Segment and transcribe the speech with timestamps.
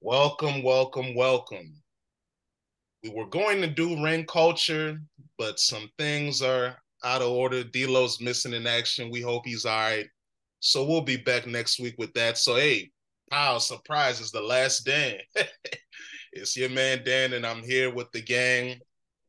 [0.00, 1.74] Welcome, welcome, welcome.
[3.02, 5.00] We were going to do ring culture,
[5.36, 7.64] but some things are out of order.
[7.64, 9.10] D'Lo's missing in action.
[9.10, 10.06] We hope he's all right.
[10.60, 12.38] So we'll be back next week with that.
[12.38, 12.92] So hey,
[13.32, 15.16] pow, surprise, it's the last Dan.
[16.32, 18.78] it's your man Dan, and I'm here with the gang.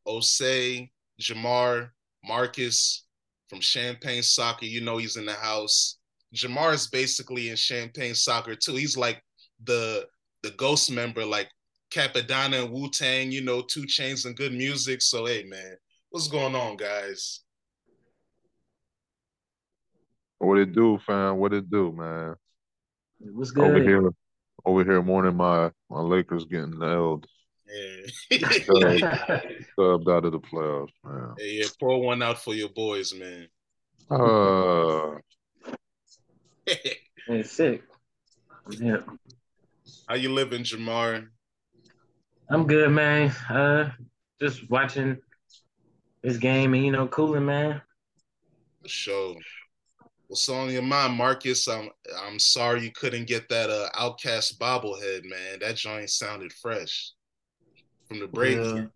[0.07, 1.89] Osei, Jamar,
[2.23, 3.05] Marcus
[3.49, 4.65] from Champagne Soccer.
[4.65, 5.97] You know he's in the house.
[6.35, 8.75] Jamar is basically in Champagne Soccer too.
[8.75, 9.23] He's like
[9.63, 10.05] the
[10.43, 11.49] the ghost member, like
[11.91, 15.01] Cappadonna and Wu Tang, you know, 2 Chainz and good music.
[15.01, 15.75] So hey man,
[16.09, 17.41] what's going on, guys?
[20.37, 21.37] What it do, fam?
[21.37, 22.35] What it do, man?
[23.19, 23.65] What's good?
[23.65, 24.09] Over here,
[24.65, 27.25] over here, mourning my my Lakers getting nailed.
[27.67, 28.37] Yeah.
[29.77, 31.35] Subbed out of the playoffs, man.
[31.37, 33.47] hey, yeah, pour one out for your boys, man.
[34.09, 35.19] Uh,
[37.27, 37.83] Man, sick.
[38.71, 38.97] Yeah,
[40.09, 41.27] How you living, Jamar?
[42.49, 43.29] I'm good, man.
[43.47, 43.91] Uh,
[44.41, 45.19] just watching
[46.23, 47.79] this game and you know, cooling, man.
[48.81, 49.35] For sure.
[50.27, 51.67] What's on your mind, Marcus?
[51.67, 51.91] I'm
[52.23, 55.59] I'm sorry you couldn't get that uh OutKast bobblehead, man.
[55.61, 57.11] That joint sounded fresh
[58.07, 58.57] from the break.
[58.57, 58.89] Well,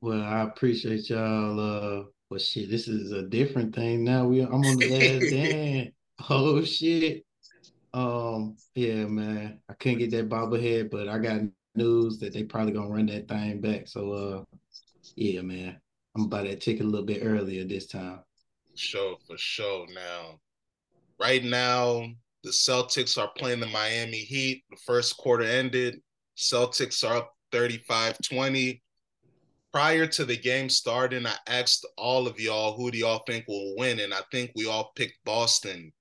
[0.00, 1.60] well, I appreciate y'all.
[1.60, 4.24] Uh, but shit, this is a different thing now.
[4.24, 5.92] We I'm on the last Dan.
[6.30, 7.22] Oh shit.
[7.94, 9.60] Um, yeah, man.
[9.68, 11.42] I couldn't get that bobblehead, but I got
[11.74, 13.88] news that they probably gonna run that thing back.
[13.88, 14.58] So uh,
[15.16, 15.80] yeah, man.
[16.14, 18.20] I'm about that ticket a little bit earlier this time.
[18.74, 19.86] Sure, for sure.
[19.94, 20.40] Now,
[21.18, 22.06] right now,
[22.42, 24.64] the Celtics are playing the Miami Heat.
[24.70, 26.00] The first quarter ended.
[26.36, 28.80] Celtics are up 35-20.
[29.72, 33.74] Prior to the game starting, I asked all of y'all who do y'all think will
[33.76, 35.92] win, and I think we all picked Boston.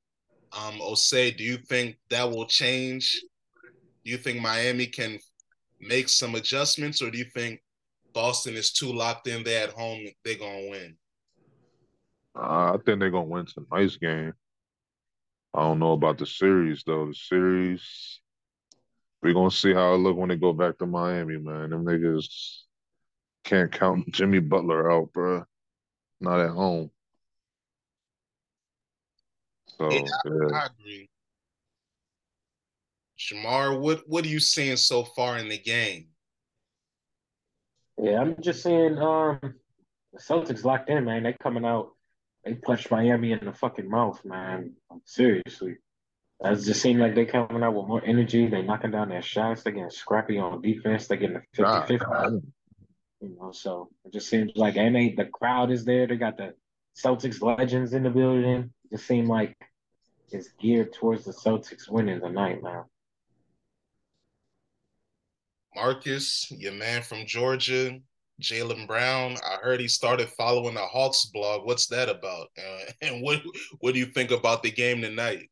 [0.53, 3.23] Um, Osei, do you think that will change?
[4.03, 5.19] Do you think Miami can
[5.79, 7.61] make some adjustments, or do you think
[8.13, 10.05] Boston is too locked in there at home?
[10.25, 10.97] They're gonna win.
[12.35, 14.33] I think they're gonna win tonight's game.
[15.53, 17.07] I don't know about the series though.
[17.07, 18.19] The series,
[19.21, 21.69] we're gonna see how it look when they go back to Miami, man.
[21.69, 22.61] Them niggas
[23.43, 25.43] can't count Jimmy Butler out, bro.
[26.19, 26.91] Not at home.
[29.81, 30.59] So Yeah, yeah.
[30.59, 31.09] I agree.
[33.17, 36.07] Shamar, what what are you seeing so far in the game?
[37.97, 39.39] Yeah, I'm just saying, um,
[40.13, 41.23] the Celtics locked in, man.
[41.23, 41.91] They coming out.
[42.43, 44.73] They punched Miami in the fucking mouth, man.
[45.05, 45.77] Seriously.
[46.43, 48.47] It just seems like they coming out with more energy.
[48.47, 49.61] They knocking down their shots.
[49.61, 51.07] They getting scrappy on defense.
[51.07, 52.47] They getting a 50 God, 50.
[53.21, 56.07] You know, so it just seems like and they the crowd is there.
[56.07, 56.53] They got the
[56.97, 58.71] Celtics legends in the building.
[58.85, 59.55] It just seemed like
[60.33, 62.83] it's geared towards the Celtics winning tonight, man.
[65.75, 67.99] Marcus, your man from Georgia,
[68.41, 69.37] Jaylen Brown.
[69.45, 71.65] I heard he started following the Hawks blog.
[71.65, 72.47] What's that about?
[72.57, 73.41] Uh, and what
[73.79, 75.49] what do you think about the game tonight?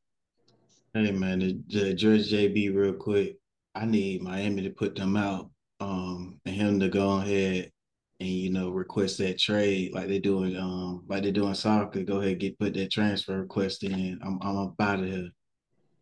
[0.94, 3.38] Hey man, the, the George JB real quick.
[3.75, 5.50] I need Miami to put them out.
[5.79, 7.72] Um, and him to go ahead
[8.19, 12.03] and you know request that trade like they're doing um like they're doing soccer.
[12.03, 14.19] Go ahead get put that transfer request in.
[14.24, 15.30] I'm I'm up out here.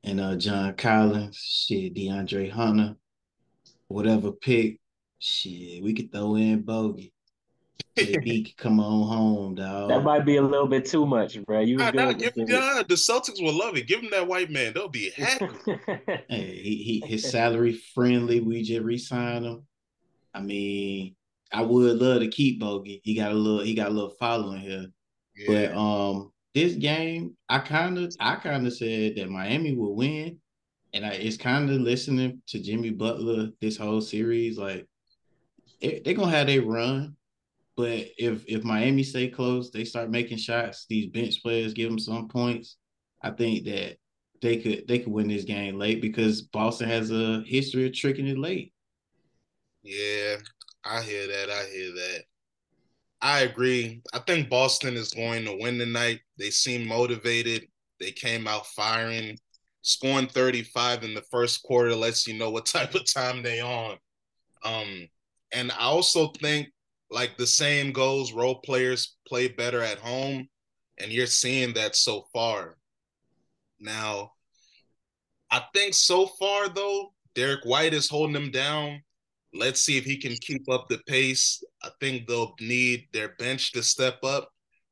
[0.04, 2.96] And uh John Collins, shit, DeAndre Hunter,
[3.88, 4.80] whatever pick,
[5.20, 7.12] shit, we could throw in Bogi.
[7.98, 9.90] JB can come on home, dog.
[9.90, 11.62] That might be a little bit too much, bro.
[11.62, 13.88] You Nah, nah, give, with yeah, the Celtics will love it.
[13.88, 14.74] Give him that white man.
[14.74, 15.48] They'll be happy.
[16.30, 18.40] Hey, he, he his salary friendly.
[18.40, 19.66] We just re-signed him.
[20.34, 21.16] I mean,
[21.54, 23.02] I would love to keep Bogi.
[23.04, 24.88] He got a little he got a little following here.
[25.36, 25.48] Yeah.
[25.48, 30.40] But um this game, I kind of I kind of said that Miami will win.
[30.94, 34.58] And I it's kind of listening to Jimmy Butler this whole series.
[34.58, 34.88] Like
[35.82, 37.16] they, they're gonna have their run.
[37.76, 42.00] But if if Miami stay close, they start making shots, these bench players give them
[42.00, 42.78] some points.
[43.22, 43.98] I think that
[44.42, 48.28] they could they could win this game late because Boston has a history of tricking
[48.28, 48.74] it late.
[49.84, 50.38] Yeah,
[50.88, 51.50] I hear that.
[51.50, 52.24] I hear that.
[53.22, 54.02] I agree.
[54.14, 56.22] I think Boston is going to win tonight.
[56.38, 57.68] They seem motivated.
[58.00, 59.38] They came out firing.
[59.82, 63.98] Scoring 35 in the first quarter lets you know what type of time they on.
[64.64, 65.08] Um,
[65.54, 66.68] and I also think
[67.10, 70.48] like the same goes, role players play better at home,
[71.00, 72.78] and you're seeing that so far.
[73.80, 74.34] Now,
[75.50, 79.02] I think so far though, Derrick White is holding them down.
[79.58, 81.64] Let's see if he can keep up the pace.
[81.84, 84.50] I think they'll need their bench to step up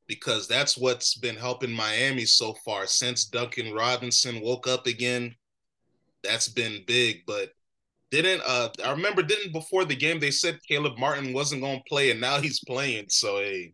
[0.08, 5.36] because that's what's been helping Miami so far since Duncan Robinson woke up again.
[6.24, 7.52] That's been big, but
[8.12, 12.12] Didn't uh I remember didn't before the game they said Caleb Martin wasn't gonna play
[12.12, 13.06] and now he's playing.
[13.10, 13.74] So hey,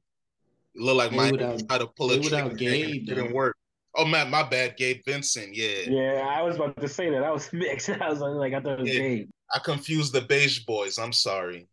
[0.75, 1.31] it looked like my
[1.67, 3.55] try to pull it without Gabe didn't work.
[3.95, 5.53] Oh man, my bad, Gabe Vincent.
[5.53, 5.81] Yeah.
[5.87, 7.23] Yeah, I was about to say that.
[7.23, 7.89] I was mixed.
[7.89, 8.99] I was like, I thought it was yeah.
[8.99, 9.29] Gabe.
[9.53, 10.97] I confused the beige boys.
[10.97, 11.67] I'm sorry.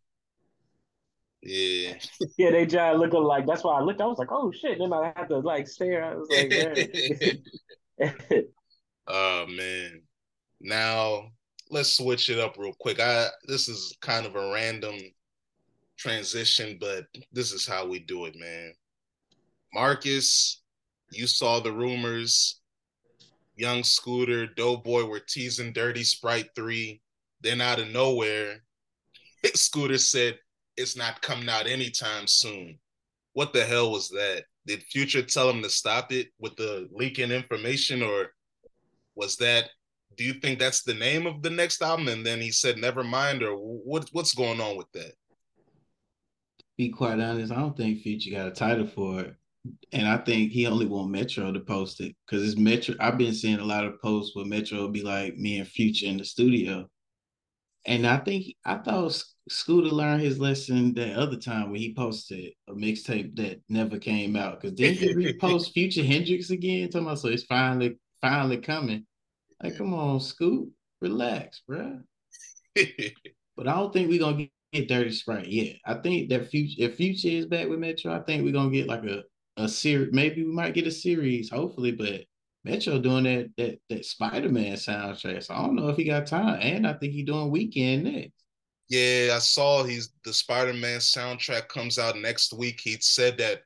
[1.41, 1.93] Yeah.
[2.37, 4.01] yeah, they just look like that's why I looked.
[4.01, 4.79] I was like, oh shit.
[4.79, 6.03] Then I had to like stare.
[6.03, 6.27] I was
[7.99, 8.13] like,
[9.07, 10.01] oh man.
[10.59, 11.31] Now
[11.71, 12.99] let's switch it up real quick.
[12.99, 14.95] I this is kind of a random
[15.97, 18.73] transition, but this is how we do it, man.
[19.73, 20.58] Marcus,
[21.11, 22.61] you saw the rumors.
[23.55, 27.01] Young Scooter, Doughboy were teasing Dirty Sprite 3.
[27.41, 28.63] Then out of nowhere,
[29.53, 30.39] Scooter said
[30.77, 32.79] it's not coming out anytime soon.
[33.33, 34.45] What the hell was that?
[34.65, 38.27] Did Future tell him to stop it with the leaking information, or
[39.15, 39.69] was that?
[40.17, 42.07] Do you think that's the name of the next album?
[42.07, 44.09] And then he said, "Never mind," or what?
[44.11, 45.13] What's going on with that?
[46.77, 49.35] Be quite honest, I don't think Future got a title for it,
[49.91, 52.95] and I think he only want Metro to post it because it's Metro.
[52.99, 56.17] I've been seeing a lot of posts where Metro be like me and Future in
[56.17, 56.87] the studio,
[57.85, 62.53] and I think I thought Scooter learned his lesson that other time when he posted
[62.67, 64.61] a mixtape that never came out.
[64.61, 69.05] Cause then he repost Future Hendrix again, talking about so it's finally finally coming.
[69.61, 70.69] Like, come on, Scoot,
[71.01, 71.99] relax, bro.
[72.75, 75.77] but I don't think we're gonna get, get Dirty Sprite yet.
[75.85, 78.87] I think that future if Future is back with Metro, I think we're gonna get
[78.87, 79.23] like a
[79.59, 80.13] a series.
[80.13, 81.91] Maybe we might get a series, hopefully.
[81.91, 82.25] But
[82.63, 85.43] Metro doing that that that Spider Man soundtrack.
[85.43, 88.33] So I don't know if he got time, and I think he doing weekend next.
[88.89, 92.79] Yeah, I saw he's the Spider Man soundtrack comes out next week.
[92.81, 93.61] He said that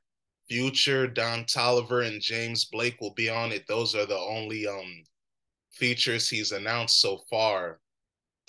[0.48, 3.66] Future, Don Toliver, and James Blake will be on it.
[3.66, 5.02] Those are the only um
[5.72, 7.80] features he's announced so far.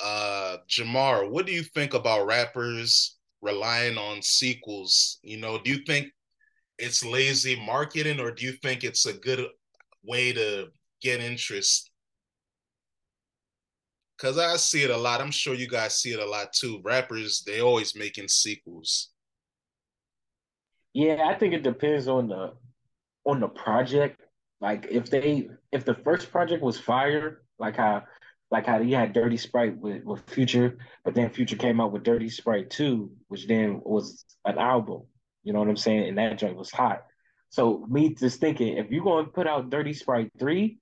[0.03, 5.19] Uh Jamar, what do you think about rappers relying on sequels?
[5.23, 6.11] You know, do you think
[6.77, 9.47] it's lazy marketing or do you think it's a good
[10.03, 10.67] way to
[11.01, 11.91] get interest?
[14.17, 15.19] Cause I see it a lot.
[15.19, 16.81] I'm sure you guys see it a lot too.
[16.83, 19.09] Rappers, they always making sequels.
[20.93, 22.53] Yeah, I think it depends on the
[23.25, 24.21] on the project.
[24.61, 28.03] Like if they if the first project was fire, like how
[28.51, 32.03] like how he had Dirty Sprite with, with Future, but then Future came out with
[32.03, 35.03] Dirty Sprite 2, which then was an album.
[35.45, 36.09] You know what I'm saying?
[36.09, 37.05] And that joint was hot.
[37.49, 40.77] So me just thinking, if you're gonna put out Dirty Sprite 3,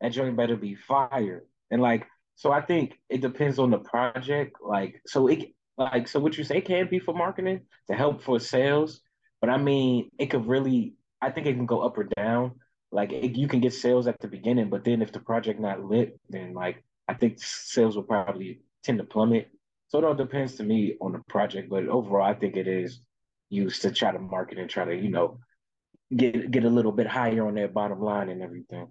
[0.00, 1.44] that joint better be fire.
[1.70, 4.56] And like, so I think it depends on the project.
[4.60, 8.40] Like, so it like so what you say can be for marketing to help for
[8.40, 9.00] sales,
[9.40, 12.52] but I mean it could really I think it can go up or down.
[12.90, 15.84] Like it, you can get sales at the beginning, but then if the project not
[15.84, 19.50] lit, then like I think sales will probably tend to plummet.
[19.88, 23.00] So it all depends to me on the project, but overall, I think it is
[23.48, 25.38] used to try to market and try to you know
[26.14, 28.88] get get a little bit higher on their bottom line and everything.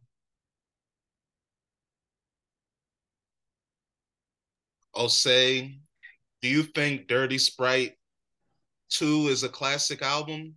[4.96, 5.80] I'll say,
[6.42, 7.96] do you think Dirty Sprite
[8.92, 10.56] 2 is a classic album?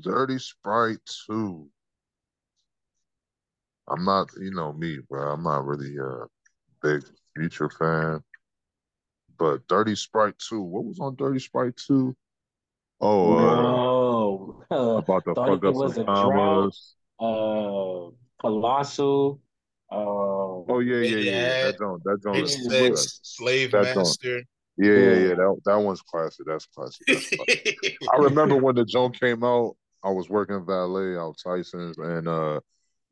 [0.00, 1.68] Dirty Sprite 2.
[3.88, 5.32] I'm not, you know me, bro.
[5.32, 6.26] I'm not really a
[6.82, 7.04] big
[7.36, 8.22] Future fan.
[9.42, 12.14] But Dirty Sprite 2, what was on Dirty Sprite 2?
[13.00, 16.94] Oh, uh, uh, about the fuck up some commas.
[17.18, 19.40] Uh, Colossal.
[19.90, 21.30] Uh, oh yeah, yeah, yeah.
[21.32, 21.62] yeah.
[21.64, 22.48] That don't, that don't.
[22.48, 24.34] Sex, slave that master.
[24.34, 24.46] Don't.
[24.78, 25.34] Yeah, yeah, yeah.
[25.34, 26.46] That that one's classic.
[26.46, 27.04] That's classic.
[27.08, 27.98] That's classic.
[28.14, 29.74] I remember when the joint came out.
[30.04, 32.60] I was working valet out Tyson's, and uh,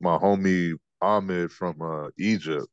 [0.01, 2.69] my homie Ahmed from uh, Egypt,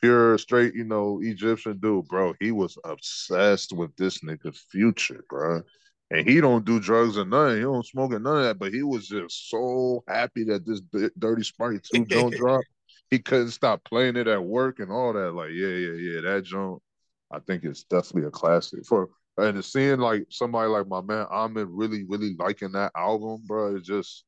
[0.00, 2.34] pure straight, you know, Egyptian dude, bro.
[2.40, 5.62] He was obsessed with this nigga Future, bro.
[6.10, 7.56] And he don't do drugs or nothing.
[7.56, 8.58] He don't smoke or none of that.
[8.58, 10.80] But he was just so happy that this
[11.18, 12.62] Dirty Sprite 2 don't drop.
[13.10, 15.32] He couldn't stop playing it at work and all that.
[15.32, 16.20] Like, yeah, yeah, yeah.
[16.22, 16.82] That joint,
[17.30, 18.84] I think it's definitely a classic.
[18.86, 23.76] For and seeing like somebody like my man Ahmed really, really liking that album, bro,
[23.76, 24.24] it just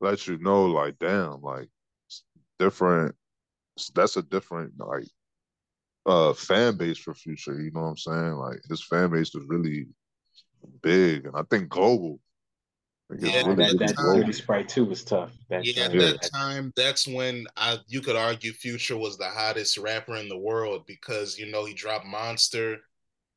[0.00, 1.68] lets you know, like, damn, like
[2.58, 3.14] different.
[3.94, 5.06] That's a different like
[6.06, 7.60] uh fan base for Future.
[7.60, 8.32] You know what I'm saying?
[8.32, 9.86] Like his fan base is really
[10.82, 12.20] big, and I think global.
[13.18, 15.32] yeah, really that, that Dirty Sprite too was tough.
[15.48, 19.78] That yeah, at that time, that's when I you could argue Future was the hottest
[19.78, 22.78] rapper in the world because you know he dropped Monster,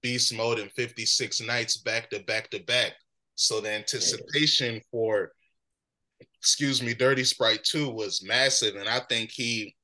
[0.01, 2.93] Beast Mode, and 56 Nights back to back to back.
[3.35, 4.81] So the anticipation yeah.
[4.91, 5.31] for
[6.43, 8.75] excuse me, Dirty Sprite 2 was massive.
[8.75, 9.75] And I think he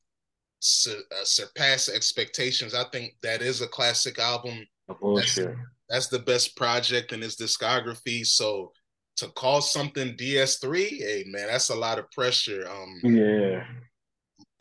[0.60, 2.74] su- uh, surpass expectations.
[2.74, 4.66] I think that is a classic album.
[5.00, 5.56] Bullshit.
[5.90, 8.26] That's the best project in his discography.
[8.26, 8.72] So
[9.18, 12.68] to call something DS3, hey man, that's a lot of pressure.
[12.70, 13.66] Um, Yeah.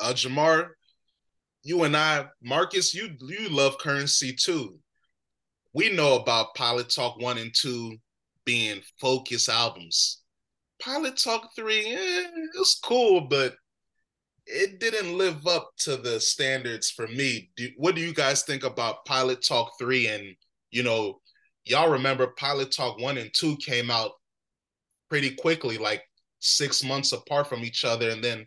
[0.01, 0.71] uh, Jamar,
[1.63, 4.79] you and I, Marcus, you you love currency too.
[5.75, 7.97] We know about Pilot Talk one and two
[8.45, 10.23] being focus albums.
[10.81, 13.55] Pilot Talk three, eh, it's cool, but
[14.49, 17.51] it didn't live up to the standards for me.
[17.57, 20.09] Do, what do you guys think about Pilot Talk three?
[20.09, 20.35] And
[20.71, 21.21] you know,
[21.65, 24.13] y'all remember Pilot Talk one and two came out
[25.11, 26.03] pretty quickly, like
[26.41, 28.47] six months apart from each other, and then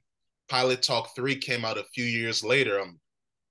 [0.50, 2.80] Pilot Talk 3 came out a few years later.
[2.80, 3.00] Um,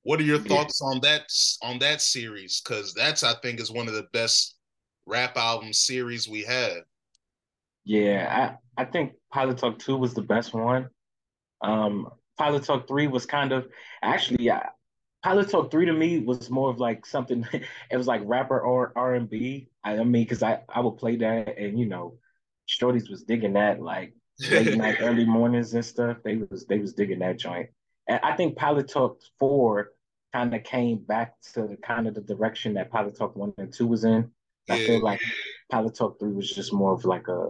[0.02, 0.46] what are your Yeah.
[0.48, 1.30] thoughts on that
[1.62, 2.60] on that series?
[2.60, 4.56] Because that's I think is one of the best
[5.06, 6.82] rap album series we have.
[7.84, 10.88] Yeah, I, I think Pilot Talk 2 was the best one.
[11.62, 12.08] Um,
[12.40, 13.68] Pilot Talk 3 was kind of
[14.02, 14.70] actually I,
[15.22, 17.46] Pilot Talk 3 to me was more of like something
[17.90, 19.68] it was like rapper or R&B.
[19.84, 22.14] I, I mean, because I, I would play that and you know,
[22.66, 24.14] Shorties was digging that like
[24.50, 26.16] late night, early mornings and stuff.
[26.24, 27.68] They was they was digging that joint.
[28.08, 29.90] And I think Pilot Talk 4
[30.32, 33.70] kind of came back to the kind of the direction that Pilot Talk 1 and
[33.70, 34.30] 2 was in.
[34.70, 35.20] I feel like
[35.70, 37.48] Pilot Talk 3 was just more of like a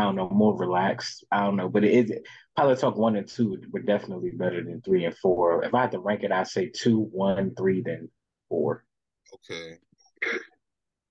[0.00, 1.24] I don't know, more relaxed.
[1.30, 2.18] I don't know, but it is
[2.56, 5.62] Pilot Talk one and two were definitely better than three and four.
[5.62, 8.08] If I had to rank it, I'd say two, one, three, then
[8.48, 8.84] four.
[9.32, 9.76] Okay.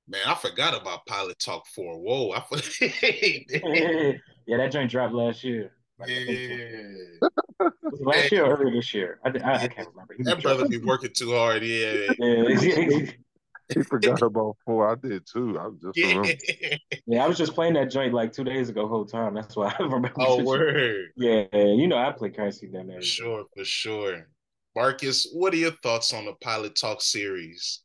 [0.07, 1.99] Man, I forgot about Pilot Talk 4.
[1.99, 2.81] Whoa, I forgot.
[4.47, 5.71] yeah, that joint dropped last year.
[5.99, 7.19] Like, I think it
[7.59, 7.69] yeah.
[7.83, 9.19] was last year or early this year?
[9.23, 10.15] I, I, I can't remember.
[10.17, 11.61] He That brother be working too hard.
[11.63, 12.07] Yeah.
[12.19, 13.11] Yeah,
[13.73, 14.89] He forgot about four.
[14.89, 15.59] I did too.
[15.59, 16.77] I just Yeah.
[17.05, 19.35] yeah, I was just playing that joint like two days ago, whole time.
[19.35, 20.11] That's why I remember.
[20.17, 21.11] oh, word.
[21.15, 22.99] Yeah, you know I play currency down there.
[22.99, 24.27] For sure, for sure.
[24.75, 27.81] Marcus, what are your thoughts on the Pilot Talk series?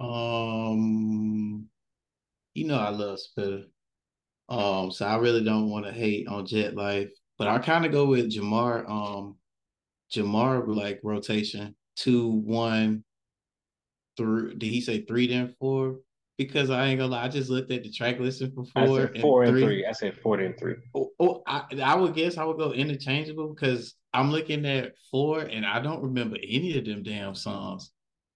[0.00, 1.68] Um,
[2.54, 3.64] you know I love Spitta.
[4.48, 7.92] Um, so I really don't want to hate on Jet Life, but I kind of
[7.92, 8.88] go with Jamar.
[8.88, 9.36] Um,
[10.10, 13.04] Jamar like rotation two, one,
[14.16, 14.54] three.
[14.54, 15.96] Did he say three then four?
[16.36, 19.00] Because I ain't gonna lie, I just looked at the track listing for I four
[19.00, 19.84] said four and three.
[19.84, 20.76] I said four and three.
[20.94, 25.40] Oh, oh, I, I would guess I would go interchangeable because I'm looking at four
[25.40, 27.90] and I don't remember any of them damn songs.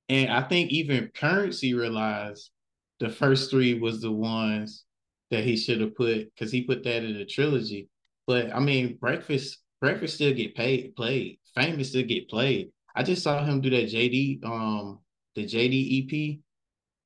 [0.09, 2.51] And I think even Currency realized
[2.99, 4.85] the first three was the ones
[5.31, 7.89] that he should have put because he put that in the trilogy.
[8.27, 11.39] But I mean, Breakfast Breakfast still get paid played.
[11.55, 12.71] Famous still get played.
[12.95, 15.01] I just saw him do that JD um
[15.35, 16.41] the JD EP.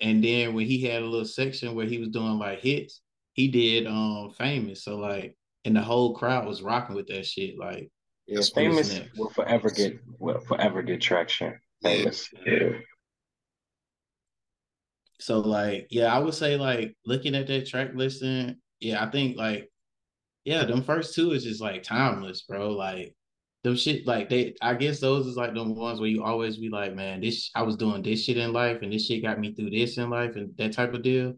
[0.00, 3.00] And then when he had a little section where he was doing like hits,
[3.32, 4.84] he did um famous.
[4.84, 7.58] So like and the whole crowd was rocking with that shit.
[7.58, 7.90] Like
[8.26, 11.58] Yeah, famous will forever get will forever get traction.
[11.82, 12.28] Famous.
[12.46, 12.70] Yeah.
[15.18, 19.36] So like, yeah, I would say like looking at that track listing, yeah, I think
[19.36, 19.70] like,
[20.44, 22.72] yeah, them first two is just like timeless, bro.
[22.72, 23.15] Like
[23.66, 26.68] them shit, like they, I guess those is like the ones where you always be
[26.68, 29.54] like, man, this I was doing this shit in life, and this shit got me
[29.54, 31.34] through this in life, and that type of deal.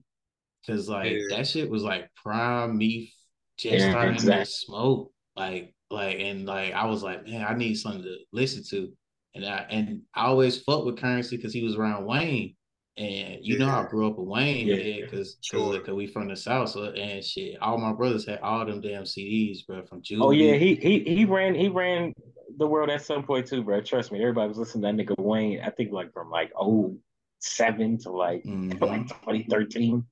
[0.67, 1.39] Cause like Yeah.
[1.39, 3.15] that shit was like prime me
[3.57, 4.45] just Yeah, starting exactly.
[4.45, 8.63] to smoke, like like and like I was like, man, I need something to listen
[8.71, 8.93] to,
[9.35, 12.55] and I and I always fucked with Currency because he was around Wayne.
[12.99, 14.75] And you know, I grew up with Wayne, Yeah.
[14.75, 15.79] yeah, because Sure.
[15.79, 17.61] because we from the south, so and shit.
[17.63, 20.27] All my brothers had all them damn CDs, bro, from Julie.
[20.27, 22.13] Oh yeah, he he he ran he ran
[22.57, 23.81] the world at some point too, bro.
[23.83, 25.61] Trust me, everybody was listening to that nigga Wayne.
[25.61, 26.99] I think like from like oh
[27.39, 28.81] seven to like Mhm.
[28.81, 30.05] like 2013.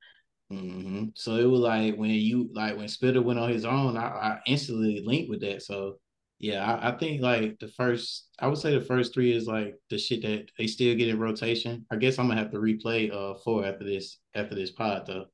[0.49, 4.07] hmm So it was like when you like when Spitta went on his own, I,
[4.07, 5.63] I instantly linked with that.
[5.63, 5.99] So
[6.39, 9.75] yeah, I, I think like the first, I would say the first three is like
[9.89, 11.87] the shit that they still get in rotation.
[11.91, 15.27] I guess I'm gonna have to replay uh four after this after this pod though.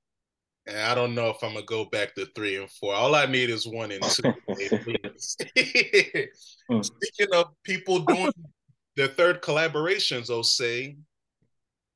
[0.66, 2.94] And I don't know if I'm gonna go back to three and four.
[2.94, 4.32] All I need is one and two.
[6.71, 6.80] Hmm.
[6.80, 8.30] Speaking of people doing
[8.94, 10.97] their third collaborations, Osei,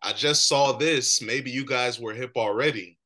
[0.03, 1.23] I just saw this.
[1.23, 2.99] Maybe you guys were hip already.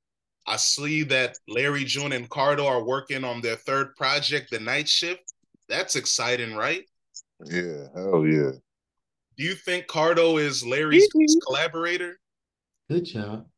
[0.47, 4.89] I see that Larry June and Cardo are working on their third project, The Night
[4.89, 5.30] Shift.
[5.71, 6.83] That's exciting, right?
[7.45, 8.51] Yeah, hell yeah.
[9.39, 11.09] Do you think Cardo is Larry's
[11.47, 12.19] collaborator?
[12.91, 13.47] Good job.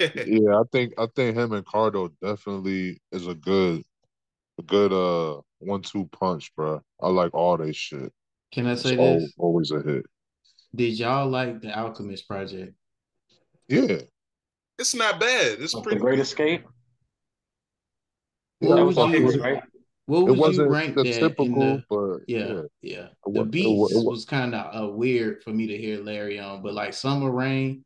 [0.00, 3.84] Yeah, I think I think him and Cardo definitely is a good
[4.58, 6.82] a good uh one two punch, bro.
[7.00, 8.12] I like all they shit.
[8.52, 9.32] Can I say al- this?
[9.38, 10.04] always a hit.
[10.74, 12.74] Did y'all like the Alchemist project?
[13.68, 13.98] Yeah.
[14.80, 15.60] It's not bad.
[15.60, 16.64] It's Like pretty the Great Escape.
[18.60, 19.62] Yeah, That was fuck Hughes, right?
[20.06, 21.84] What It would you wasn't rank the that in typical, the?
[21.88, 23.08] but Yeah, yeah, yeah.
[23.26, 25.66] it The was, it was, Beats it was was kind of uh, weird for me
[25.68, 27.84] to hear Larry on, but like Summer Rain,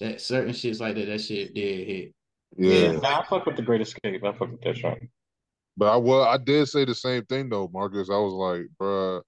[0.00, 2.14] that certain shits like that, that shit did hit.
[2.56, 2.92] yeah.
[2.92, 4.22] Yeah, nah, I fuck with the Great Escape.
[4.24, 5.08] I fuck with that song.
[5.76, 8.10] But I well, I did say the same thing though, Marcus.
[8.10, 9.22] I was like, bruh,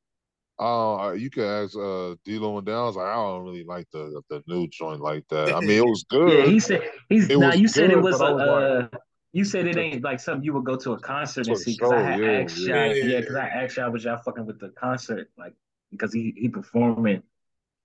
[0.61, 2.85] uh, you could ask uh D-Lo and Down.
[2.85, 5.55] I was like, I don't really like the the new joint like that.
[5.55, 6.47] I mean, it was Yeah, good.
[6.47, 7.53] he said he's It now.
[7.53, 8.27] was You said it good, was but a.
[8.27, 8.99] I was like, Uh,
[9.33, 11.73] you said it ain't like something you would go to a concert to and see.
[11.73, 12.85] Because I show, had yeah, asked yeah.
[12.87, 13.05] y'all, Yeah.
[13.05, 15.55] yeah, because I asked y'all was y'all fucking with the concert, like
[15.91, 17.23] because he he performing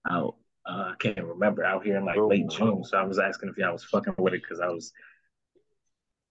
[0.10, 0.36] out.
[0.66, 3.58] Uh, I can't remember out here in like late June, so I was asking if
[3.58, 4.92] y'all was fucking with it because I was.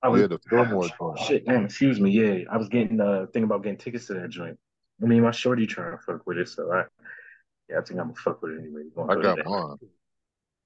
[0.02, 1.18] I was Yeah, the Fillmore joint.
[1.20, 2.10] shit, damn, excuse me.
[2.10, 4.58] Yeah, I was getting uh thinking about getting tickets to that joint.
[5.02, 6.84] I mean, my shorty trying to fuck with it, so I
[7.70, 8.82] yeah, I think I'm gonna fuck with it anyway.
[8.84, 9.48] We gonna I got that.
[9.48, 9.76] mine.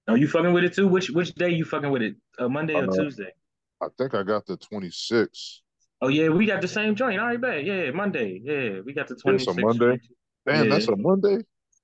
[0.08, 0.88] Oh, you fucking with it too?
[0.88, 2.16] Which which day you fucking with it?
[2.38, 3.32] Uh, Monday or Uh, Tuesday?
[3.82, 5.62] I think I got the 26.
[6.02, 7.20] Oh yeah, we got the same joint.
[7.20, 7.64] All right, bet.
[7.64, 8.40] Yeah, Monday.
[8.42, 9.48] Yeah, we got the 26.
[9.50, 9.78] It's a Monday.
[9.86, 10.00] joint.
[10.46, 10.94] Damn, that's Yeah.
[10.94, 11.38] a Monday.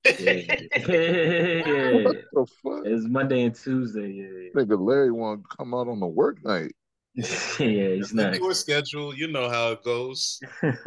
[0.05, 0.43] Yeah.
[2.05, 2.83] What the fuck?
[2.87, 4.11] It's Monday and Tuesday.
[4.13, 4.51] Yeah.
[4.63, 6.73] Nigga Larry want to come out on the work night.
[7.15, 7.25] yeah,
[7.59, 8.35] he's Look not.
[8.35, 9.15] to a schedule.
[9.15, 10.41] You know how it goes.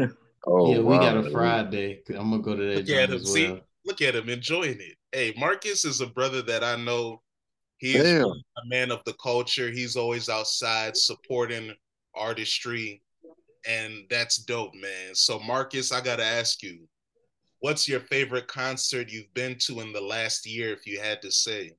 [0.47, 2.01] Oh, yeah, we got a Friday.
[2.11, 3.15] I'm gonna go to that Look at him.
[3.17, 4.95] as See, look at him enjoying it.
[5.11, 7.21] Hey, Marcus is a brother that I know.
[7.79, 8.25] He's Damn.
[8.27, 9.71] a man of the culture.
[9.71, 11.73] He's always outside supporting
[12.13, 13.01] artistry,
[13.65, 15.15] and that's dope, man.
[15.15, 16.87] So, Marcus, I gotta ask you,
[17.61, 21.31] what's your favorite concert you've been to in the last year, if you had to
[21.31, 21.71] say?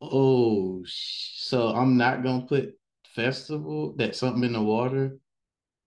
[0.00, 2.78] Oh, so I'm not gonna put
[3.14, 5.18] festival that something in the water.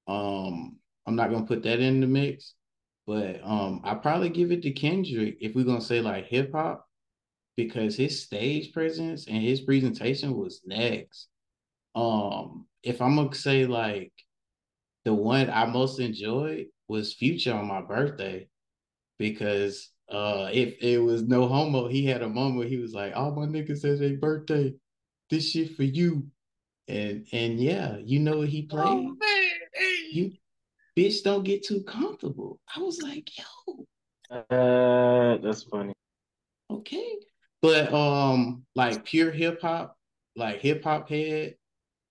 [0.07, 2.55] Um, I'm not gonna put that in the mix,
[3.07, 6.85] but um, I probably give it to Kendrick if we're gonna say like hip hop,
[7.55, 11.27] because his stage presence and his presentation was next.
[11.95, 14.11] Um, if I'm gonna say like
[15.05, 18.47] the one I most enjoyed was Future on my birthday,
[19.19, 23.15] because uh, if it was no homo, he had a moment where he was like,
[23.15, 24.73] "All my niggas says a birthday,
[25.29, 26.27] this shit for you,"
[26.87, 28.87] and and yeah, you know what he played.
[28.87, 29.95] Oh man, hey.
[30.11, 30.31] You
[30.97, 32.59] bitch don't get too comfortable.
[32.75, 33.85] I was like, yo,
[34.29, 35.93] Uh, that's funny.
[36.69, 37.15] okay.
[37.63, 39.95] But um, like pure hip hop,
[40.35, 41.55] like hip hop head,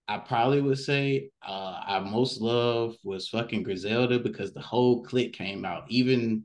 [0.08, 5.34] I probably would say uh I most love was fucking Griselda because the whole clique
[5.34, 5.84] came out.
[5.88, 6.44] Even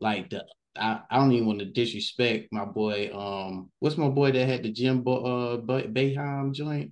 [0.00, 0.44] like the
[0.76, 3.10] I, I don't even want to disrespect my boy.
[3.16, 6.90] Um, what's my boy that had the Jim Bo- uh Bay- Bayheim joint?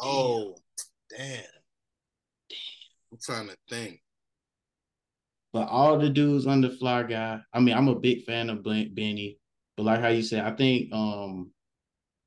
[0.00, 0.56] oh,
[1.10, 1.42] damn.
[2.48, 2.58] damn.
[3.12, 4.00] I'm trying to think.
[5.52, 9.39] But all the dudes under Fly Guy, I mean, I'm a big fan of Benny,
[9.80, 11.52] but like how you said, I think um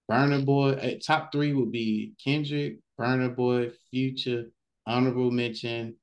[0.10, 4.46] Burna Boy at top three would be Kendrick, Burna Boy, Future,
[4.88, 5.96] honorable mention,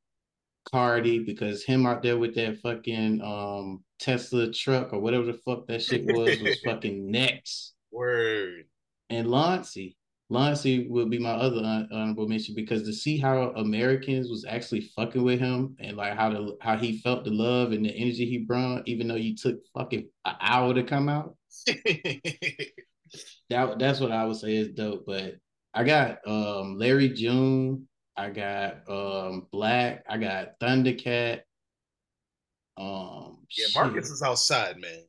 [0.71, 5.67] Cardi, because him out there with that fucking um Tesla truck or whatever the fuck
[5.67, 7.75] that shit was was fucking next.
[7.91, 8.67] Word.
[9.09, 9.97] And Launcey.
[10.31, 14.83] Launcey would be my other hon- honorable mention because to see how Americans was actually
[14.83, 18.25] fucking with him and like how the how he felt the love and the energy
[18.27, 21.35] he brought, even though you took fucking an hour to come out.
[23.49, 25.05] That that's what I would say is dope.
[25.07, 25.35] But
[25.75, 31.41] I got um Larry June, I got um Black, I got Thundercat.
[32.77, 33.75] Um yeah, shit.
[33.75, 35.03] Marcus is outside, man.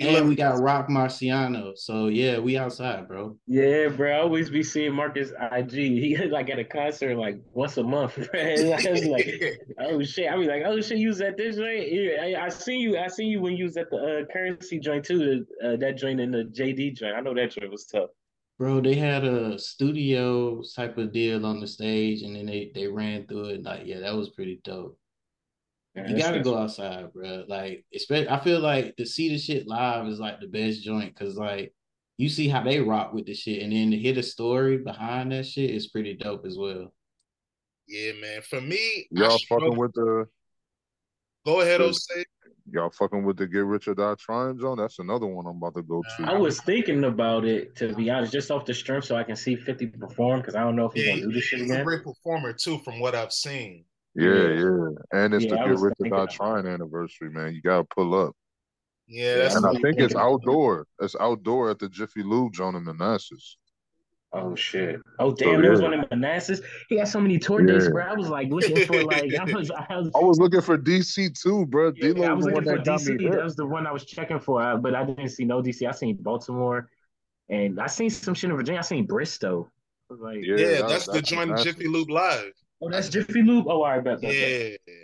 [0.00, 1.76] And we got Rock Marciano.
[1.76, 3.36] So yeah, we outside, bro.
[3.46, 4.12] Yeah, bro.
[4.12, 5.72] I always be seeing Marcus IG.
[5.72, 8.18] He like at a concert like once a month.
[8.32, 8.58] Right?
[8.60, 10.30] I was like, oh shit.
[10.30, 12.20] I be like, oh shit, you was at this joint.
[12.20, 12.98] I, I seen you.
[12.98, 15.46] I seen you when you was at the uh, currency joint too.
[15.60, 17.16] The, uh, that joint and the JD joint.
[17.16, 18.10] I know that joint was tough.
[18.58, 22.86] Bro, they had a studio type of deal on the stage, and then they they
[22.86, 23.62] ran through it.
[23.62, 24.98] Like, yeah, that was pretty dope.
[26.04, 27.44] Yeah, You gotta go outside, bro.
[27.48, 31.14] Like, especially, I feel like to see the shit live is like the best joint
[31.14, 31.74] because like
[32.18, 35.32] you see how they rock with the shit, and then to hear the story behind
[35.32, 36.92] that shit is pretty dope as well.
[37.88, 38.42] yeah, man.
[38.42, 40.26] For me, Y'all struggle- fucking with the
[41.46, 42.22] Go ahead, the- Osei.
[42.70, 44.76] y'all fucking with the Get Rich or Die Trying Zone.
[44.76, 46.24] That's another one I'm about to go to.
[46.30, 49.34] I was thinking about it to be honest, just off the strength, so I can
[49.36, 51.70] see Fifty perform because I don't know if he's Yeah, gonna do this shit he's
[51.70, 53.86] a great performer too, from what I've seen.
[54.14, 54.48] Yeah, Yeah.
[54.48, 54.88] yeah,
[55.24, 57.54] and it's Yeah, the I Get Rich or Die Trying anniversary, man.
[57.54, 58.34] You gotta pull up,
[59.06, 60.22] Yeah, that's and I think it's thinking it.
[60.22, 60.86] outdoor.
[61.00, 63.56] It's outdoor at the Jiffy Lube Joint in Manassas.
[64.32, 65.00] Oh shit!
[65.18, 66.60] Oh damn, there was one in Manassas.
[66.88, 67.90] He had so many tour dates, Yeah.
[67.90, 68.04] bro.
[68.04, 71.34] I was like looking for like I was I was, I was looking for DC
[71.42, 71.92] too, bro.
[71.96, 73.32] yeah, D-Lo I was was the one looking for that DC.
[73.32, 75.84] That was the one I was checking for, uh, but I didn't see no DC.
[75.84, 76.88] I seen Baltimore,
[77.48, 78.78] and I seen some shit in Virginia.
[78.78, 79.68] I seen Bristol.
[80.12, 82.52] I like, Yeah, yeah, that- that's the joint Jiffy Lube Live.
[82.82, 83.66] Oh, that's Jiffy Lube.
[83.68, 84.20] Oh, I bet.
[84.20, 84.80] bet, bet.
[84.86, 84.94] Yeah.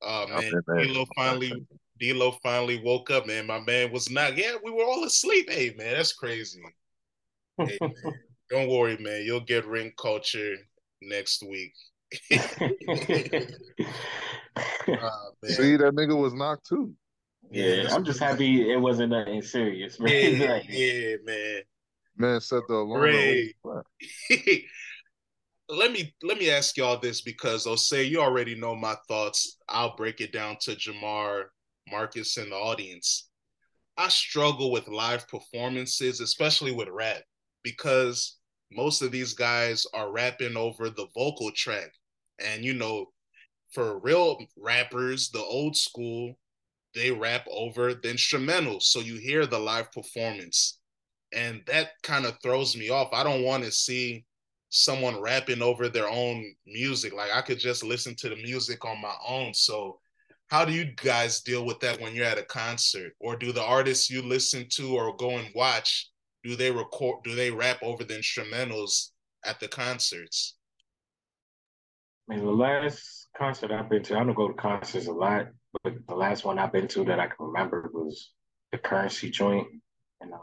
[0.00, 0.84] Oh I've man, been there.
[0.84, 1.66] D'Lo finally,
[1.98, 3.46] D'Lo finally woke up, man.
[3.46, 4.36] My man was not.
[4.36, 5.50] Yeah, we were all asleep.
[5.50, 6.60] Hey, man, that's crazy.
[7.58, 7.92] Hey, man,
[8.50, 9.22] don't worry, man.
[9.24, 10.54] You'll get ring culture
[11.02, 11.72] next week.
[14.88, 15.28] Ah.
[15.44, 16.92] See, that nigga was knocked too.
[17.50, 20.00] yeah, I'm just happy it wasn't nothing serious.
[20.00, 20.34] man.
[20.34, 21.62] Yeah, Like, yeah, man.
[22.16, 23.14] Man set the alarm.
[25.70, 29.58] Let me let me ask y'all this because Osei, you already know my thoughts.
[29.68, 31.46] I'll break it down to Jamar,
[31.90, 33.28] Marcus, and the audience.
[33.98, 37.22] I struggle with live performances, especially with rap,
[37.62, 38.38] because
[38.72, 41.90] most of these guys are rapping over the vocal track.
[42.38, 43.06] And you know,
[43.72, 46.34] for real rappers, the old school,
[46.94, 48.84] they rap over the instrumentals.
[48.84, 50.78] So you hear the live performance.
[51.34, 53.10] And that kind of throws me off.
[53.12, 54.24] I don't want to see
[54.70, 57.14] someone rapping over their own music.
[57.14, 59.54] Like I could just listen to the music on my own.
[59.54, 59.98] So
[60.48, 63.12] how do you guys deal with that when you're at a concert?
[63.20, 66.10] Or do the artists you listen to or go and watch,
[66.42, 69.10] do they record do they rap over the instrumentals
[69.44, 70.56] at the concerts?
[72.28, 75.48] I mean, the last concert I've been to, I don't go to concerts a lot,
[75.82, 78.32] but the last one I've been to that I can remember was
[78.70, 79.66] the Currency joint,
[80.20, 80.40] and um,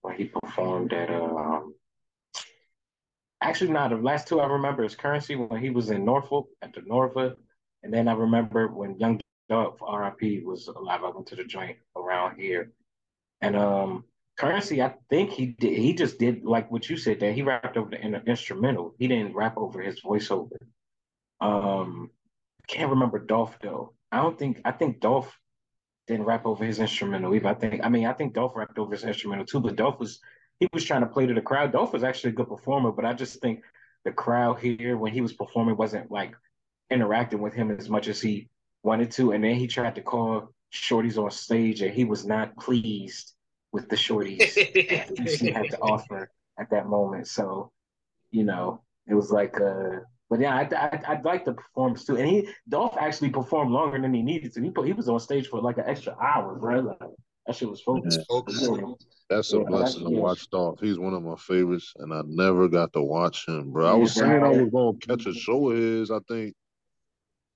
[0.00, 1.74] where he performed at um,
[3.48, 6.72] actually not the last two I remember is Currency when he was in Norfolk at
[6.72, 7.34] the Norva,
[7.82, 11.02] and then I remember when Young Dolph RIP was alive.
[11.04, 12.72] I went to the joint around here,
[13.40, 14.04] and um,
[14.38, 15.76] Currency, I think he did.
[15.78, 18.94] He just did like what you said that he rapped over the in- instrumental.
[18.98, 20.56] He didn't rap over his voiceover.
[21.40, 22.10] Um,
[22.68, 23.94] can't remember Dolph though.
[24.10, 24.60] I don't think.
[24.64, 25.38] I think Dolph
[26.06, 27.48] didn't rap over his instrumental either.
[27.48, 27.80] I think.
[27.84, 29.60] I mean, I think Dolph rapped over his instrumental too.
[29.60, 30.20] But Dolph was
[30.62, 31.72] he was trying to play to the crowd.
[31.72, 33.64] Dolph was actually a good performer, but I just think
[34.04, 36.36] the crowd here when he was performing wasn't like
[36.88, 38.48] interacting with him as much as he
[38.84, 39.32] wanted to.
[39.32, 43.32] And then he tried to call shorties on stage, and he was not pleased
[43.72, 47.26] with the shorties that DC had to offer at that moment.
[47.26, 47.72] So,
[48.30, 49.98] you know, it was like, uh,
[50.30, 52.18] but yeah, I, I, I'd like the performance too.
[52.18, 54.62] And he, Dolph actually performed longer than he needed to.
[54.62, 56.96] He put, he was on stage for like an extra hour, bro.
[57.00, 57.10] Like,
[57.46, 58.20] that shit was focused.
[58.28, 58.68] Focus.
[59.28, 60.80] That's a Yeah, blessing to that's- watch Dolph.
[60.80, 63.86] He's one of my favorites, and I never got to watch him, bro.
[63.86, 64.26] I was bro.
[64.28, 66.10] saying I was gonna catch a show of his.
[66.10, 66.54] I think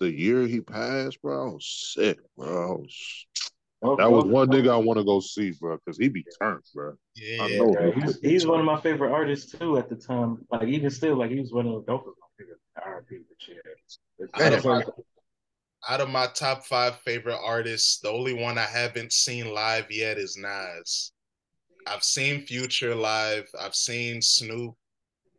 [0.01, 1.51] the year he passed, bro.
[1.51, 2.47] I was sick, bro.
[2.47, 3.27] I was,
[3.83, 6.25] Dolph- that was Dolph- one nigga I want to go see, bro, because he be
[6.41, 6.95] turned, bro.
[7.15, 7.75] Yeah, I know.
[7.79, 10.39] Yeah, he's, he's one of my favorite artists too at the time.
[10.51, 12.27] Like even still, like he was one of the Dolph was my.
[14.19, 14.91] But yeah, Out of, my, It's-
[15.89, 20.19] out of my top five favorite artists, the only one I haven't seen live yet
[20.19, 21.13] is Nas.
[21.87, 24.75] I've seen Future live, I've seen Snoop,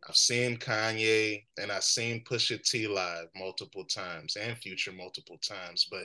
[0.08, 5.86] I've seen Kanye, and I've seen Pusha T live multiple times and Future multiple times.
[5.90, 6.04] But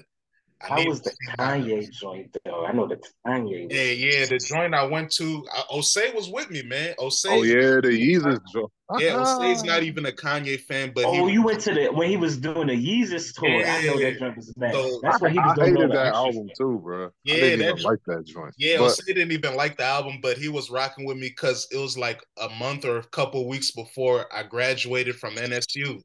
[0.63, 1.11] I how was the.
[1.37, 2.65] Kanye joint though?
[2.65, 2.97] I know the
[3.27, 3.71] Kanye.
[3.71, 6.95] Yeah, yeah, the joint I went to, uh, Osei was with me, man.
[6.99, 8.71] Osei, Oh yeah, the Yeezus joint.
[8.99, 12.09] yeah, Osei's not even a Kanye fan, but Oh, he you went to the when
[12.09, 13.49] he was doing the Yeezus tour.
[13.49, 14.11] I know Yeah.
[14.11, 14.73] that joint was bad.
[14.73, 16.57] So- That's what he I was doing all hated that album shit.
[16.57, 17.09] too, bro.
[17.23, 18.53] Yeah, I didn't even jo- like that joint.
[18.57, 21.67] Yeah, but Osei didn't even like the album, but he was rocking with me because
[21.71, 26.01] it was like a month or a couple weeks before I graduated from NSU.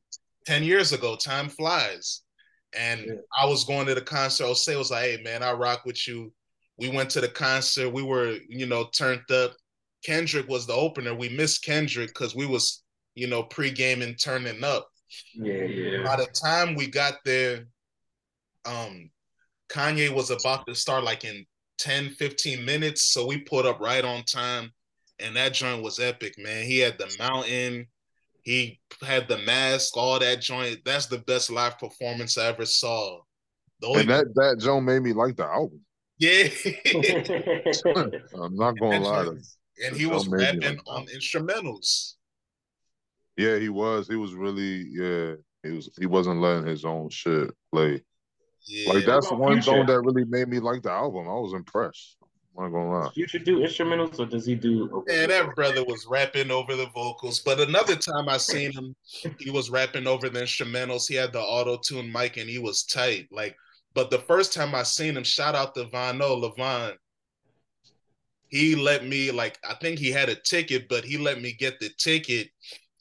[0.47, 2.23] 10 years ago, time flies.
[2.77, 3.15] And Yeah.
[3.39, 4.45] I was going to the concert.
[4.45, 6.33] Osei was like, hey, man, I rock with you.
[6.79, 7.91] We went to the concert.
[7.91, 9.55] We were, you know, turned up.
[10.05, 11.15] Kendrick was the opener.
[11.15, 14.89] We missed Kendrick because we was, you know, pre-gaming, turning up
[15.35, 16.03] Yeah, yeah.
[16.05, 17.65] by the time we got there,
[18.65, 19.11] um,
[19.71, 21.45] Kanye was about to start like in
[21.79, 23.13] 10, 15 minutes.
[23.13, 24.73] So we put up right on time.
[25.21, 26.65] And that joint was epic, man.
[26.65, 27.89] He had the mountain,
[28.49, 30.79] he had the mask, all that joint.
[30.85, 33.21] That's the best live performance I ever saw.
[33.81, 35.81] The only and that that joint made me like the album.
[36.19, 36.45] yeah.
[38.43, 39.87] I'm not gonna That lie to joint- you.
[39.87, 42.15] and he was Don't make me rapping like on instrumentals.
[43.37, 44.09] Yeah, he was.
[44.09, 45.35] He was really yeah.
[45.63, 45.91] He was.
[45.99, 48.03] He wasn't letting his own shit play.
[48.67, 48.93] Yeah.
[48.93, 49.77] Like that's the one Future?
[49.77, 51.29] song that really made me like the album.
[51.29, 52.17] I was impressed.
[52.59, 53.11] I'm not gonna lie.
[53.11, 55.05] Future do instrumentals or does he do?
[55.07, 57.39] Man, that brother was rapping over the vocals.
[57.39, 58.97] But another time I seen him,
[59.39, 61.07] he was rapping over the instrumentals.
[61.07, 63.29] He had the auto tune mic and he was tight.
[63.31, 63.57] Like,
[63.95, 66.95] but the first time I seen him, shout out to Vano Levon.
[68.49, 71.79] He let me like I think he had a ticket, but he let me get
[71.79, 72.49] the ticket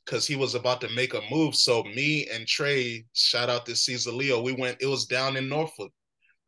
[0.05, 1.55] because he was about to make a move.
[1.55, 4.77] So me and Trey, shout out to Caesar Leo, we went.
[4.81, 5.91] It was down in Norfolk.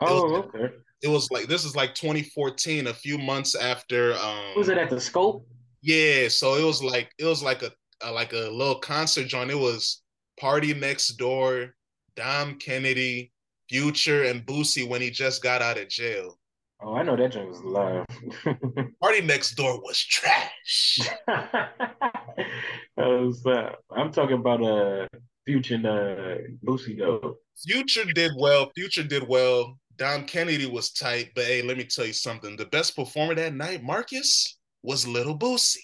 [0.01, 0.73] Oh, okay.
[1.01, 4.13] It was like this is like 2014, a few months after.
[4.15, 5.45] Um, Was it at the Scope?
[5.81, 7.71] yeah, so it was like it was like a
[8.05, 9.51] uh, like a little concert joint.
[9.51, 10.01] It was
[10.41, 11.71] PartyNextDoor,
[12.15, 13.31] Dom Kennedy,
[13.69, 16.37] Future, and Boosie when he just got out of jail.
[16.81, 18.05] Oh, I know that joint was live.
[19.03, 20.99] PartyNextDoor was trash.
[22.97, 25.07] was, uh, I'm talking about uh
[25.45, 26.35] Future and uh,
[26.65, 27.37] Boosie though.
[27.57, 28.71] Future did well.
[28.75, 29.77] Future did well.
[29.99, 32.55] Dom Kennedy was tight, but hey, let me tell you something.
[32.55, 35.77] The best performer that night, Marcus, was Little Boosie.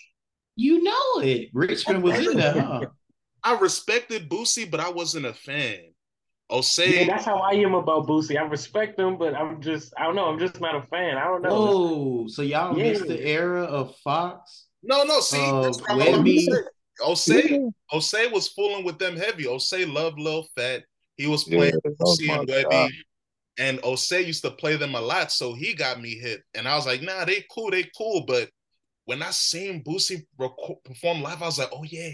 [0.56, 1.49] You know it.
[1.54, 2.86] Richmond was in there, huh?
[3.43, 5.80] I respected Boosie, but I wasn't a fan.
[6.51, 6.93] Osei.
[6.95, 8.38] Yeah, that's how I am about Boosie.
[8.39, 10.25] I respect him, but I'm just, I don't know.
[10.25, 11.17] I'm just not a fan.
[11.17, 11.49] I don't know.
[11.51, 12.91] Oh, so y'all Yeah.
[12.91, 14.67] missed the era of Foxx?
[14.82, 16.36] No, no, see, Uh, that's what I'm about Webbie.
[16.36, 17.41] to say.
[17.41, 19.43] Osei, Osei was fooling with them heavy.
[19.43, 20.84] Osei loved Lil Fat.
[21.17, 22.69] He was playing that was Boosie and Webbie.
[22.69, 22.89] guy.
[23.57, 26.41] And Osei used to play them a lot, so he got me hit.
[26.53, 28.25] And I was like, nah, they cool, they cool.
[28.25, 28.49] But
[29.05, 30.23] when I seen Boosie
[30.83, 32.11] perform live, I was like, oh yeah,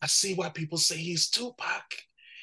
[0.00, 1.82] I see why people say he's Tupac.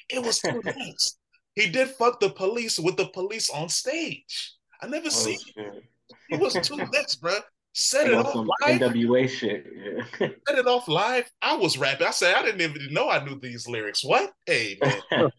[0.10, 1.18] It was too nice.
[1.56, 4.54] He did fuck the police with the police on stage.
[4.82, 5.84] I never Oh, seen shit.
[6.28, 7.36] he was too next, bro.
[7.72, 8.80] Set it off live.
[8.82, 9.66] NWA shit.
[9.76, 10.04] Yeah.
[10.48, 11.30] Set it off live.
[11.42, 12.08] I was rapping.
[12.08, 14.04] I said I didn't even know I knew these lyrics.
[14.04, 14.32] What?
[14.46, 15.30] Hey man,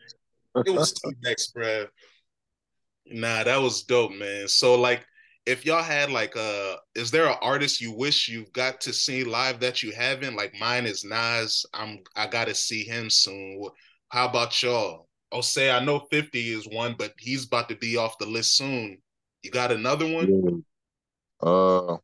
[0.67, 1.87] it was too next, bro.
[3.11, 4.49] Nah, that was dope, man.
[4.49, 5.05] So like,
[5.47, 9.23] if y'all had like uh is there an artist you wish you got to see
[9.23, 10.37] live that you haven't?
[10.37, 11.65] Like mine is Nas.
[11.73, 13.63] I'm I gotta see him soon.
[14.09, 15.09] How about y'all?
[15.33, 18.57] Oh, say I know 50 is one, but he's about to be off the list
[18.57, 18.99] soon.
[19.43, 20.65] You got another one?
[21.41, 21.95] Uh,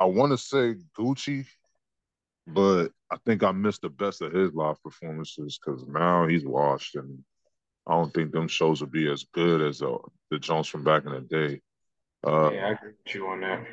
[0.00, 1.46] I want to say Gucci,
[2.46, 6.94] but I think I missed the best of his live performances because now he's washed,
[6.96, 7.18] and
[7.86, 9.98] I don't think them shows will be as good as uh,
[10.30, 11.60] the Jones from back in the day.
[12.26, 13.66] Uh, yeah, I agree with you on that.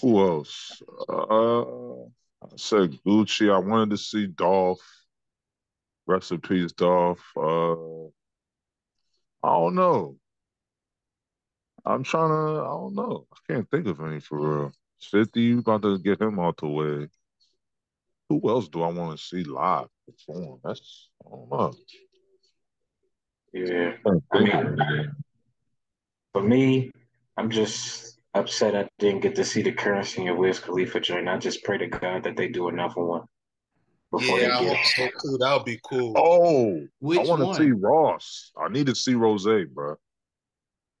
[0.00, 0.82] who else?
[1.08, 3.52] Uh, I said Gucci.
[3.52, 4.82] I wanted to see Dolph.
[6.06, 7.22] Rest in peace, Dolph.
[7.36, 8.06] Uh,
[9.44, 10.16] I don't know.
[11.84, 12.60] I'm trying to.
[12.60, 13.26] I don't know.
[13.32, 14.72] I can't think of any for real.
[15.00, 17.08] Fifty, you about to get him out the way.
[18.28, 20.60] Who else do I want to see live perform?
[20.64, 21.74] That's I don't know.
[23.52, 23.92] Yeah.
[24.32, 25.14] I mean.
[26.32, 26.90] For me,
[27.36, 31.28] I'm just upset I didn't get to see the currency and Wiz Khalifa joint.
[31.28, 33.22] I just pray to God that they do another one
[34.10, 35.38] before Yeah, they get so too.
[35.38, 36.14] That would be cool.
[36.16, 38.52] Oh, Which I want to see Ross.
[38.56, 39.96] I need to see Ross, bro.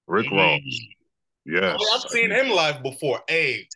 [0.06, 0.36] Rick Mm.
[0.36, 0.80] Ross.
[1.46, 1.76] Yes.
[1.80, 3.22] Oh, I've seen him live before.
[3.26, 3.66] Hey,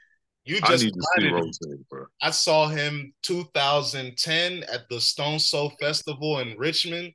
[0.45, 1.29] you I just need to see.
[1.31, 1.59] Ross,
[1.89, 2.05] bro.
[2.21, 7.12] I saw him 2010 at the Stone Soul Festival in Richmond.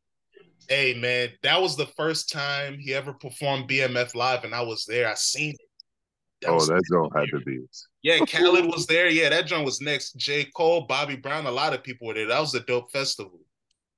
[0.72, 4.86] Hey man, that was the first time he ever performed BMF live, and I was
[4.86, 5.10] there.
[5.10, 6.48] I seen it.
[6.48, 7.60] Oh, was- that joint had to be.
[8.04, 8.20] yeah.
[8.26, 9.10] Khaled was there.
[9.10, 10.14] Yeah, that joint was next.
[10.14, 10.46] J.
[10.56, 12.28] Cole, Bobby Brown, a lot of people were there.
[12.28, 13.42] That was a dope festival.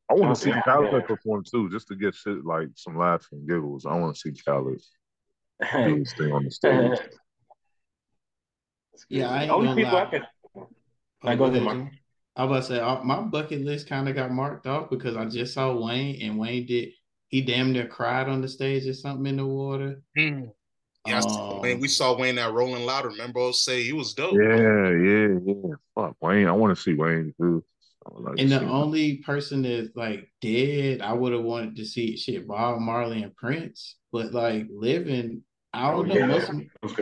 [0.10, 0.64] I want Oh, to see yeah.
[0.64, 3.86] Khaled perform too, just to get shit like some laughs and giggles.
[3.86, 4.80] I want to see Khaled
[5.62, 6.00] do Hey.
[6.00, 6.98] his thing on the stage.
[9.10, 10.04] Yeah, I ain't Only people lie.
[10.04, 10.28] I can.
[10.56, 10.70] Oh,
[11.24, 11.94] Like, go go ahead, ahead, Mark.
[12.38, 12.44] Jim.
[12.44, 15.54] I was say uh, my bucket list kind of got marked off because I just
[15.54, 16.90] saw Wayne and Wayne did
[17.28, 20.02] he damn near cried on the stage or something in the water.
[20.18, 20.46] Hmm.
[21.08, 21.80] Yeah, Um, Wayne.
[21.82, 23.06] We saw Wayne at Rolling Loud.
[23.06, 24.34] Remember, I'll say he was dope.
[24.36, 25.74] Yeah, yeah, yeah.
[25.96, 26.48] Fuck Wayne.
[26.48, 27.64] I want to see Wayne too.
[28.12, 28.72] Like And the see him.
[28.72, 33.36] only person that's like dead, I would have wanted to see shit Bob Marley and
[33.36, 35.44] Prince, but like living,
[35.74, 36.16] I Oh, don't know.
[36.16, 36.28] yeah.
[36.82, 36.98] Most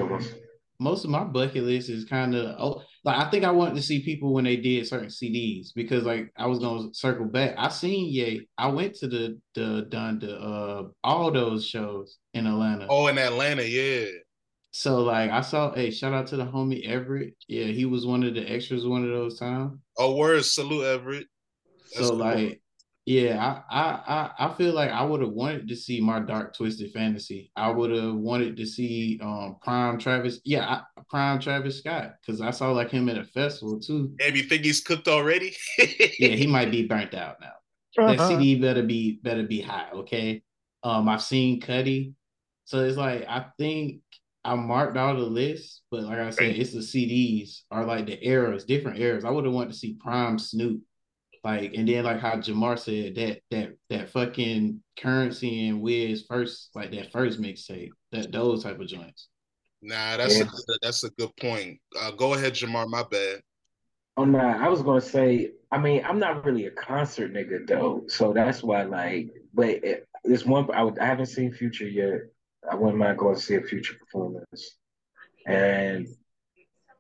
[0.81, 1.03] of, Those good ones.
[1.03, 3.81] most of my bucket list is kind of oh, like I think I wanted to
[3.81, 7.55] see people when they did certain CDs because like I was gonna circle back.
[7.57, 8.47] I seen Ye.
[8.57, 12.87] I went to the the done the uh all those shows in Atlanta.
[12.89, 14.05] Oh, in Atlanta, yeah.
[14.71, 17.35] So like I saw, hey, shout out to the homie Everett.
[17.47, 19.79] Yeah, he was one of the extras one of those times.
[19.97, 21.27] Oh, words, salute Everett.
[21.95, 22.19] That's so cool.
[22.19, 22.61] like,
[23.05, 26.55] yeah, I I I, I feel like I would have wanted to see my dark
[26.55, 27.51] twisted fantasy.
[27.55, 30.39] I would have wanted to see um Prime Travis.
[30.45, 34.11] Yeah, I, Prime Travis Scott because I saw like him at a festival too.
[34.17, 35.55] Damn, you think he's cooked already?
[36.19, 37.53] Yeah, he might be burnt out now.
[37.97, 39.89] That CD better be better be high.
[39.93, 40.43] Okay.
[40.83, 42.13] Um, I've seen Cudi,
[42.65, 44.01] so it's like I think
[44.43, 48.23] I marked all the list, but like I said, it's the CDs are like the
[48.25, 49.25] eras, different eras.
[49.25, 50.81] I would have wanted to see Prime Snoop,
[51.43, 56.69] like, and then like how Jamar said that that that fucking currency and Wiz first,
[56.75, 59.27] like that first mixtape, that those type of joints.
[59.81, 60.43] Nah, that's Yeah.
[60.43, 61.79] a good, that's a good point.
[61.99, 62.87] Uh, go ahead, Jamar.
[62.87, 63.41] My bad.
[64.17, 65.51] Oh no, I was gonna say.
[65.71, 69.29] I mean, I'm not really a concert nigga though, so that's why like.
[69.53, 72.19] But it, there's one I, would, I haven't seen Future yet.
[72.69, 74.77] I wouldn't mind going to see a Future performance,
[75.47, 76.07] and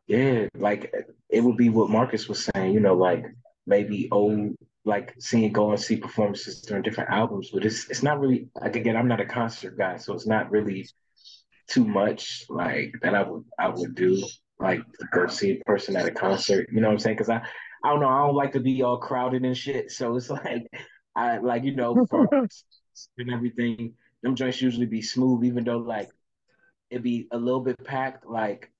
[0.07, 0.93] Yeah, like
[1.29, 3.25] it would be what Marcus was saying, you know, like
[3.67, 8.19] maybe old like seeing go and see performances during different albums, but it's it's not
[8.19, 10.87] really like again, I'm not a concert guy, so it's not really
[11.67, 14.21] too much like that I would I would do
[14.59, 16.67] like to go see a person at a concert.
[16.71, 17.15] You know what I'm saying?
[17.17, 17.41] Because I
[17.83, 19.91] I don't know, I don't like to be all crowded and shit.
[19.91, 20.67] So it's like
[21.15, 22.27] I like you know for
[23.17, 23.93] and everything.
[24.23, 26.09] Them joints usually be smooth, even though like
[26.91, 28.25] it be a little bit packed.
[28.25, 28.71] Like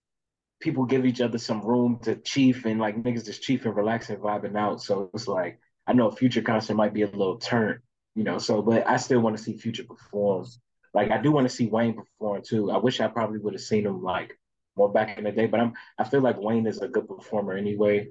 [0.62, 4.18] people give each other some room to chief and like niggas just chief and relaxing,
[4.18, 4.82] vibing out.
[4.82, 7.82] So it's like I know a future concert might be a little turn,
[8.16, 8.38] you know.
[8.38, 10.46] So, but I still want to see Future perform.
[10.94, 12.72] Like I do want to see Wayne perform too.
[12.72, 14.38] I wish I probably would have seen him like
[14.78, 17.54] more back in the day, but I'm I feel like Wayne is a good performer
[17.54, 18.10] anyway.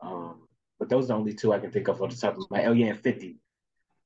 [0.00, 0.46] Um,
[0.78, 2.64] but those are the only two I can think of on the top of my.
[2.66, 3.38] Oh yeah, Fifty.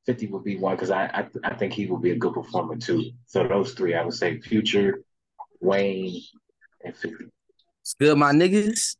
[0.06, 2.76] 50 would be one because I, I I think he would be a good performer
[2.76, 3.12] too.
[3.26, 5.04] So those three, I would say Future,
[5.60, 6.22] Wayne,
[6.84, 7.26] and 50.
[7.82, 8.96] It's good, my niggas.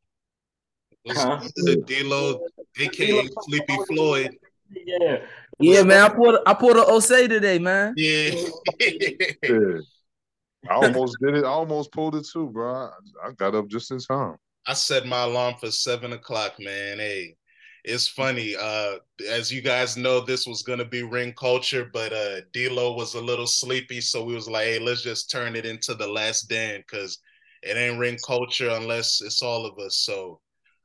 [1.09, 1.41] Huh?
[1.87, 2.41] D-Lo,
[2.79, 4.37] aka Sleepy Floyd.
[4.71, 5.19] Yeah.
[5.59, 6.03] Yeah, man.
[6.03, 7.95] I pulled I pulled a Osei today, man.
[7.97, 8.35] Yeah.
[8.81, 9.79] Yeah.
[10.71, 11.45] I almost did it.
[11.45, 12.73] I almost pulled it too, bro.
[12.73, 12.91] I,
[13.29, 14.37] I got up just in time.
[14.67, 16.99] I set my alarm for seven o'clock, man.
[16.99, 17.37] Hey,
[17.85, 18.55] it's funny.
[18.55, 23.15] Uh, as you guys know, this was gonna be ring culture, but uh, D'Lo was
[23.15, 26.49] a little sleepy, so we was like, hey, let's just turn it into the last
[26.49, 27.19] Dan because
[27.63, 29.99] it ain't ring culture unless it's all of us.
[29.99, 30.41] So,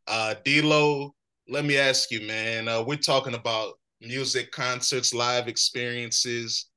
[0.07, 1.13] uh, D'Lo,
[1.49, 2.67] let me ask you, man.
[2.67, 6.69] Uh, we're talking about music, concerts, live experiences.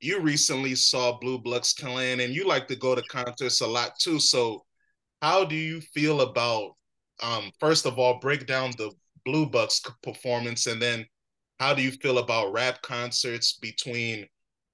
[0.00, 3.98] You recently saw Blue Bloods Clan, and you like to go to concerts a lot
[3.98, 4.20] too.
[4.20, 4.64] So,
[5.20, 6.76] how do you feel about?
[7.22, 8.92] Um, first of all, break down the
[9.24, 11.04] Blue Bucks performance, and then
[11.58, 14.26] how do you feel about rap concerts between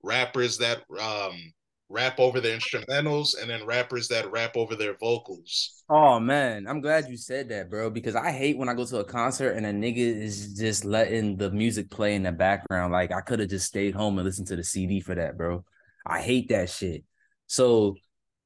[0.04, 1.52] rappers that um,
[1.88, 5.82] rap over their instrumentals and then rappers that rap over their vocals?
[5.88, 7.90] Oh man, I'm glad you said that, bro.
[7.90, 11.36] Because I hate when I go to a concert and a nigga is just letting
[11.36, 12.92] the music play in the background.
[12.92, 15.64] Like I could have just stayed home and listened to the CD for that, bro.
[16.04, 17.04] I hate that shit.
[17.46, 17.96] So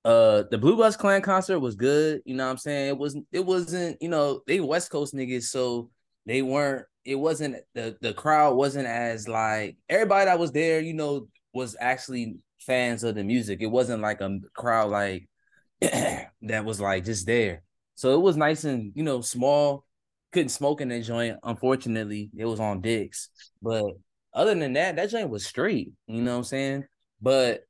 [0.05, 2.21] uh the Blue Bucks Clan concert was good.
[2.25, 2.89] You know what I'm saying?
[2.89, 5.91] It wasn't it wasn't, you know, they West Coast niggas, so
[6.27, 10.93] they weren't it wasn't the the crowd wasn't as like everybody that was there, you
[10.93, 13.61] know, was actually fans of the music.
[13.61, 15.29] It wasn't like a crowd like
[15.81, 17.63] that was like just there.
[17.95, 19.85] So it was nice and you know small.
[20.33, 21.39] Couldn't smoke in that joint.
[21.43, 23.31] Unfortunately, it was on dicks.
[23.61, 23.85] But
[24.33, 25.93] other than that, that joint was straight.
[26.07, 26.85] You know what I'm saying?
[27.21, 27.65] But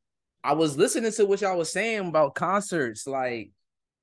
[0.44, 3.52] I was listening to what y'all was saying about concerts, like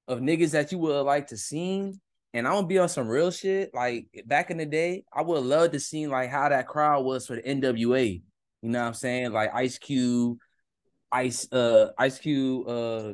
[0.08, 1.94] of niggas that you would like to see.
[2.34, 3.74] And I'm gonna be on some real shit.
[3.74, 7.28] Like back in the day, I would love to see like how that crowd was
[7.28, 8.22] for the NWA.
[8.62, 9.32] You know what I'm saying?
[9.32, 10.38] Like Ice Cube,
[11.12, 13.14] Ice, uh, Ice Cube, uh,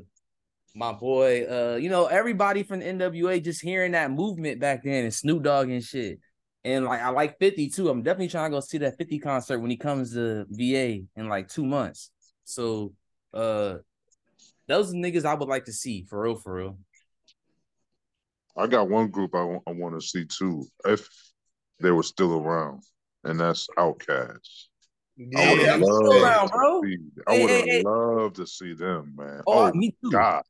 [0.76, 5.04] my boy, uh, you know, everybody from the NWA just hearing that movement back then
[5.04, 6.20] and Snoop Dogg and shit.
[6.64, 7.90] And like I like 50 too.
[7.90, 11.28] I'm definitely trying to go see that 50 concert when he comes to VA in
[11.30, 12.10] like two months.
[12.46, 12.94] So
[13.34, 13.76] uh
[14.68, 16.78] those niggas I would like to see for real, for real.
[18.56, 21.10] I got one group I want, to see too, if
[21.80, 22.84] they were still around,
[23.24, 23.68] and that's
[25.20, 25.38] Outkast.
[25.38, 26.98] I would Yeah, have I'm loved around, to see.
[27.28, 27.84] I Hey, would have hey, hey.
[27.84, 29.42] loved to see them, man.
[29.48, 30.12] Oh, Oh, me too.
[30.12, 30.44] God,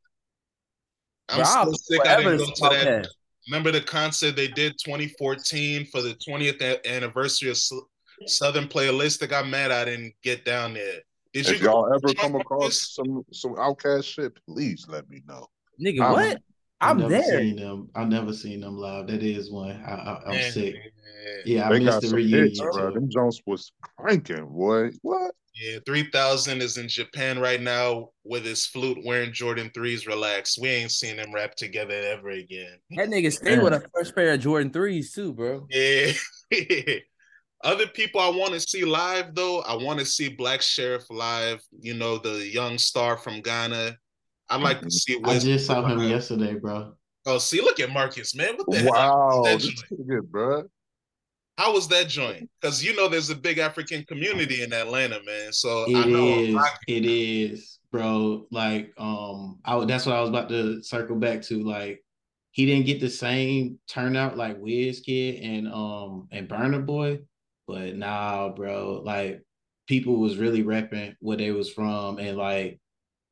[1.30, 2.08] I'm Bro, I'll still sick.
[2.08, 2.86] I didn't go to that.
[2.86, 3.10] that.
[3.49, 7.58] Remember the concert they did 2014 for the 20th anniversary of
[8.26, 9.21] Southern Playlist?
[9.21, 11.02] I got mad I didn't get down there.
[11.34, 11.71] Did if go?
[11.71, 15.47] y'all ever come across some some Outkast shit, please let me know.
[15.84, 16.38] Nigga, I'm- what?
[16.84, 17.39] I've I'm never there.
[17.39, 17.89] seen them.
[17.96, 19.08] I've never seen them live.
[19.08, 19.82] That is one.
[19.86, 20.76] I, I, I'm Man, sick.
[20.76, 20.82] yeah.
[21.46, 22.43] Yeah, I they missed got the some reunion.
[22.46, 22.91] hits, bro.
[22.93, 24.91] Them Jones was cranking, boy.
[25.02, 25.32] What?
[25.56, 30.08] Yeah, 3000 is in Japan right now with his flute wearing Jordan 3s.
[30.08, 30.58] Relax.
[30.58, 32.78] We ain't seen them rap together ever again.
[32.98, 35.67] That nigga stay with a first pair of Jordan threes too, bro.
[35.69, 36.13] Yeah.
[37.63, 41.62] Other people I want to see live though, I want to see Black Sherif live,
[41.80, 43.98] you know, the young star from Ghana.
[44.49, 46.93] I'd like to see I just saw him yesterday, bro.
[47.25, 48.56] Oh, see, look at Marcus, man.
[48.58, 48.91] What the hell?
[48.91, 50.08] Wow, That this joint.
[50.08, 50.63] nigga, bro.
[51.58, 52.50] How was that joint?
[52.60, 55.54] Because you know there's a big African community in Atlanta, man.
[55.54, 58.48] So I know is, it is, bro.
[58.52, 61.63] Like, um, I that's what I was about to circle back to.
[61.63, 62.04] Like,
[62.52, 67.19] he didn't get the same turnout like Wizkid and um and Burna Boy,
[67.67, 69.02] but nah, bro.
[69.06, 69.44] Like,
[69.87, 72.79] people was really repping where they was from, and like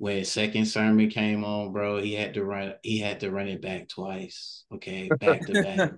[0.02, 2.74] when second sermon came on, bro, he had to run.
[2.82, 4.66] He had to run it back twice.
[4.74, 5.92] Okay, back to back.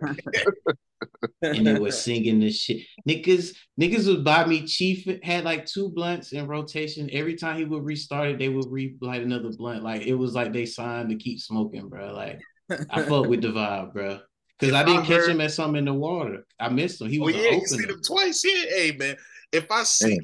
[1.41, 2.81] and they were singing this shit.
[3.07, 4.67] Niggas, niggas would buy me.
[4.67, 7.09] Chief had like two blunts in rotation.
[7.13, 9.83] Every time he would restart it, they would relight another blunt.
[9.83, 12.13] Like it was like they signed to keep smoking, bro.
[12.13, 12.41] Like
[12.89, 14.19] I fuck with the vibe, bro.
[14.59, 16.45] Because I didn't I catch him at something in the water.
[16.59, 17.07] I missed him.
[17.07, 17.93] He Oh was yeah, an you seen opener.
[17.93, 18.43] him twice.
[18.43, 19.15] Yeah, hey man.
[19.53, 20.19] If I see,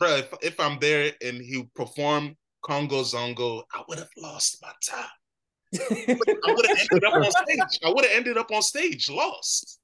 [0.00, 4.72] bro, if, if I'm there and he performed Konongo Zongo, I would have lost my
[4.84, 5.04] time.
[5.80, 7.80] I would have ended up on stage.
[7.84, 9.78] I would have ended up on stage, lost.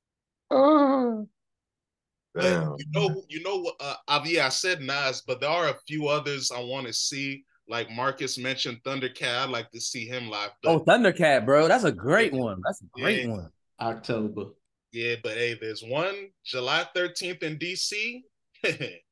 [2.35, 2.75] But Damn.
[2.79, 3.77] you know, you know what?
[3.81, 7.45] Uh, yeah, I said Nas, but there are a few others I want to see.
[7.69, 9.45] Like Marcus mentioned, Thundercat.
[9.45, 10.51] I'd like to see him live.
[10.63, 11.67] But oh, Thundercat, bro.
[11.67, 12.61] That's a great one.
[12.65, 13.31] That's a great Yeah.
[13.31, 13.51] one.
[13.81, 14.47] October.
[14.93, 18.23] yeah, but hey, there's one July 13th in DC.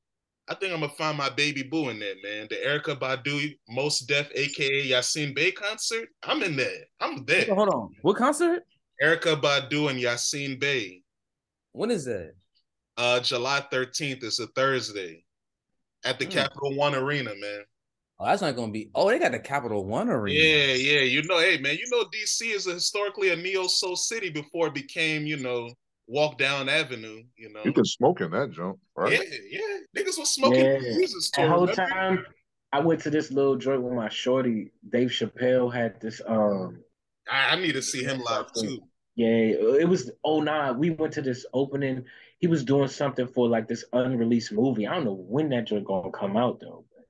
[0.49, 2.47] I think I'm gonna find my baby boo in there, man.
[2.51, 6.09] The Erykah Badu Mos Def, aka Yasin Bey concert.
[6.23, 6.85] I'm in there.
[7.01, 7.47] I'm there.
[7.55, 7.91] Hold on.
[8.03, 8.63] What concert?
[9.03, 11.03] Erykah Badu and Yasin Bey.
[11.73, 12.35] When is that?
[12.97, 15.25] Uh, July 13th is a Thursday
[16.05, 16.33] at the Hmm.
[16.33, 17.65] Capital One Arena, man.
[18.21, 18.91] Oh, that's not gonna be.
[18.95, 20.39] Oh, they got the Capital One arena.
[20.39, 21.01] Yeah, yeah.
[21.01, 24.69] You know, hey man, you know DC is a historically a neo soul city before
[24.69, 25.69] it became, you know,
[26.07, 27.61] walk down avenue, you know.
[27.65, 29.13] You can smoke in that jump, right?
[29.13, 29.79] Yeah, yeah.
[30.03, 30.75] Niggas was smoking Yeah.
[30.77, 31.49] in the music The store.
[31.49, 31.87] whole remember?
[31.87, 32.27] time
[32.73, 34.73] I went to this little joint with my shorty.
[34.89, 36.81] Dave Chappelle had this um
[37.31, 38.81] I, I need to see him live too.
[39.15, 42.05] yeah, it was oh nah, we went to this opening.
[42.39, 44.87] He was doing something for like this unreleased movie.
[44.87, 46.85] I don't know when that joint gonna come out though.
[46.95, 47.05] But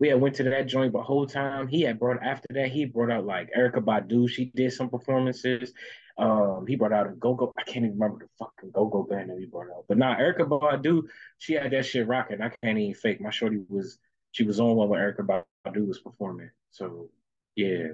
[0.00, 1.66] we had went to that joint the whole time.
[1.68, 4.28] He had brought after that, he brought out like Erykah Badu.
[4.30, 5.74] She did some performances.
[6.18, 7.52] Um, he brought out a go-go.
[7.56, 9.84] I can't even remember the fucking go-go band that he brought out.
[9.88, 11.02] But nah, Erykah Badu,
[11.38, 12.42] she had that shit rocking.
[12.42, 13.20] I can't even fake.
[13.20, 13.98] My shorty was
[14.32, 16.50] she was on one when Erykah Badu was performing.
[16.70, 17.10] So
[17.54, 17.88] yeah.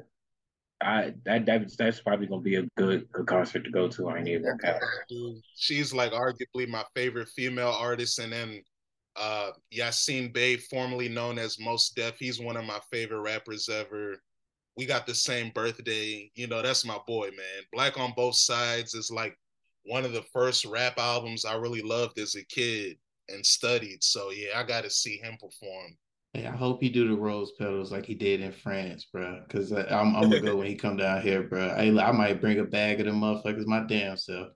[0.81, 4.09] I that, that that's probably gonna be a good good concert to go to.
[4.11, 4.81] I gonna cap.
[5.09, 8.63] Dude, she's like arguably my favorite female artist, and then
[9.17, 14.21] uh Yasin Bey, formerly known as Mos Def, he's one of my favorite rappers ever.
[14.77, 16.63] We got the same birthday, you know.
[16.63, 17.63] That's my boy, man.
[17.73, 19.37] Black on Both Sides is like
[19.85, 22.97] one of the first rap albums I really loved as a kid
[23.29, 24.03] and studied.
[24.03, 25.97] So yeah, I got to see him perform.
[26.33, 29.43] Hey, I hope he do the rose petals like he did in France, bro.
[29.49, 31.69] Cause I- I'm, I'm gonna go when he come down here, bro.
[31.69, 34.49] I, I might bring a bag of them motherfuckers my damn self.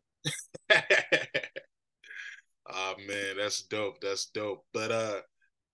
[0.72, 0.74] oh
[3.06, 4.00] man, that's dope.
[4.00, 4.64] That's dope.
[4.72, 5.20] But uh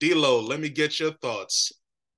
[0.01, 1.73] D'Lo, let me get your thoughts.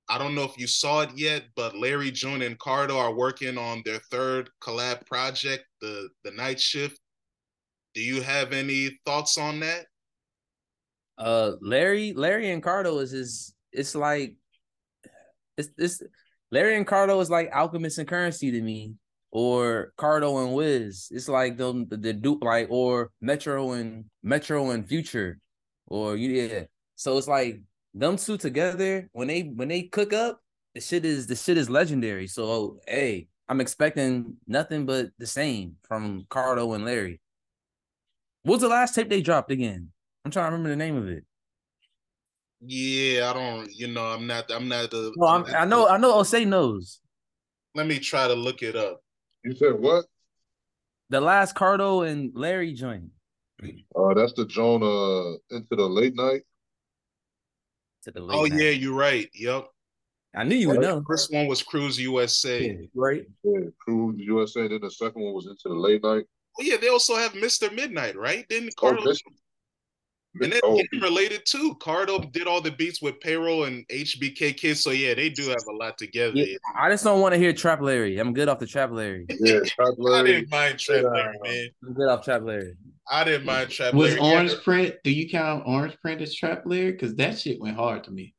[0.09, 3.57] I don't know if you saw it yet, but Larry June and Cardo are working
[3.57, 6.99] on their third collab project, the the night shift.
[7.93, 9.85] Do you have any thoughts on that?
[11.17, 13.53] Uh, Larry, Larry and Cardo is his.
[13.71, 14.35] It's like,
[15.57, 16.01] it's it's
[16.51, 18.93] Larry and Cardo is like Alchemist and Currency to me,
[19.31, 21.09] or Cardo and Wiz.
[21.11, 25.39] It's like the, the dupe like or Metro and Metro and Future,
[25.87, 26.63] or you yeah.
[26.95, 27.61] So it's like
[27.93, 30.41] them two together when they when they cook up,
[30.75, 32.27] the shit is the shit is legendary.
[32.27, 37.19] So hey, I'm expecting nothing but the same from Cardo and Larry.
[38.43, 39.89] What's the last tape they dropped again?
[40.23, 41.25] I'm trying to remember the name of it.
[42.61, 43.69] Yeah, I don't.
[43.71, 44.51] You know, I'm not.
[44.51, 45.13] I'm not the.
[45.15, 46.13] No, I'm, I know, I know.
[46.13, 47.01] Osei knows
[47.75, 49.01] Let me try to look it up.
[49.43, 50.05] You said what?
[51.09, 53.09] the last Cardo and Larry joint.
[53.63, 56.41] Uh, that's the Joan uh into the late night.
[58.07, 58.57] To the late Oh night.
[58.61, 59.29] yeah, you're right.
[59.33, 59.67] Yep.
[60.33, 61.03] I knew you would know.
[61.05, 62.87] First one was Cruise USA.
[62.95, 63.25] Right.
[63.43, 64.65] Yeah, Cruise USA.
[64.69, 66.23] Then the second one was into the late night.
[66.57, 67.73] Oh yeah, they also have Mr.
[67.73, 68.47] Midnight, right?
[68.47, 69.03] Didn't Oh, Cardo?
[69.03, 69.21] this-
[70.39, 71.75] and then oh, related too.
[71.81, 75.63] Cardo did all the beats with Payroll and HBK Kids, so yeah, they do have
[75.69, 76.33] a lot together.
[76.35, 78.17] Yeah, I just don't want to hear Trap Larry.
[78.19, 79.25] I'm good off the Trap Larry.
[79.39, 81.09] yeah, Trap I didn't mind Trap Yeah.
[81.09, 81.67] Larry, man.
[81.85, 82.75] I'm good off Trap Larry.
[83.09, 84.33] I didn't mind Trap Was Larry.
[84.35, 84.95] Orange Print?
[85.03, 86.99] Do you count Orange Print as trap lyric?
[86.99, 88.33] Because that shit went hard to me.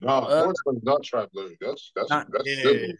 [0.00, 1.56] No, Uh, Orange Man's not Trap Larry.
[1.60, 2.62] That's that's Not- that's Yeah.
[2.62, 2.92] civil.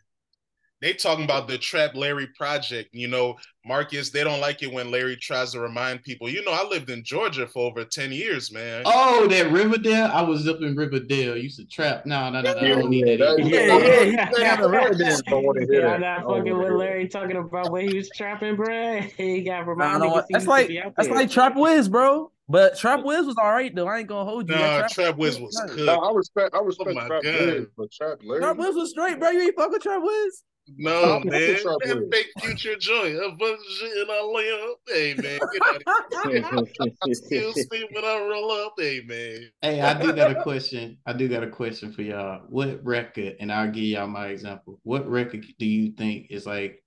[0.80, 2.90] They talking about the Trap Larry project.
[2.92, 6.28] You know, Marcus, they don't like it when Larry tries to remind people.
[6.28, 8.82] You know, I lived in Georgia for over 10 years, man.
[8.86, 10.10] Oh, that Riverdale!
[10.12, 11.36] I was up in Riverdale.
[11.36, 12.06] Used to trap.
[12.06, 12.58] No, no, no, no.
[12.60, 13.18] I don't need that.
[13.18, 13.48] That- either.
[13.48, 14.30] Yeah, yeah, yeah.
[14.38, 15.20] yeah, the Riverdale.
[15.26, 15.94] I don't want to hear Yeah, that.
[15.94, 19.00] I'm not fucking wanna with Larry talking about when he was trapping, bro.
[19.16, 20.06] He got reminded.
[20.06, 22.30] no, that's like that's like Trap Wiz, bro.
[22.48, 23.86] But Trap Wiz was all right though.
[23.88, 24.54] I ain't gonna hold you.
[24.54, 25.86] Nah, That Trap Wiz was good.
[25.86, 27.24] Nah, I respect I oh respect Oh Trap God.
[27.24, 28.40] Larry, but Trap Larry.
[28.40, 29.30] Trap Wiz was straight, bro.
[29.30, 30.42] You ain't fuck with Trap Wiz.
[30.76, 31.56] No, man.
[31.60, 32.08] Trap That Wiz.
[32.12, 33.16] fake future joint.
[33.16, 34.78] A bunch of shit and I lay up.
[34.86, 35.38] Hey, man.
[35.52, 37.14] Get out of here.
[37.14, 38.74] Still sleep when I roll up.
[38.78, 39.50] Hey, man.
[39.62, 40.98] Hey, I do got a question.
[41.06, 42.42] I do got a question for y'all.
[42.48, 44.78] What record, and I'll give y'all my example.
[44.82, 46.82] What record do you think is like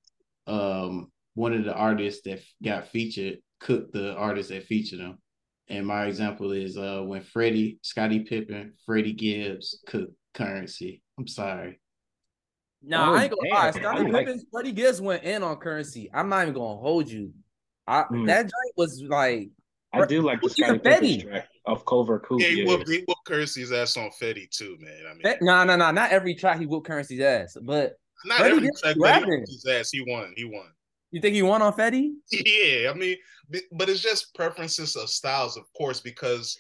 [0.47, 5.17] um one of the artists that got featured cooked the artist that featured them?
[5.67, 11.01] And my example is uh when Freddie, Scottie Pippen, Freddie Gibbs cooked currency.
[11.19, 11.79] I'm sorry.
[12.83, 13.71] Nah, Oh, I ain't gonna lie.
[13.71, 13.81] damn.
[13.81, 16.09] Scottie I like- Pippen, Freddie Gibbs went in on currency.
[16.13, 17.33] I'm not even gonna hold you.
[17.87, 18.27] I, Mm.
[18.27, 19.49] That joint was like,
[19.93, 21.23] I do like the Who's Scotty Pippen's Fetty?
[21.23, 22.37] track of Covert Coup.
[22.41, 25.03] Yeah, he Yeah, whooped, he whooped Currency's ass on Fetty too, man.
[25.05, 25.91] I mean, that, nah, nah, nah.
[25.91, 29.29] Not every track he whooped currency's ass, but not Freddie every Gibbs track, but he
[29.29, 29.89] whooped his ass.
[29.91, 30.33] He won.
[30.37, 30.71] He won.
[31.11, 32.13] you think he won on Fetty?
[32.31, 33.17] Yeah, I mean,
[33.73, 36.57] but it's just preferences of styles, of course, because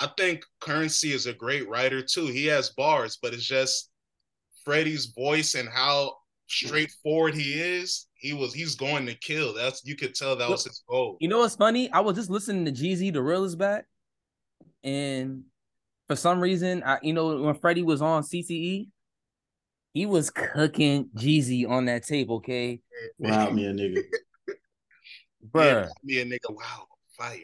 [0.00, 2.26] I think Currency is a great writer too.
[2.26, 3.90] He has bars, but it's just
[4.64, 6.14] Freddie's voice and how
[6.46, 8.06] straightforward he is.
[8.14, 9.52] He was he's going to kill.
[9.54, 11.16] That's you could tell that was his goal.
[11.20, 11.90] You know what's funny?
[11.92, 13.86] I was just listening to Jeezy, The Real is back,
[14.84, 15.44] and
[16.08, 18.88] for some reason, I you know when Freddie was on CTE,
[19.94, 22.30] he was cooking Jeezy on that tape.
[22.30, 22.80] Okay,
[23.18, 24.02] Wow, me a nigga.
[25.50, 25.84] bruh.
[25.84, 26.86] Yeah, me a nigga, wow,
[27.18, 27.36] fire.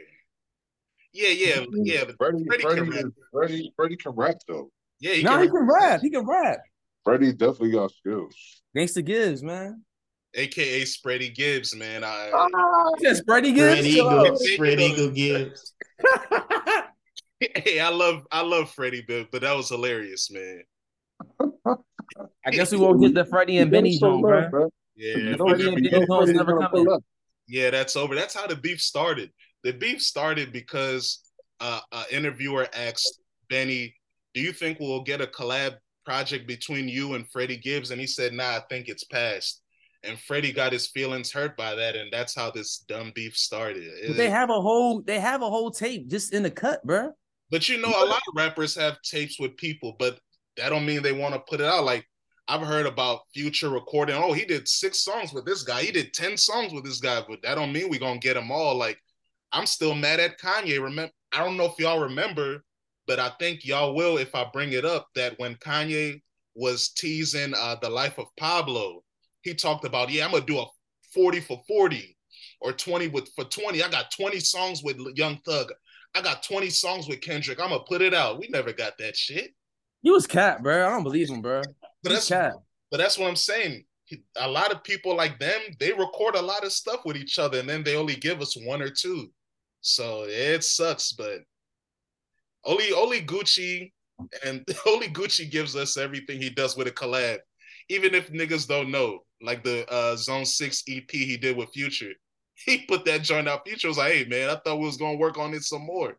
[1.12, 3.12] Yeah, yeah, yeah, but Freddie, Freddie Freddie, can rap.
[3.32, 4.70] Freddie, Freddie can rap though.
[5.00, 5.52] yeah, he No, can he rap.
[5.52, 6.00] can rap.
[6.02, 6.58] He can rap.
[7.09, 8.34] Freddie definitely got skills.
[8.76, 9.82] Gangsta Gibbs, man.
[10.34, 12.04] aka Spready Gibbs, man.
[12.04, 12.30] I
[12.98, 13.78] He said Freddie Gibbs.
[13.80, 13.86] Spread.
[13.86, 15.74] Eagle, Spread Eagle Gibbs.
[17.40, 20.62] hey, I love I love Freddie Bibb, but that was hilarious, man.
[22.46, 24.70] I guess we won't get the Freddie and Benny So joint, bro.
[24.96, 26.90] Yeah, You know Freddie and you Benny know Jones never coming.
[26.92, 27.02] up.
[27.46, 28.14] Yeah, that's over.
[28.14, 29.30] That's how the beef started.
[29.64, 31.20] The beef started because
[31.61, 33.94] uh, an interviewer asked Benny,
[34.34, 35.76] "Do you think we'll get a collab
[36.09, 39.62] project between you and Freddie Gibbs?" And he said, "Nah, I think it's past."
[40.04, 43.90] And Freddie got his feelings hurt by that, and that's how this dumb beef started.
[44.06, 47.12] But they have a whole they have a whole tape just in the cut, bro.
[47.50, 50.18] But you know, a lot of rappers have tapes with people, but
[50.56, 51.84] that don't mean they want to put it out.
[51.84, 52.06] Like
[52.46, 54.16] I've heard about Future recording.
[54.16, 55.82] Oh, he did six songs with this guy.
[55.82, 58.50] He did ten songs with this guy, but that don't mean we gonna get them
[58.50, 58.74] all.
[58.76, 58.98] Like
[59.52, 60.82] I'm still mad at Kanye.
[60.82, 62.64] Remember, I don't know if y'all remember,
[63.09, 65.09] but I think y'all will if I bring it up.
[65.16, 66.20] That when Kanye
[66.54, 69.02] was teasing uh, the life of Pablo,
[69.42, 70.66] he talked about, yeah, I'm gonna do a
[71.14, 72.16] 40 for 40
[72.61, 73.82] or 20 with for 20.
[73.82, 75.72] I got 20 songs with Young Thug.
[76.14, 77.59] I got 20 songs with Kendrick.
[77.61, 78.38] I'm gonna put it out.
[78.38, 79.52] We never got that shit.
[80.02, 80.86] He was cat, bro.
[80.86, 81.62] I don't believe him, bro.
[82.02, 82.54] But He's that's cat.
[82.90, 83.84] but that's what I'm saying.
[84.36, 87.59] A lot of people like them, they record a lot of stuff with each other,
[87.59, 89.30] and then they only give us one or two.
[89.80, 91.40] So it sucks, but
[92.68, 93.90] only only Gucci
[94.44, 97.38] and only Gucci gives us everything he does with a collab.
[97.88, 102.12] Even if niggas don't know, like the uh, Zone Six EP he did with Future,
[102.54, 103.66] he put that joint out.
[103.66, 106.16] Future was like, "Hey man, I thought we was gonna work on it some more."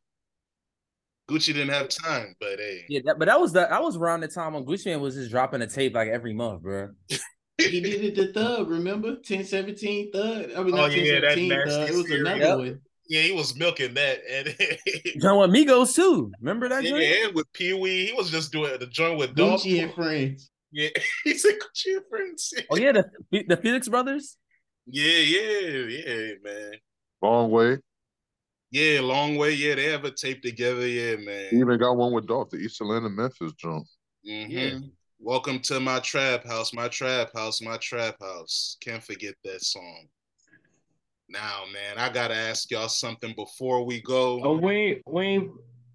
[1.30, 4.22] Gucci didn't have time, but hey, Yeah, that, but that was the that was around
[4.22, 6.90] the time when Gucci man was just dropping a tape like every month, bro.
[7.60, 9.10] He did it to Thug, remember?
[9.10, 10.46] 1017 Thug.
[10.56, 11.90] I mean, Oh, not yeah, that 1017 nasty Thug.
[11.90, 12.58] It was another Yep.
[12.58, 12.82] one.
[13.10, 14.56] Yeah, he was milking that, and
[15.22, 16.32] John with Migos too.
[16.40, 16.84] Remember that?
[16.84, 17.04] joint?
[17.04, 19.60] yeah, and with Pee Wee, he was just doing the joint with Dog.
[19.60, 20.50] Gucci and friends.
[20.72, 20.90] Yeah,
[21.24, 22.54] he said Gucci and friends.
[22.70, 24.38] Oh yeah, the the Felix brothers.
[24.86, 26.72] Yeah, yeah, yeah, man.
[27.22, 27.78] Long way.
[28.72, 29.54] Yeah, long way.
[29.54, 30.88] Yeah, they have a tape together.
[30.88, 31.48] Yeah, He man.
[31.54, 33.88] even got one with Dolph, the East Atlanta Memphis joint.
[34.24, 34.80] hmm Yeah.
[35.22, 38.78] Welcome to my trap house, my trap house, my trap house.
[38.80, 40.08] Can't forget that song.
[41.30, 44.42] Now, man, I gotta ask y'all something before we go.
[44.44, 45.48] Oh, wait, wait.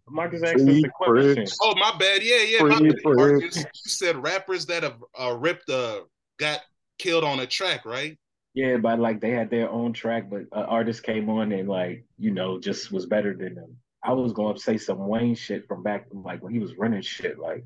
[0.08, 1.46] Marcus asked us Free a question.
[1.62, 2.22] Oh, my bad.
[2.22, 3.56] Yeah, yeah, my bad, Marcus.
[3.56, 6.02] You said rappers that have uh, ripped, uh,
[6.38, 6.60] got
[6.98, 8.16] killed on a track, right?
[8.54, 12.04] Yeah, but like they had their own track, but uh, artists came on and like
[12.18, 13.76] you know just was better than them.
[14.04, 17.02] I was going to say some Wayne shit from back like when he was running
[17.02, 17.64] shit, like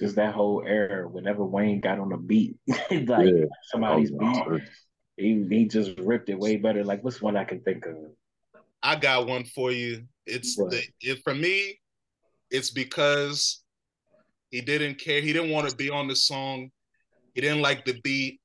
[0.00, 1.06] just that whole era.
[1.06, 3.44] Whenever Wayne got on a beat, like Yeah.
[3.70, 4.62] somebody's Oh, beat,
[5.18, 6.84] he he just ripped it way better.
[6.84, 7.96] Like what's one I can think of?
[8.82, 10.04] I got one for you.
[10.26, 10.70] It's What?
[10.70, 11.80] the it for me,
[12.50, 13.62] it's because
[14.50, 15.20] he didn't care.
[15.20, 16.70] He didn't want to be on the song.
[17.34, 18.40] He didn't like the beat,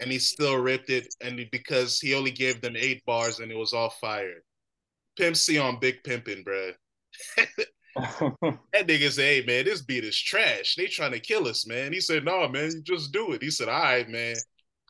[0.00, 1.12] and he still ripped it.
[1.20, 4.42] And because he only gave them eight bars, and it was all fire.
[5.16, 6.72] Pimp C on Big Pimpin', bruh.
[7.96, 10.74] That nigga said, "Hey man, this beat is trash.
[10.74, 13.68] They trying to kill us, man." He said, "No, man, just do it." He said,
[13.68, 14.34] "All right, man."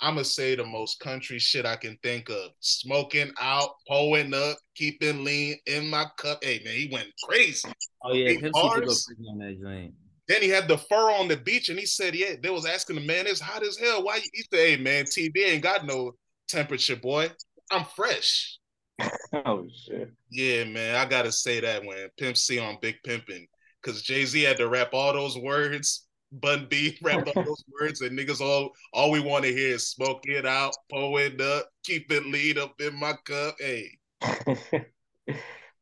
[0.01, 2.51] I'ma say the most country shit I can think of.
[2.61, 6.43] Smoking out, pulling up, keeping lean in my cup.
[6.43, 7.69] Hey man, he went crazy.
[8.03, 9.95] Oh yeah, Eight Pimp C did go crazy on that joint.
[10.27, 12.97] Then he had the fur on the beach, and he said, "Yeah." They was asking
[12.97, 14.05] the man, "It's hot as hell.
[14.05, 14.23] Why?" You?
[14.33, 16.13] He said, "Hey man, TB ain't got no
[16.49, 17.31] temperature, boy.
[17.71, 18.59] I'm fresh."
[19.47, 20.11] oh shit!
[20.31, 23.47] Yeah, man, I gotta say that when Pimp C on Big Pimpin',
[23.83, 26.07] because Jay Z had to rap all those words.
[26.41, 29.89] Bun B rapped all those words, and niggas all all we want to hear is
[29.89, 33.57] smoke it out, pull it up, keep it lead up in my cup.
[33.59, 33.99] Hey,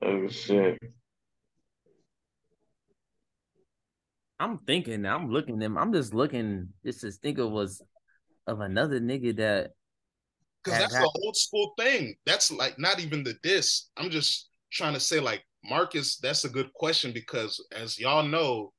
[0.02, 0.78] oh shit!
[4.38, 5.78] I'm thinking, I'm looking them.
[5.78, 7.80] I'm just looking just to think of was
[8.46, 9.70] of another nigga that
[10.64, 12.14] Because that's that- the old school thing.
[12.26, 13.88] That's like not even the diss.
[13.96, 18.72] I'm just trying to say, like, Marcus, that's a good question because as y'all know,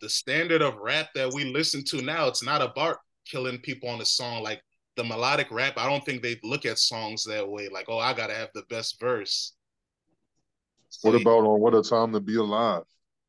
[0.00, 2.96] the standard of rap that we listen to now, it's not about
[3.26, 4.42] killing people on a song.
[4.42, 4.62] Like
[4.96, 7.68] the melodic rap, I don't think they look at songs that way.
[7.68, 9.54] Like, oh, I gotta have the best verse.
[11.02, 12.82] What So, about on What a Time to Be Alive?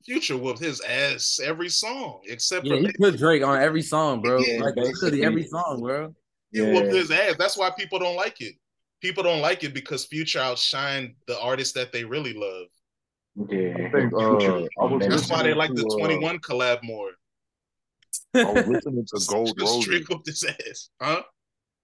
[0.03, 4.21] Future whooped his ass every song except yeah, for he put Drake on every song,
[4.21, 4.39] bro.
[4.39, 5.23] Yeah, like literally basically.
[5.25, 6.15] every song, bro.
[6.51, 7.35] He whooped his ass.
[7.37, 8.55] That's why people don't like it.
[9.01, 12.67] People don't like it because Future outshined the artists that they really love.
[13.35, 13.73] Yeah.
[13.87, 16.83] I think, uh, I was That's why they listening like the to, uh, 21 collab
[16.83, 17.09] more.
[18.35, 19.85] I was listening to Gold Because Roses.
[19.85, 20.89] Drake whooped his ass.
[21.01, 21.23] Huh?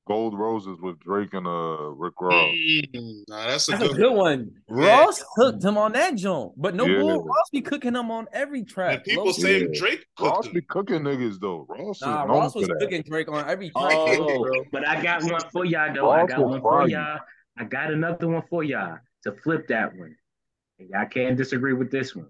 [0.07, 2.33] Gold Roses with Drake and uh Rick Ross.
[2.55, 4.51] Mm, nah, that's a That's a good good one.
[4.73, 5.01] Yeah.
[5.01, 6.99] Ross cooked him on that joint, but no Yeah.
[7.01, 7.25] bull.
[7.25, 8.93] Ross be cooking him on every track.
[8.95, 9.67] And people Low- say Yeah.
[9.77, 10.53] Drake cooked Ross him.
[10.53, 11.65] be cooking niggas though.
[11.67, 12.77] Ross nah, is known Ross for was that.
[12.79, 13.91] cooking Drake on every track.
[13.95, 14.63] Oh, bro.
[14.71, 16.09] But I got one for y'all though.
[16.09, 17.19] I got one for y'all.
[17.57, 20.15] I got another one for y'all to flip that one.
[20.79, 22.27] And y'all can't disagree with this one.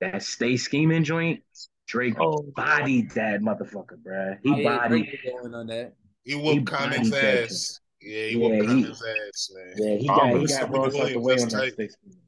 [0.00, 1.42] That stay scheming joint.
[1.88, 2.42] Drake Oh.
[2.56, 4.38] bodied that motherfucker, bruh.
[4.42, 5.18] He Yeah, bodied.
[5.24, 5.94] Going on that.
[6.24, 7.80] He whooped He Common's bodied that ass.
[8.00, 9.74] Yeah, he Yeah, whooped he- Common's ass, man.
[9.76, 11.52] Yeah, he Oh, got but he it's got Williams, Ross out the way on that's
[11.54, 11.72] that tight.
[11.72, 12.18] stay scheming.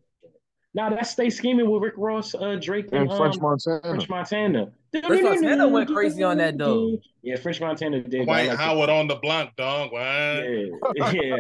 [0.75, 3.81] Nah, that stay scheming with Rick Ross, uh, Drake, and, And um, French Montana.
[3.81, 4.73] French Montana.
[4.93, 6.99] French Montana went crazy on that, though.
[7.23, 8.27] Yeah, French Montana did.
[8.27, 8.93] but I Dwight like Howard it.
[8.93, 9.93] on the block, dog.
[9.93, 10.01] What?
[10.03, 10.67] Yeah,
[11.13, 11.37] yeah.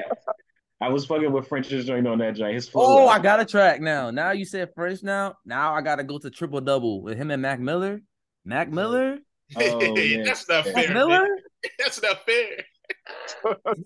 [0.80, 2.54] I was fucking with French's joint on that joint.
[2.54, 2.84] His flow.
[2.84, 4.10] Oh, was- I got a track now.
[4.10, 5.34] Now you said French now.
[5.44, 8.00] Now I gotta go to triple double with him and Mac Miller.
[8.44, 9.18] Mac Miller?
[9.56, 10.22] Oh, yeah.
[10.24, 10.72] That's not Yeah.
[10.72, 10.94] Mac fair.
[10.94, 11.20] Miller?
[11.22, 11.36] man.
[11.78, 12.64] That's not fair.
[13.10, 13.36] It's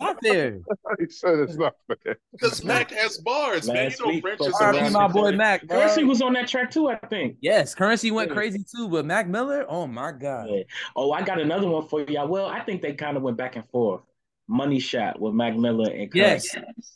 [0.01, 0.59] not there.
[1.01, 2.17] he said it's not fair.
[2.33, 3.77] Because Mac has bars, man.
[3.87, 4.79] Last You know week, French fucking is R.I.P.
[4.79, 5.37] around my boy corner.
[5.37, 5.79] Mac, bro.
[5.79, 7.37] Currency was on that track too, I think.
[7.41, 8.35] Yes, currency went Yeah.
[8.35, 10.49] crazy too, but Mac Miller, oh my god.
[10.51, 10.63] Yeah.
[10.95, 12.29] Oh, I got another one for y'all.
[12.29, 14.03] Well, I think they kind of went back and forth.
[14.49, 16.47] Money shot with Mac Miller and Yes.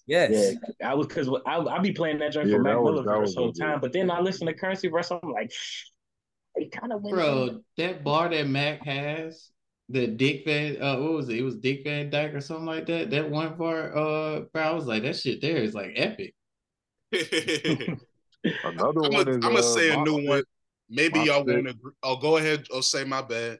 [0.06, 0.54] Yes.
[0.80, 3.04] Yeah, I was because I I be playing that joint Yeah, for Mac was- Miller
[3.04, 5.10] that verse the whole time, but then I listen to Currency verse.
[5.10, 5.50] I'm like,
[6.56, 7.14] they kind of went.
[7.16, 9.50] Bro, that bar that Mac has,
[9.88, 11.38] the Dick Van, uh, what was it?
[11.38, 13.10] It was Dick Van Dyke or something like that.
[13.10, 16.34] That one bar, uh, bro, I was like, that shit there is like epic.
[17.12, 20.42] Another I'm one gonna is I'm uh, say a new Stick- one.
[20.88, 21.54] Maybe Mop y'all Stick.
[21.54, 21.92] won't agree.
[22.02, 22.66] Oh, go ahead.
[22.70, 23.58] Oh, say my bad.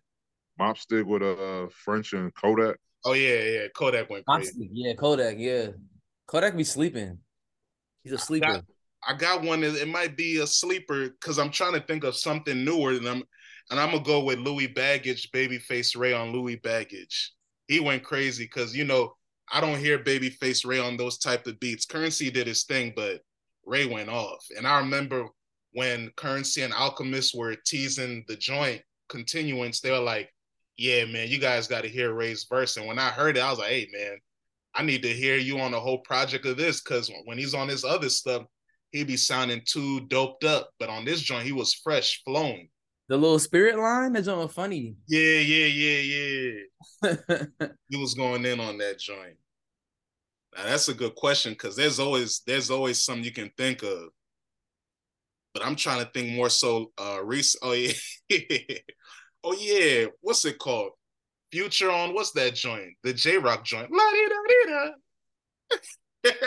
[0.59, 2.77] Mop Stick with uh French and Kodak.
[3.07, 3.67] Oh yeah, yeah.
[3.75, 4.51] Kodak went crazy.
[4.51, 5.69] Honestly, yeah, Kodak, yeah.
[6.27, 7.19] Kodak be sleeping.
[8.03, 8.63] He's a sleeper.
[9.09, 9.63] I got one.
[9.63, 13.23] It might be a sleeper because I'm trying to think of something newer than I'm,
[13.71, 17.33] and I'm gonna go with Louis Baggage, Babyface Ray on Louis Baggage.
[17.69, 19.15] He went crazy because you know
[19.53, 21.87] I don't hear Babyface Ray on those type of beats.
[21.87, 23.21] Currency did his thing, but
[23.65, 24.45] Ray went off.
[24.57, 25.27] And I remember
[25.73, 30.31] when Currency and Alchemist were teasing the joint continuance, they were like,
[30.77, 33.51] "Yeah, man, you guys got to hear Ray's verse." And when I heard it, I
[33.51, 34.19] was like, "Hey, man."
[34.77, 37.67] I need to hear you on the whole project of this because when he's on
[37.67, 38.43] his other stuff,
[38.93, 40.71] he'd be sounding too doped up.
[40.79, 42.69] But on this joint, he was fresh, flowing.
[43.09, 44.97] The little spirit line, that joint was funny.
[45.07, 46.59] Yeah, yeah, yeah,
[47.03, 47.67] yeah.
[47.89, 49.37] He was going in on that joint.
[50.57, 54.09] Now that's a good question because there's always there's always something you can think of.
[55.55, 57.63] But I'm trying to think more so uh recent.
[57.65, 57.93] Oh yeah.
[59.47, 60.07] oh yeah.
[60.21, 60.91] What's it called?
[61.53, 62.95] Future on what's that joint?
[63.05, 63.89] The Jay Rock joint.
[63.91, 64.91] La-di-da-di-da.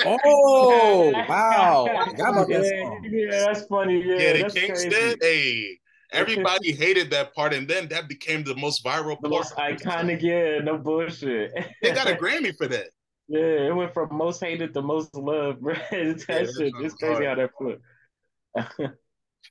[0.05, 1.87] oh, wow.
[1.89, 4.03] I that yeah, yeah, that's funny.
[4.05, 4.89] Yeah, Yeah, the that's Kings crazy.
[4.89, 5.17] did.
[5.21, 5.79] Hey,
[6.11, 9.45] everybody hated that part, and then that became the most viral The part.
[9.45, 11.53] most iconic, yeah, no bullshit.
[11.81, 12.87] They got a Grammy for that.
[13.29, 15.75] yeah, it went from most hated to most loved, bro.
[15.91, 17.81] that that shit, it's crazy how that flipped.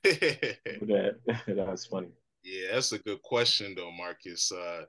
[0.05, 1.07] that,
[1.47, 2.09] that was funny.
[2.71, 4.53] That's a good question though, Marcus.
[4.53, 4.83] Uh,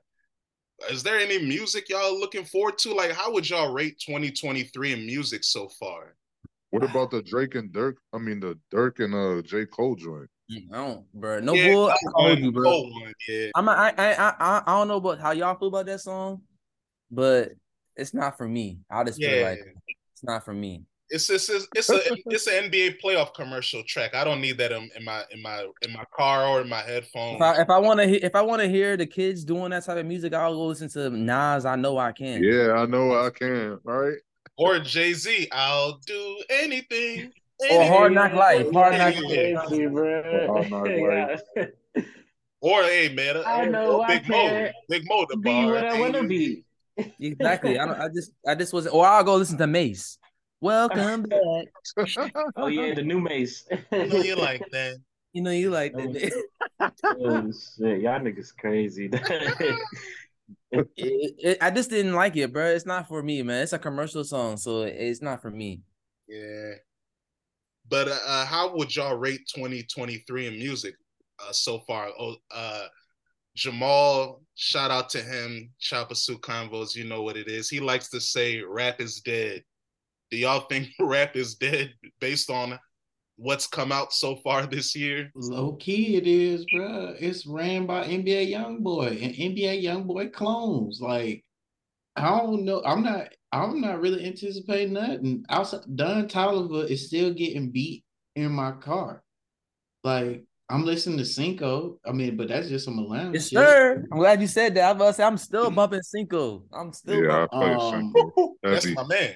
[0.90, 2.94] is there any music y'all looking forward to?
[2.94, 6.16] Like, how would y'all rate 2023 in music so far?
[6.70, 7.96] What about the Drake and Durk?
[8.12, 10.30] I mean the Durk and uh J Cole joint.
[10.50, 11.40] I don't, bro.
[11.40, 11.90] No Yeah, bull.
[11.90, 12.62] I told you, bro.
[12.70, 13.50] Cole one, yeah.
[13.54, 16.00] I'm a, I, I I I I don't know about how y'all feel about that
[16.00, 16.42] song,
[17.10, 17.50] but
[17.96, 18.78] it's not for me.
[18.90, 19.58] I just feel like
[20.12, 20.84] it's not for me.
[21.10, 24.14] It's it's it's, it's a it's an NBA playoff commercial track.
[24.14, 26.82] I don't need that in, in my in my in my car or in my
[26.82, 27.36] headphones.
[27.36, 29.84] If I if I want to if I want to hear the kids doing that
[29.84, 31.64] type of music, I'll go listen to Nas.
[31.64, 32.42] I know I can.
[32.42, 33.78] Yeah, I know I can.
[33.84, 34.18] Right?
[34.60, 37.32] or Jay Z, I'll do anything.
[37.70, 38.70] Or Hard Knock Life.
[38.72, 39.14] Hard Knock.
[39.14, 39.92] Life.
[39.92, 40.46] Bro.
[40.46, 40.86] Hard Knock
[41.56, 41.68] Life.
[42.62, 45.66] Or hey man, uh, I know or I Big Mo, Big Mo the be bar.
[45.72, 46.62] what I want to be.
[47.18, 47.78] Exactly.
[47.78, 47.98] I don't.
[47.98, 48.94] I just I just wasn't.
[48.94, 50.18] Or I'll go listen to Mase.
[50.60, 51.68] Welcome back.
[52.56, 53.66] Oh yeah, the new Mase.
[53.92, 54.96] I know you like that.
[55.32, 56.92] You know you like that.
[57.04, 59.08] oh shit, y'all niggas crazy.
[59.10, 59.78] it,
[60.96, 62.66] it, I just didn't like it, bro.
[62.66, 63.62] It's not for me, man.
[63.62, 65.80] It's a commercial song, so it's not for me.
[66.28, 66.72] Yeah.
[67.88, 70.94] But uh, uh how would y'all rate 2023 in music
[71.38, 72.10] uh, so far?
[72.18, 72.86] Oh, uh,
[73.56, 75.70] Jamal, shout out to him.
[75.78, 77.70] Chopper Suit Convos, you know what it is.
[77.70, 79.64] He likes to say rap is dead.
[80.30, 82.78] Do y'all think rap is dead based on
[83.36, 85.30] what's come out so far this year?
[85.34, 87.14] Low key, it is, bro.
[87.18, 91.00] It's ran by NBA YoungBoy and NBA YoungBoy clones.
[91.00, 91.44] Like,
[92.16, 92.82] I don't know.
[92.84, 93.28] I'm not.
[93.52, 95.44] I'm not really anticipating nothing.
[95.48, 98.04] Outside, Don Toliver is still getting beat
[98.36, 99.24] in my car.
[100.04, 101.98] Like, I'm listening to Cinco.
[102.06, 103.32] I mean, but that's just some Atlanta.
[103.32, 103.58] Yes, shit.
[103.58, 104.04] sir.
[104.12, 104.84] I'm glad you said that.
[104.84, 106.62] I was about to say I'm still bumping Cinco.
[106.72, 107.78] I'm still Yeah, I bumping.
[107.78, 108.54] play Um, Cinco.
[108.62, 108.94] That's Heavy.
[108.94, 109.34] my man.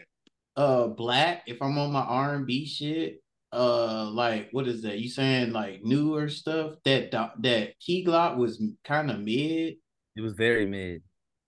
[0.57, 5.52] Uh black if i'm on my r&b shit uh like what is that you saying
[5.52, 9.74] like newer stuff that that key glock was kind of mid
[10.16, 11.02] It was very mid.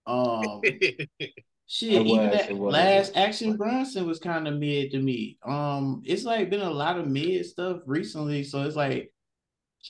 [0.06, 0.60] um
[1.68, 2.72] shit It even that was.
[2.72, 6.98] last action bronson was kind of mid to me um it's like been a lot
[6.98, 9.12] of mid stuff recently so it's like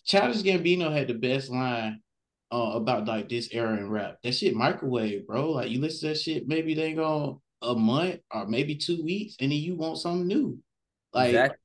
[0.04, 2.00] Childish Gambino had the best line
[2.52, 4.18] uh, about like this era in rap.
[4.22, 5.52] That shit microwave, bro.
[5.52, 9.36] Like you listen to that shit, maybe they go a month or maybe two weeks,
[9.40, 10.58] and then you want something new.
[11.12, 11.58] Like Exactly.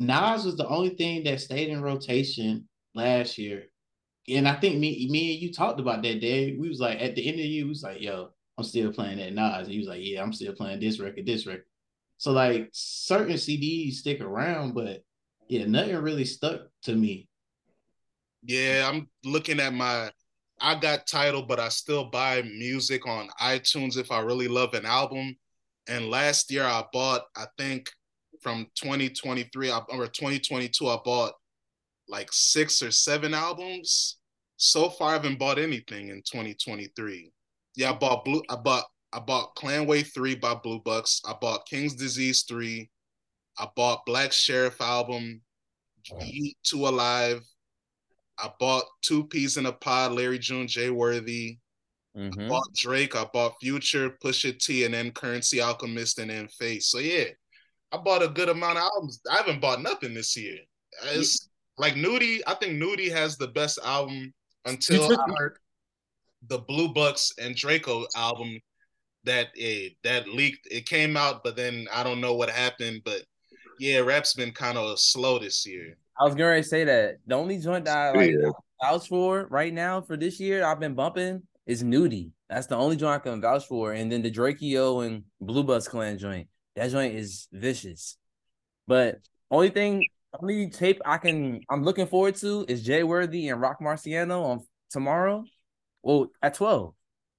[0.00, 3.64] Nas was the only thing that stayed in rotation last year.
[4.28, 6.56] And I think me, me and you talked about that day.
[6.56, 8.92] We was like at the end of the year, we was like, yo, I'm still
[8.92, 9.64] playing that Nas.
[9.64, 11.64] And he was like, Yeah, I'm still playing this record, this record.
[12.18, 15.02] So like certain CDs stick around, but
[15.48, 17.28] yeah, nothing really stuck to me.
[18.44, 20.10] Yeah, I'm looking at my
[20.62, 24.86] I got title, but I still buy music on iTunes if I really love an
[24.86, 25.36] album.
[25.88, 27.90] And last year I bought, I think
[28.40, 31.34] from 2023 I- or 2022, I bought
[32.08, 34.18] like six or seven albums.
[34.56, 37.32] So far, I haven't bought anything in 2023.
[37.74, 38.42] Yeah, I bought Blue.
[38.48, 41.20] I bought I bought Clanway Three by Blue Bucks.
[41.26, 42.90] I bought King's Disease Three.
[43.58, 45.42] I bought Black Sherif album.
[46.20, 47.42] Yeat Two Alive.
[48.42, 51.58] I bought Two Peas in a Pod, Larry June, Jay Worthy.
[52.16, 52.44] Mhm.
[52.44, 53.16] I bought Drake.
[53.16, 56.88] I bought Future, Pusha T, and then Currency Alchemist, and then Face.
[56.88, 57.26] So yeah,
[57.92, 59.20] I bought a good amount of albums.
[59.30, 60.58] I haven't bought nothing this year.
[61.04, 62.40] It's like Nudie.
[62.46, 64.34] I think Nudie has the best album
[64.64, 65.58] until I heard
[66.48, 68.60] the Blue Bucks and Drakeo album
[69.24, 70.66] that it that leaked.
[70.70, 73.02] It came out, but then I don't know what happened.
[73.04, 73.24] But
[73.78, 75.96] yeah, rap's been kind of slow this year.
[76.18, 78.50] I was going to say that the only joint that I like Yeah.
[78.82, 82.30] vouch for right now for this year I've been bumping is Nudie.
[82.48, 83.92] That's the only joint I can vouch for.
[83.92, 86.48] And then the Drakeo and Blue Bucks Clan joint.
[86.76, 88.16] That joint is vicious.
[88.86, 90.06] But only thing,
[90.40, 94.66] only tape I can I'm looking forward to is Jay Worthy and Roc Marciano on
[94.90, 95.44] tomorrow.
[96.02, 96.94] Well, at 12.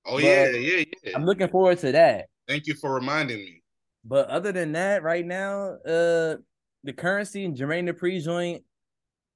[0.06, 1.12] Oh But yeah, yeah, yeah.
[1.16, 2.26] I'm looking forward to that.
[2.48, 3.62] Thank you for reminding me.
[4.06, 6.36] But other than that, right now, uh,
[6.84, 8.64] the currency and Jermaine Dupri joint.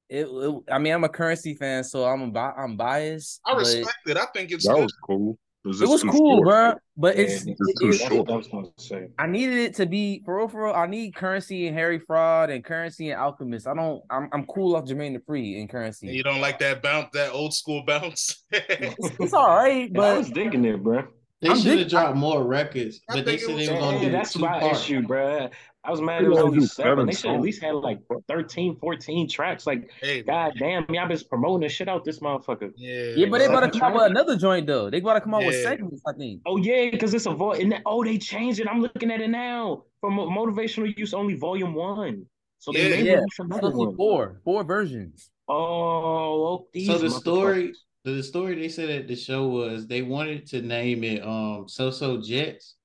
[0.10, 3.42] It, it- I mean, I'm a currency fan, so I'm bi- I'm biased.
[3.46, 4.18] I but respect it.
[4.18, 4.84] I think it's That good.
[4.84, 5.38] was cool.
[5.66, 6.44] It was, it was cool, short.
[6.48, 6.74] bro.
[6.96, 8.30] But it's, Yeah, it- it's too it's- short.
[8.30, 9.08] I was gonna say.
[9.20, 10.74] I needed it to be for real, for real.
[10.74, 13.68] I need currency and Harry Fraud and currency and Alchemist.
[13.68, 14.02] I don't.
[14.10, 16.08] I'm I'm cool off Jermaine Dupri and currency.
[16.08, 18.46] You don't like that bounce, that old school bounce.
[18.52, 21.04] It's, it's all right, But I was digging it, bro.
[21.42, 24.12] They should have dropped more records, I but they said they were gonna Yeah, do
[24.12, 24.80] that's two my parts.
[24.82, 25.50] issue, bro.
[25.88, 26.90] I was mad They it was only seven.
[26.90, 29.66] seven They should at least had like 13, 14 tracks.
[29.66, 32.74] Like, hey, god damn, y'all been promoting the shit out this motherfucker.
[32.76, 34.90] yeah, yeah, but they about to come out with another joint though.
[34.90, 36.02] They about to come out with segments.
[36.06, 36.42] I think.
[36.46, 37.62] Oh yeah, because it's a voice.
[37.62, 38.68] And that, oh, they changed it.
[38.68, 42.26] I'm looking at it now for mo- motivational use only, volume one.
[42.60, 42.90] So they Yeah.
[42.90, 43.96] made Yeah, release It's another supposed to be one.
[43.96, 45.32] four, four versions.
[45.48, 47.74] Oh, oh, these So the story,
[48.04, 51.68] the, the story they said at the show was they wanted to name it um
[51.70, 52.76] So So Jets,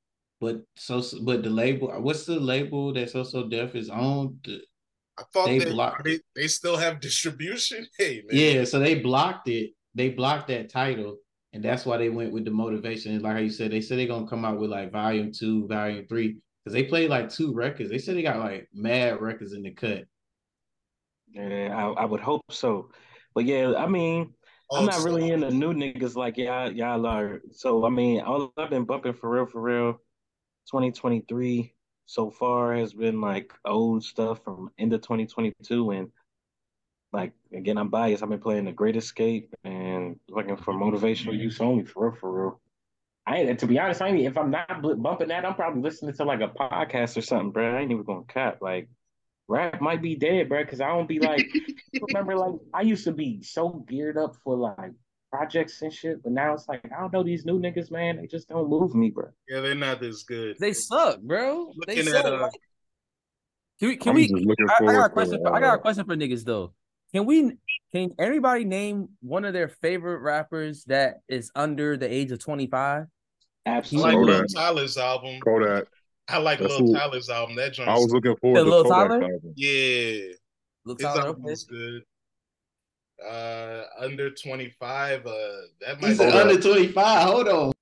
[0.42, 4.40] but so but the label, what's the label that So So Def is on?
[5.16, 7.86] I thought They they, blocked- they they still have distribution.
[7.98, 9.70] Hey man, Yeah, so they blocked it.
[9.94, 11.18] They blocked that title,
[11.52, 13.22] and that's why they went with the motivation.
[13.22, 16.06] Like how you said, they said they're gonna come out with like volume two, volume
[16.08, 17.88] three, because they played like two records.
[17.90, 20.04] They said they got like mad records in the cut.
[21.32, 22.90] Yeah, I, I would hope so.
[23.34, 24.34] But yeah, I mean,
[24.72, 27.40] I'm Oh, not so- really into new niggas like y'all, y'all are.
[27.52, 29.98] So I mean, all I've been bumping for real, for real,
[30.66, 31.74] 2023
[32.06, 36.12] so far has been like old stuff from end of 2022, and
[37.12, 38.22] like again, I'm biased.
[38.22, 42.42] I've been playing The Great Escape and looking for motivational use only for real, for
[42.42, 42.60] real.
[43.26, 46.24] I to be honest, I ain't, if I'm not bumping that, I'm probably listening to
[46.24, 47.76] like a podcast or something, bro.
[47.76, 48.58] I ain't even gonna cap.
[48.60, 48.88] Like,
[49.48, 51.46] rap might be dead, bro, because I don't be like
[52.08, 54.92] remember like I used to be so geared up for like
[55.32, 56.22] projects and shit.
[56.22, 58.18] But now it's like I don't know these new niggas, man.
[58.18, 59.28] They just don't move me, bro.
[59.48, 60.56] Yeah, they're not as good.
[60.60, 61.72] They suck, bro.
[61.86, 62.24] They suck.
[62.24, 62.48] at uh,
[63.80, 63.96] Can we?
[63.96, 64.30] Can I'm we?
[64.68, 65.40] I, I got a question.
[65.42, 66.74] For, I got uh, a question for niggas though.
[67.12, 67.52] Can we?
[67.92, 72.66] Can everybody name one of their favorite rappers that is under the age of twenty
[72.66, 73.06] five?
[73.64, 74.12] I like Absolutely.
[74.14, 74.26] Kodak.
[74.40, 75.40] Lil Tyler's album.
[75.40, 75.84] Kodak.
[76.28, 77.56] I like That's Lil who- Tyler's album.
[77.56, 77.88] That joint.
[77.88, 79.22] I was looking forward Yeah, to Lil Kodak's Tyler?
[79.24, 79.52] album.
[79.56, 80.20] yeah,
[80.84, 81.50] Look, his Tyler, album okay.
[81.50, 82.02] was good.
[83.28, 85.26] Uh, under twenty five.
[85.26, 85.32] Uh,
[85.80, 86.14] that might.
[86.14, 87.22] said be- under 25.
[87.28, 87.72] Hold on.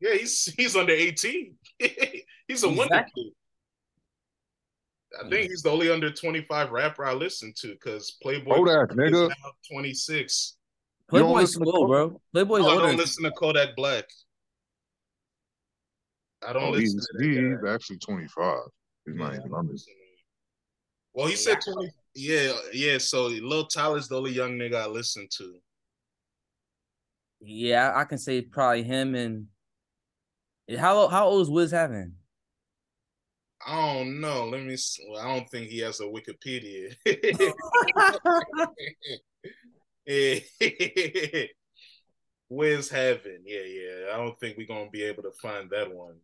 [0.00, 1.56] Yeah, he's he's under eighteen.
[1.78, 3.24] he's a wonder Exactly.
[3.24, 3.32] kid.
[5.24, 8.92] I think he's the only under twenty five rapper I listen to because Playboy Kodak,
[8.92, 9.28] is nigga.
[9.28, 9.34] now
[9.70, 10.56] twenty six.
[11.12, 11.88] You don't Playboy's listen to slow, Kodak?
[12.12, 12.20] bro.
[12.32, 12.78] Playboy's I older.
[12.80, 14.04] don't than- listen to Kodak Black.
[16.46, 17.40] I don't Oh, listen he's, to that he- guy.
[17.50, 18.56] he's actually 25.
[19.06, 19.72] He's not Yeah, I even don't under.
[19.72, 20.06] listen to him.
[21.12, 21.90] Well, he said 20.
[22.14, 22.98] Yeah, yeah.
[22.98, 25.54] So Lil Tyler's the only young nigga I listen to.
[27.40, 29.46] Yeah, I can say probably him and
[30.78, 32.14] how how old is Wiz having?
[33.66, 34.46] I don't know.
[34.46, 34.76] Let me.
[35.08, 36.94] Well, I don't think he has a Wikipedia.
[42.48, 43.42] Wiz Heaven.
[43.44, 44.14] Yeah, yeah.
[44.14, 46.16] I don't think we're gonna be able to find that one.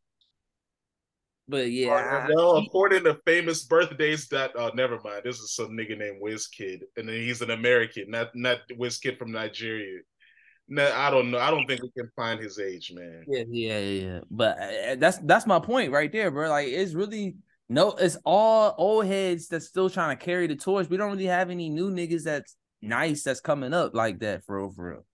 [1.49, 5.23] But yeah, well, according to famous birthdays, that oh, never mind.
[5.25, 8.99] This is some nigga named Wiz Kid, and then he's an American, not not Wiz
[8.99, 10.01] Kid from Nigeria.
[10.69, 11.39] No, I don't know.
[11.39, 13.25] I don't think we can find his age, man.
[13.29, 14.21] Yeah, yeah, yeah, yeah.
[14.29, 16.49] But uh, that's that's my point right there, bro.
[16.49, 17.37] Like it's really
[17.69, 20.89] no, it's all old heads that's still trying to carry the torch.
[20.89, 24.59] We don't really have any new niggas that's nice that's coming up like that for
[24.59, 25.07] real, for real.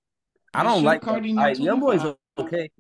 [0.55, 2.17] I don't like Carti like, young boys 25?
[2.39, 2.71] okay.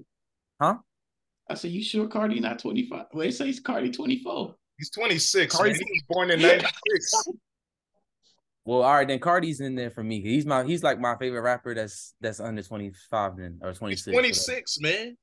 [1.52, 3.06] I said, you sure Carti not 25?
[3.12, 4.54] Well, they say he's Carti 24.
[4.78, 5.54] He's 26.
[5.54, 5.86] Carti's- man.
[5.86, 7.28] He was born in 96.
[8.64, 10.20] Well, all right, then Carti's in there for me.
[10.22, 14.04] He's my he's like my favorite rapper that's that's under 25 then or 26.
[14.06, 15.16] He's 26, man.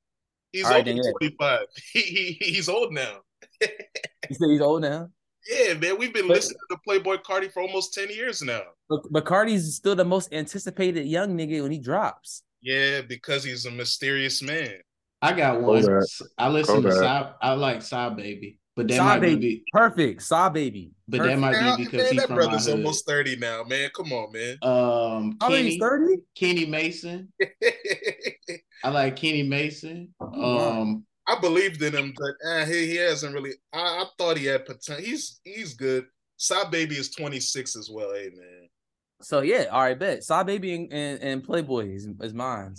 [0.51, 1.11] He's All right, over then, yeah.
[1.19, 1.59] 25.
[1.93, 3.19] He, he he's old now.
[3.61, 3.67] You
[4.35, 5.09] said he's old now?
[5.49, 5.97] Yeah, man.
[5.97, 8.61] We've been But- listening to Playboy Carti for almost 10 years now.
[8.89, 12.43] But, but Carti's still the most anticipated young nigga when he drops.
[12.61, 14.73] Yeah, because he's a mysterious man.
[15.21, 15.81] I got one.
[15.83, 16.03] Kodak.
[16.37, 17.35] I listen to Kodak.
[17.41, 20.21] I like Sada Baby, but that Saw might baby, be, perfect.
[20.21, 22.69] Saw baby, but that might Man, be because man, he's that from my hood.
[22.69, 23.89] almost 30 now, man.
[23.95, 24.57] Come on, man.
[24.61, 26.15] Um, How old Kenny, 30?
[26.35, 27.33] Kenny Mason.
[28.83, 30.13] I like Kenny Mason.
[30.21, 33.51] Um, I believed in him, but eh, he, he hasn't really.
[33.73, 35.03] I, I thought he had potential.
[35.03, 36.05] He's he's good.
[36.37, 38.13] Sada Baby is 26 as well.
[38.13, 38.69] Hey, man.
[39.21, 40.23] So yeah, all right, bet.
[40.23, 42.75] Saw baby and, and, and Playboy is, is mine.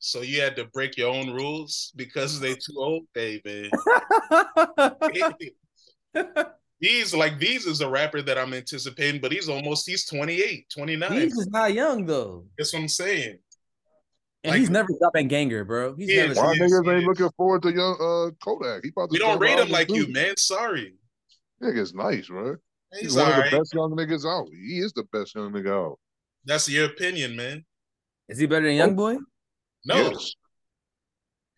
[0.00, 3.04] So you had to break your own rules because they too old?
[3.14, 3.70] baby.
[6.80, 11.12] these like these is a rapper that I'm anticipating, but he's almost he's 28, 29.
[11.12, 12.44] he's just not young though.
[12.56, 13.38] That's what I'm saying.
[14.44, 15.96] And Like- he's never dropping ganger, bro.
[15.96, 16.38] He's He never is.
[16.38, 17.08] Why Yes, niggas ain't yes.
[17.08, 18.84] looking forward to young uh Kodak?
[18.84, 20.36] He about to We don't drop rate him album like you, man.
[20.36, 20.94] Sorry.
[21.62, 22.56] Nigga's nice, bro.
[22.92, 23.50] He's, He's all one of right.
[23.50, 24.48] the best young niggas out.
[24.52, 25.98] He is the best young nigga out.
[26.44, 27.64] That's your opinion, man.
[28.28, 29.16] Is he better than Young Boy?
[29.84, 30.34] No, Yes.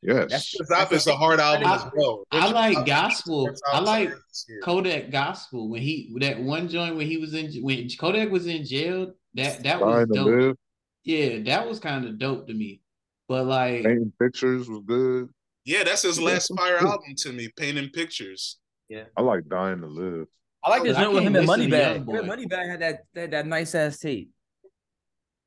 [0.02, 0.16] Yes.
[0.30, 2.24] That's- his album is a hard album I- as well.
[2.30, 3.48] I like gospel.
[3.70, 4.60] I like outside this year.
[4.62, 8.64] Kodak Gospel when he that one joint when he was in when Kodak was in
[8.64, 9.12] jail.
[9.34, 10.58] That that Dying was dope.
[11.04, 12.80] Yeah, that was kind of dope to me.
[13.28, 15.28] But like, Painting pictures was good.
[15.64, 18.58] Yeah, that's his last fire album to me, painting pictures.
[18.88, 20.26] Yeah, I like dying to live.
[20.64, 22.04] I like oh, this I joint with can't him and listen to Moneybag.
[22.06, 22.48] Youngboy.
[22.50, 24.30] Moneybag had that that, that nice ass tape.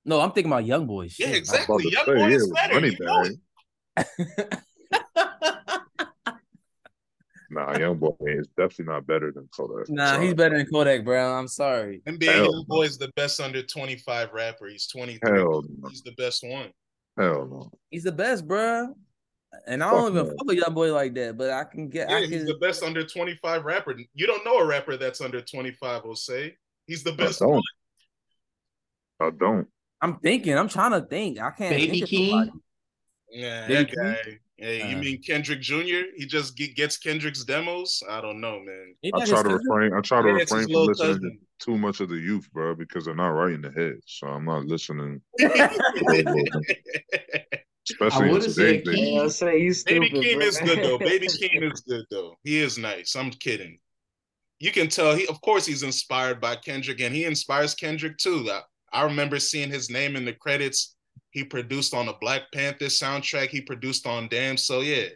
[0.05, 1.03] No, I'm thinking about Young Boy.
[1.17, 1.35] Yeah, Shit.
[1.35, 1.83] exactly.
[1.83, 2.73] to Young say, Boy yeah, is better.
[2.73, 3.23] Money You know
[3.95, 4.45] bag.
[7.53, 9.87] Nah, young boy is definitely not better than Kodak.
[9.87, 10.25] Nah, Sorry.
[10.25, 11.33] he's better than Kodak, bro.
[11.37, 12.01] I'm sorry.
[12.07, 14.65] NBA Hell Young Boy is the best under 25 rapper.
[14.67, 15.19] He's 23.
[15.37, 15.89] Hell no.
[15.89, 16.71] He's the best one.
[17.15, 17.71] Hell no.
[17.91, 18.95] He's the best, bro.
[19.67, 20.31] And I Fuck don't even no.
[20.31, 22.09] fuck with Young Boy like that, but I can get.
[22.09, 23.95] Yeah, I he's the best under 25 rapper.
[24.15, 26.55] You don't know a rapper that's under 25, say
[26.87, 27.51] He's the I best don't.
[27.51, 27.63] one.
[29.19, 29.67] I don't.
[30.03, 30.57] I'm thinking.
[30.57, 31.39] I'm trying to think.
[31.39, 31.75] I can't.
[31.75, 32.51] Baby think King?
[33.31, 34.39] Yeah, Baby that guy.
[34.57, 34.99] Hey, you Uh.
[34.99, 36.03] mean Kendrick Jr.?
[36.15, 38.03] He just get, gets Kendrick's demos?
[38.09, 38.95] I don't know, man.
[39.13, 39.93] I try to refrain.
[39.93, 42.75] I try to Yeah, refrain from little listening to too much of the youth, bro,
[42.75, 43.95] because they're not right in the head.
[44.05, 46.45] So I'm not listening, especially
[48.11, 49.13] I in would've today's said day.
[49.13, 50.11] Yeah, I say you Baby stupid.
[50.13, 50.45] Keem bro.
[50.45, 50.97] is good though.
[50.99, 52.35] Baby Keem is good though.
[52.43, 53.15] He is nice.
[53.15, 53.79] I'm kidding.
[54.59, 58.49] You can tell he, of course, he's inspired by Kendrick, and he inspires Kendrick too.
[58.93, 60.95] I, I remember seeing his name in the credits.
[61.31, 63.49] He produced on a Black Panther soundtrack.
[63.49, 64.57] He produced on Damn.
[64.57, 65.07] So yeah,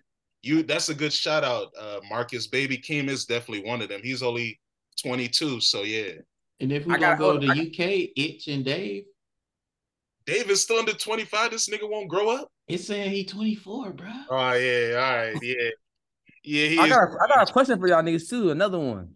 [0.42, 2.48] you that's a good shout out, uh, Marcus.
[2.48, 4.02] Baby Keem is definitely one of them.
[4.04, 4.60] He's only
[5.02, 6.14] 22, so yeah.
[6.60, 9.06] and if we I gonna go to I- UK, Itch and Dave.
[10.26, 11.52] David's still under 25.
[11.52, 12.52] This nigga won't grow up.
[12.68, 14.08] It's saying he 24, bro.
[14.30, 15.70] Oh yeah, all right, yeah,
[16.44, 16.68] yeah.
[16.68, 16.90] He I is.
[16.90, 18.52] got a, I got a question for y'all niggas too.
[18.52, 19.14] Another one.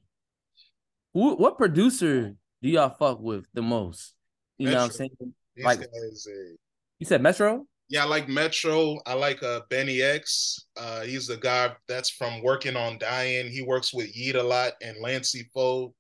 [1.14, 4.14] Who, what producer do y'all fuck with the most?
[4.62, 5.12] You know what I'm saying?
[5.56, 6.56] These like- guys, uh,
[7.00, 7.66] You said Metro?
[7.90, 8.98] yeah, I like Metro.
[9.06, 10.62] I like uh BNYX.
[10.78, 13.50] Uh, he's the guy that's from Working on Dying.
[13.52, 15.94] He works with Yeat a lot and Lancey Foux.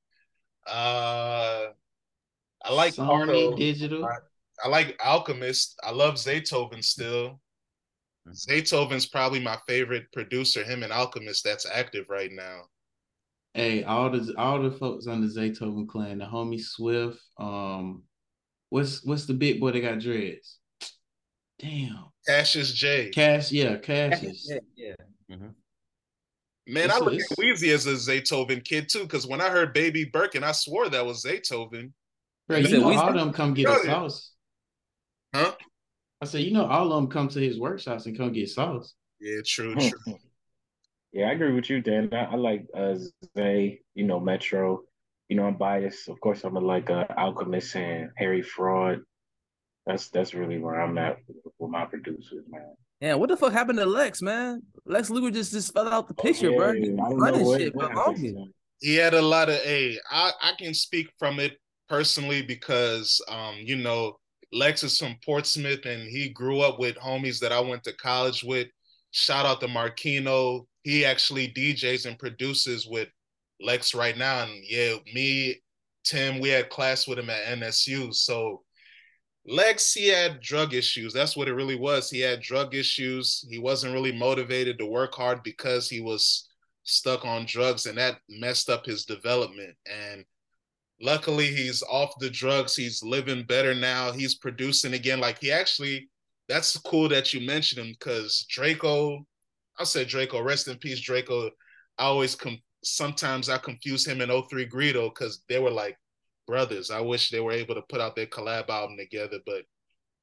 [0.68, 1.68] Uh,
[2.64, 3.58] I like Sony Cardo.
[3.58, 4.06] Digital.
[4.06, 4.18] I-
[4.64, 5.76] I like Alchemist.
[5.84, 7.42] I love Zaytoven still.
[8.30, 10.64] Zaytoven's probably my favorite producer.
[10.64, 12.66] Him and Alchemist that's active right now.
[13.56, 17.20] Hey, all the all the folks on the Zaytoven clan, the homie Swift.
[17.40, 18.04] Um,
[18.72, 20.58] what's what's the big boy that got dreads?
[21.60, 23.10] Damn, Cassius J.
[23.12, 23.52] Cash.
[23.52, 24.50] Yeah, Cassius.
[24.76, 24.96] yeah.
[25.32, 25.50] Mm-hmm.
[26.68, 29.42] Man, It's I a- look it's- at Weezy as a Zaytoven kid too, because when
[29.42, 31.92] I heard Baby Birkin, I swore that was Zaytoven.
[32.48, 33.86] Bro, You you know we- all of them come get a Brother.
[33.86, 34.32] sauce.
[35.36, 35.56] Huh?
[36.22, 38.94] I said, you know, all of them come to his workshops and come get sauce.
[39.20, 39.80] Yeah, true, Hmm.
[39.90, 40.18] true.
[41.14, 42.10] Yeah, I agree with you, Dan.
[42.14, 42.96] I, I like uh,
[43.38, 44.84] Zay, you know, Metro.
[45.32, 46.10] You know, I'm biased.
[46.10, 49.00] Of course, I'm a, like uh, Alchemist and Harry Fraud.
[49.86, 51.20] That's that's really where I'm at
[51.58, 52.76] with my producers, man.
[53.00, 54.62] Yeah, what the fuck happened to Lex, man?
[54.86, 56.72] Lex Luger just just fell out the picture, bro.
[56.72, 58.36] Oh, Yeah, He running what, shit what for happened longest.
[58.36, 58.54] to him.
[58.82, 59.98] He had a lot of a.
[60.12, 61.58] I I can speak from it
[61.88, 64.18] personally because um you know
[64.52, 68.44] Lex is from Portsmouth and he grew up with homies that I went to college
[68.44, 68.68] with.
[69.12, 70.66] Shout out to Marquino.
[70.84, 73.08] He actually DJs and produces with
[73.62, 74.44] Lex right now.
[74.44, 75.62] And yeah, me,
[76.04, 78.14] Tim, we had class with him at NSU.
[78.14, 78.64] So
[79.46, 81.14] Lex, he had drug issues.
[81.14, 82.10] That's what it really was.
[82.10, 83.46] He had drug issues.
[83.50, 86.48] He wasn't really motivated to work hard because he was
[86.84, 89.76] stuck on drugs, and that messed up his development.
[89.86, 90.26] And
[91.02, 92.76] luckily, he's off the drugs.
[92.76, 94.12] He's living better now.
[94.12, 95.20] He's producing again.
[95.20, 96.10] Like he actually,
[96.48, 99.26] that's cool that you mentioned him because Drakeo,
[99.80, 101.50] I said Drakeo, rest in peace, Drakeo.
[101.98, 105.98] I always com- sometimes I confuse him and 03 Greedo because they were like
[106.48, 106.92] brothers.
[106.92, 109.40] I wish they were able to put out their collab album together.
[109.46, 109.64] But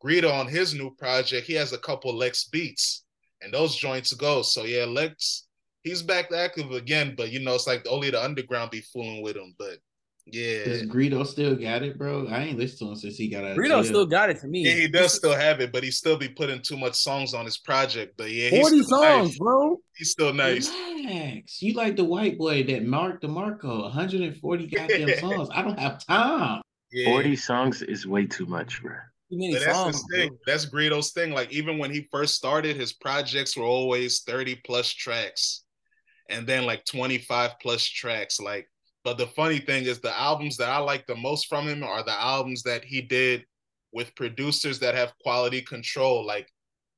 [0.05, 3.05] Greedo on his new project, he has a couple Lex beats,
[3.43, 4.43] and those joints go.
[4.43, 5.47] So yeah, Lex,
[5.83, 7.15] he's back active again.
[7.17, 9.55] But you know, it's like only the underground be fooling with him.
[9.59, 9.79] But
[10.33, 12.26] yeah, Does Greedo still got it, bro?
[12.29, 13.85] I ain't listened to him since he got out of jail.
[13.85, 14.64] still got it to me.
[14.66, 17.45] yeah, he does still have it, but he still be putting too much songs on
[17.45, 18.14] his project.
[18.16, 19.39] But yeah, he's 40 songs, nice.
[19.39, 19.76] bro.
[19.97, 20.68] He's still nice.
[20.70, 21.61] Relax.
[21.62, 25.49] You like the white boy that Mac DeMarco, 140 goddamn songs.
[25.55, 26.61] I don't have time.
[26.93, 27.11] Yeah.
[27.11, 28.95] 40 songs is way too much, bro.
[29.31, 29.97] Too many But that's songs.
[29.97, 30.29] his thing.
[30.29, 30.39] bro.
[30.47, 31.33] That's Greedo's thing.
[31.33, 35.64] Like even when he first started, his projects were always 30 plus tracks
[36.31, 38.41] and then like 25 plus tracks.
[38.41, 38.68] Like,
[39.09, 42.03] but the funny thing is the albums that I like the most from him are
[42.03, 43.43] the albums that he did
[43.91, 46.27] with producers that have quality control.
[46.27, 46.47] Like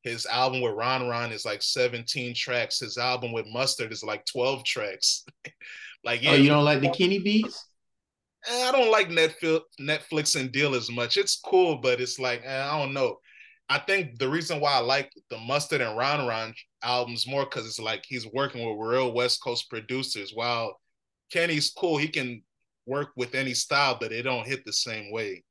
[0.02, 2.80] his album with Ron Ron is like 17 tracks.
[2.80, 5.24] His album with Mustard is like 12 tracks.
[6.04, 7.64] like, yeah, oh, you don't like the Kenny beats?
[8.48, 11.16] Eh, I don't like Netflix, Netflix and deal as much.
[11.16, 13.18] It's cool, but it's like eh, I don't know.
[13.68, 17.66] I think the reason why I like the Mustard and Ron Ron albums more because
[17.66, 20.32] it's like he's working with real West Coast producers.
[20.34, 20.76] While
[21.30, 22.42] Kenny's cool, he can
[22.86, 25.44] work with any style, but it don't hit the same way.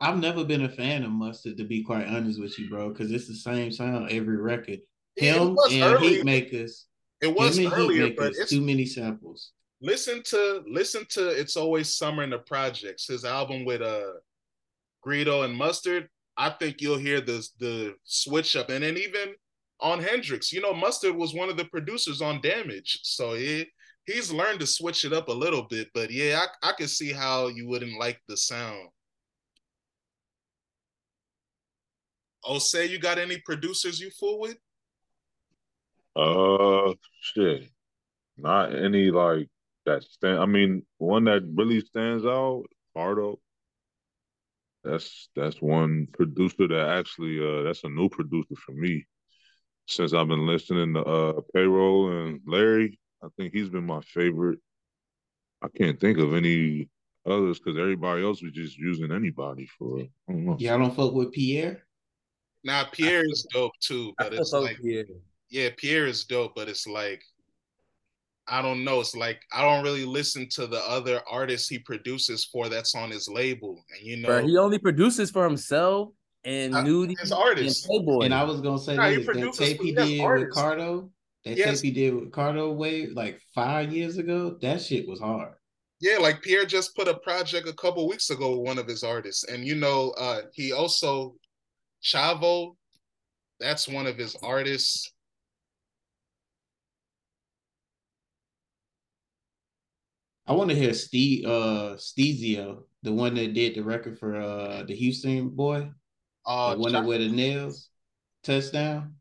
[0.00, 3.10] I've never been a fan of Mustard, to be quite honest with you, bro, because
[3.10, 4.80] it's the same sound every record.
[5.16, 6.22] Him and early.
[6.22, 6.84] Heatmakers.
[7.20, 9.50] It was earlier, but it's too many samples.
[9.80, 14.12] listen to listen to it's always summer in the projects his album with uh
[15.06, 19.34] Greedo and Mustard I think you'll hear the the switch up and then even
[19.80, 23.66] on Hendrix you know Mustard was one of the producers on Damage so he
[24.08, 27.12] he's learned to switch it up a little bit but yeah I I can see
[27.12, 28.88] how you wouldn't like the sound
[32.44, 34.56] Oh say you got any producers you fool with
[36.16, 37.68] Uh, shit.
[38.36, 39.48] Not any like
[39.86, 40.38] that stand.
[40.38, 42.64] I mean, one that really stands out,
[42.96, 43.36] Cardo.
[44.84, 49.06] That's that's one producer that actually uh that's a new producer for me.
[49.86, 54.58] Since I've been listening to uh Payroll and Larry, I think he's been my favorite.
[55.62, 56.88] I can't think of any
[57.26, 60.56] others because everybody else was just using anybody for yeah, I don't know.
[60.58, 61.82] Y'all don't fuck with Pierre?
[62.64, 65.06] now Pierre is dope too but feel it's like weird.
[65.48, 67.22] yeah, Pierre is dope, but it's like
[68.50, 69.00] I don't know.
[69.00, 73.10] It's like I don't really listen to the other artists he produces for that's on
[73.10, 73.84] his label.
[73.94, 76.10] And you know, Bro, he only produces for himself
[76.44, 77.86] and Uh, Nudie his and artists.
[77.86, 78.24] Playboy.
[78.24, 80.12] And I was gonna say Nah, he this, that produces tape he he has did
[80.18, 80.60] with artists.
[80.60, 81.10] Cardo,
[81.48, 85.20] that He tape he did with Cardo Wave like five years ago, that shit was
[85.20, 85.54] hard.
[86.00, 89.02] yeah, like Pierre just put a project a couple weeks ago with one of his
[89.02, 89.44] artists.
[89.44, 91.36] And you know, uh, he also
[92.02, 92.76] Chavo,
[93.60, 95.12] that's one of his artists.
[100.46, 104.82] I want to hear Steve uh Stezio, the one that did the record for uh
[104.84, 105.90] the Houston boy,
[106.46, 107.90] Uh, the one that with the nails
[108.42, 109.17] touchdown.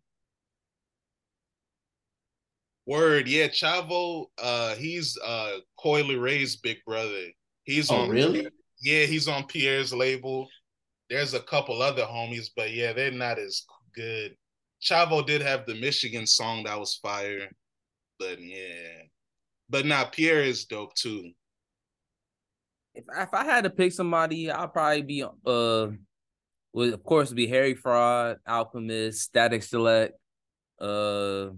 [2.88, 4.28] Word, yeah, Chavo.
[4.42, 7.26] Uh, he's uh Coi Leray's big brother.
[7.66, 8.48] He's Oh, on really?
[8.82, 10.48] Yeah, he's on Pierre's label.
[11.10, 13.64] There's a couple other homies, but yeah, they're not as
[13.94, 14.36] good.
[14.82, 17.50] Chavo did have the Michigan song that was fire,
[18.20, 19.04] but yeah,
[19.70, 21.32] but now Pierre is dope too.
[22.94, 25.88] If if I had to pick somebody, I'd probably be uh,
[26.74, 30.12] would of course be Harry Fraud, Alchemist, Statik Selektah.
[30.80, 31.54] Uh,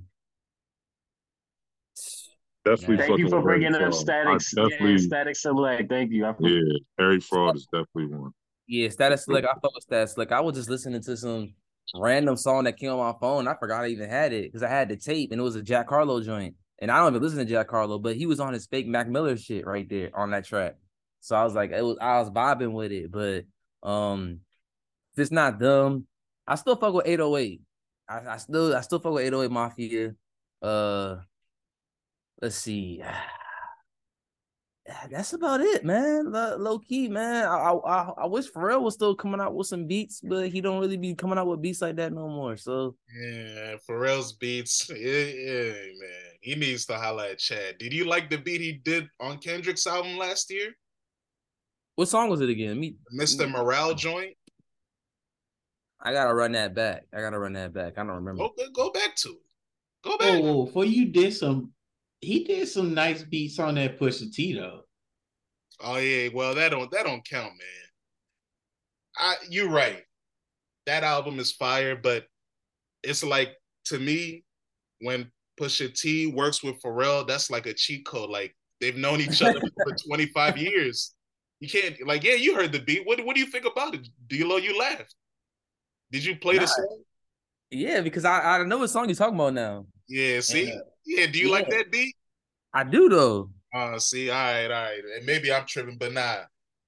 [2.65, 3.95] Definitely Thank Thank you for with Harry bringing up Fraud.
[3.95, 4.57] statics.
[4.57, 5.89] I definitely, Yeah, static select.
[5.89, 6.25] Thank you.
[6.25, 6.59] I yeah,
[6.97, 8.31] Harry Fraud is definitely one.
[8.67, 9.45] yeah, Statik Selektah.
[9.49, 10.31] I fuck with Statik Selektah.
[10.33, 11.53] I was just listening to some
[11.95, 13.47] random song that came on my phone.
[13.47, 15.61] I forgot I even had it because I had the tape and it was a
[15.63, 16.55] Jack Harlow joint.
[16.81, 19.07] And I don't even listen to Jack Harlow, but he was on his fake Mac
[19.09, 20.75] Miller shit right there on that track.
[21.21, 23.43] So I was like, it was I was vibing with it, but
[23.89, 24.39] um,
[25.13, 26.07] if it's not them,
[26.47, 27.61] I still fuck with 808.
[28.07, 30.11] I, I still I still fuck with 808 Mafia.
[30.61, 31.17] Uh,
[32.41, 33.03] let's see.
[35.11, 36.31] That's about it, man.
[36.31, 37.45] Low, low key, man.
[37.45, 40.61] I, I I I wish Pharrell was still coming out with some beats, but he
[40.61, 42.57] don't really be coming out with beats like that no more.
[42.57, 44.89] So Yeah, Pharrell's beats.
[44.89, 46.29] Yeah, yeah, man.
[46.41, 47.77] He needs to highlight Chad.
[47.77, 50.73] Did you like the beat he did on Kendrick's album last year?
[51.99, 52.79] what song was it again?
[52.79, 53.51] Me, Mr.
[53.51, 54.33] Morale joint?
[55.99, 57.03] I gotta run that back.
[57.13, 57.97] I gotta run that back.
[57.97, 58.37] I don't remember.
[58.37, 59.41] Go go back to it.
[60.05, 60.29] Go oh, back.
[60.35, 61.73] Oh, whoa, before you did some,
[62.21, 64.81] he did some nice beats on that Pusha T though.
[65.81, 67.87] Oh yeah, well that don't that don't count, man.
[69.17, 70.03] I you're right.
[70.85, 72.25] That album is fire, but
[73.03, 73.55] it's like
[73.85, 74.43] to me
[75.01, 78.29] when Pusha T works with Pharrell, that's like a cheat code.
[78.29, 81.13] Like they've known each other for 25 years.
[81.59, 83.05] You can't like yeah, you heard the beat.
[83.05, 84.07] What what do you think about it?
[84.27, 85.15] D-Lo, you laughed.
[86.11, 86.61] Did you play Nah.
[86.61, 87.03] the song?
[87.71, 89.85] Yeah, because I I know what song you're talking about now.
[90.07, 90.67] Yeah, see?
[90.69, 90.79] Yeah.
[91.09, 92.15] Yeah, do you like that beat?
[92.73, 93.49] I do though.
[93.73, 95.01] Uh see, all right, all right.
[95.17, 96.37] And maybe I'm tripping, but nah.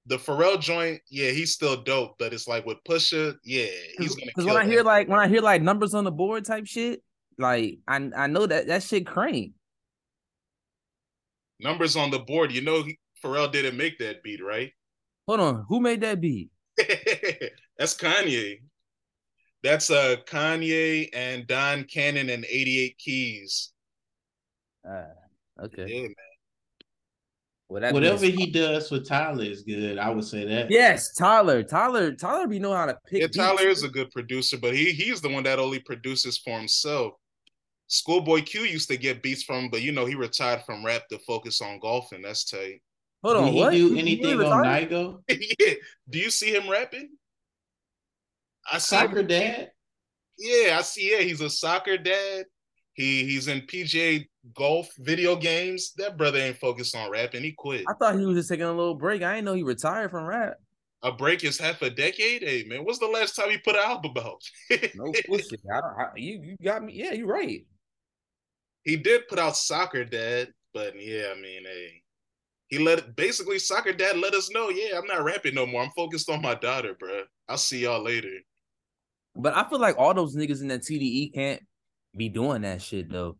[0.06, 3.66] The Pharrell joint, yeah, he's still dope, but it's like with Pusha, yeah,
[3.98, 4.84] he's gonna Because kill when I hear that.
[4.84, 7.02] like when I hear like numbers on the board type shit,
[7.38, 9.52] like I I know that that shit crank.
[11.60, 12.52] numbers on the board.
[12.52, 14.72] You know, he, Pharrell didn't make that beat, right?
[15.28, 16.50] Hold on, who made that beat?
[17.78, 18.62] That's Kanye.
[19.62, 23.72] That's uh Kanye and Don Cannon and 88 Keys.
[24.88, 25.04] Uh,
[25.64, 25.86] okay.
[25.88, 26.14] Yeah, man.
[27.68, 29.96] Well, Whatever means- he does for Tyler is good.
[29.98, 30.70] I would say that.
[30.70, 31.62] Yes, Tyler.
[31.62, 32.12] Tyler.
[32.14, 33.22] Tyler be know how to pick.
[33.22, 33.78] Yeah, Tyler beats.
[33.78, 37.14] is a good producer, but he he's the one that only produces for himself.
[37.86, 41.18] Schoolboy Q used to get beats from, but you know he retired from rap to
[41.20, 42.20] focus on golfing.
[42.22, 42.82] That's tight.
[43.22, 43.52] Hold Did on.
[43.52, 43.70] he what?
[43.72, 44.64] do He- he anything on?
[44.64, 45.22] Nigo?
[45.58, 45.74] yeah.
[46.10, 47.08] Do you see him rapping?
[48.70, 48.96] I see.
[48.96, 49.70] him- Soccer dad?
[50.38, 51.10] Yeah, I see.
[51.12, 52.44] Yeah, he's a soccer dad.
[52.92, 55.92] He he's in PGA golf video games.
[55.96, 57.42] That brother ain't focused on rapping.
[57.42, 57.84] He quit.
[57.88, 59.22] I thought he was just taking a little break.
[59.22, 60.54] I didn't know he retired from rap.
[61.04, 62.42] A break is half a decade.
[62.42, 64.42] Hey man, what's the last time he put an album out?
[64.94, 65.06] No.
[65.08, 65.84] I don't.
[65.98, 66.92] I, you you got me.
[66.94, 67.64] Yeah, you're right.
[68.84, 72.02] he did put out soccer dad, but yeah, I mean, hey,
[72.68, 74.68] he let basically soccer dad let us know.
[74.70, 75.82] Yeah, I'm not rapping no more.
[75.82, 77.22] I'm focused on my daughter, bro.
[77.48, 78.30] I'll see y'all later.
[79.34, 81.62] But I feel like all those niggas in that TDE can't
[82.16, 83.36] be doing that shit though.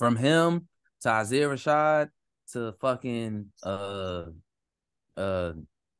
[0.00, 0.66] From him
[1.02, 2.08] to Isaiah Rashad
[2.54, 4.24] to fucking uh
[5.14, 5.52] uh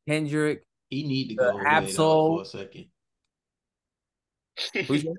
[0.08, 0.64] Kendrick.
[0.88, 2.46] He need to go away though, Absol- for a
[4.86, 5.16] second.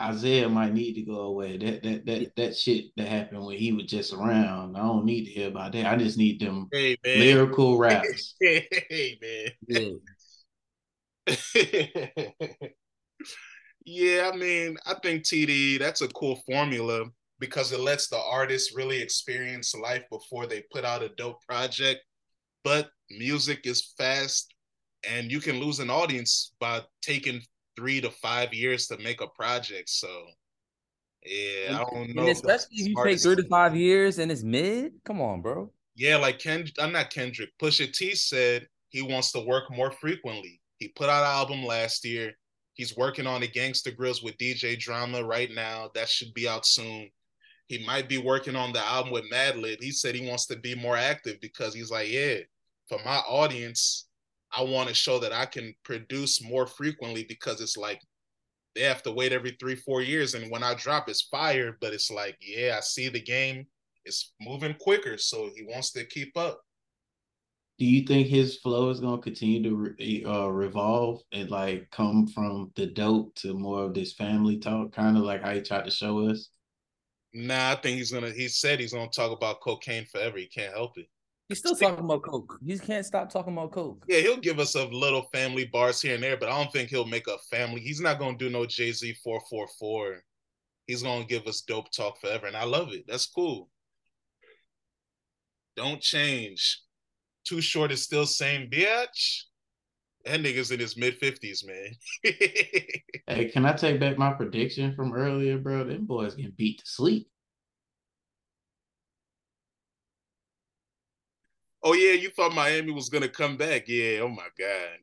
[0.00, 1.58] Isaiah might need to go away.
[1.58, 4.76] That that that that shit that happened when he was just around.
[4.76, 5.86] I don't need to hear about that.
[5.86, 7.20] I just need them hey man.
[7.20, 8.34] lyrical raps.
[8.40, 9.48] hey man.
[9.68, 9.90] Yeah.
[13.86, 17.04] yeah, I mean, I think TD that's a cool formula
[17.42, 22.00] because it lets the artist really experience life before they put out a dope project.
[22.62, 24.54] But music is fast
[25.10, 27.42] and you can lose an audience by taking
[27.74, 29.90] three to five years to make a project.
[29.90, 30.08] So
[31.26, 32.22] yeah, I don't know.
[32.22, 34.92] And especially if you take three to five years and it's mid.
[35.04, 35.72] Come on, bro.
[35.96, 37.50] Yeah, like Ken, I'm not Kendrick.
[37.60, 40.60] Pusha T said he wants to work more frequently.
[40.78, 42.34] He put out an album last year.
[42.74, 45.90] He's working on the Gangsta Grillz with DJ Drama right now.
[45.96, 47.10] That should be out soon.
[47.72, 49.82] He might be working on the album with Madlib.
[49.82, 52.34] He said he wants to be more active because he's like, yeah,
[52.86, 54.08] for my audience,
[54.54, 58.02] I want to show that I can produce more frequently because it's like
[58.74, 60.34] they have to wait every three, four years.
[60.34, 63.66] And when I drop, it's fire, but it's like, yeah, I see the game
[64.04, 66.60] is moving quicker, so he wants to keep up.
[67.78, 71.90] Do you think his flow is going to continue to re- uh, revolve and like
[71.90, 75.62] come from the dope to more of this family talk, kind of like how he
[75.62, 76.50] tried to show us?
[77.34, 78.30] Nah, I think he's gonna.
[78.30, 80.38] He said he's gonna talk about cocaine forever.
[80.38, 81.06] He can't help it.
[81.48, 82.58] He's still talking about coke.
[82.64, 84.04] He can't stop talking about coke.
[84.08, 86.88] Yeah, he'll give us a little family bars here and there, but I don't think
[86.88, 87.80] he'll make a family.
[87.80, 90.22] He's not gonna do no Jay Z four four four.
[90.86, 93.04] He's gonna give us dope talk forever, and I love it.
[93.06, 93.68] That's cool.
[95.76, 96.82] Don't change.
[97.44, 99.44] Too short is still same bitch.
[100.24, 101.96] That nigga's in his mid fifties, man.
[103.28, 105.84] Hey, can I take back my prediction from earlier, bro?
[105.84, 107.28] Them boys getting beat to sleep.
[111.82, 113.88] oh yeah, you thought Miami was gonna come back.
[113.88, 114.98] Yeah, oh my God.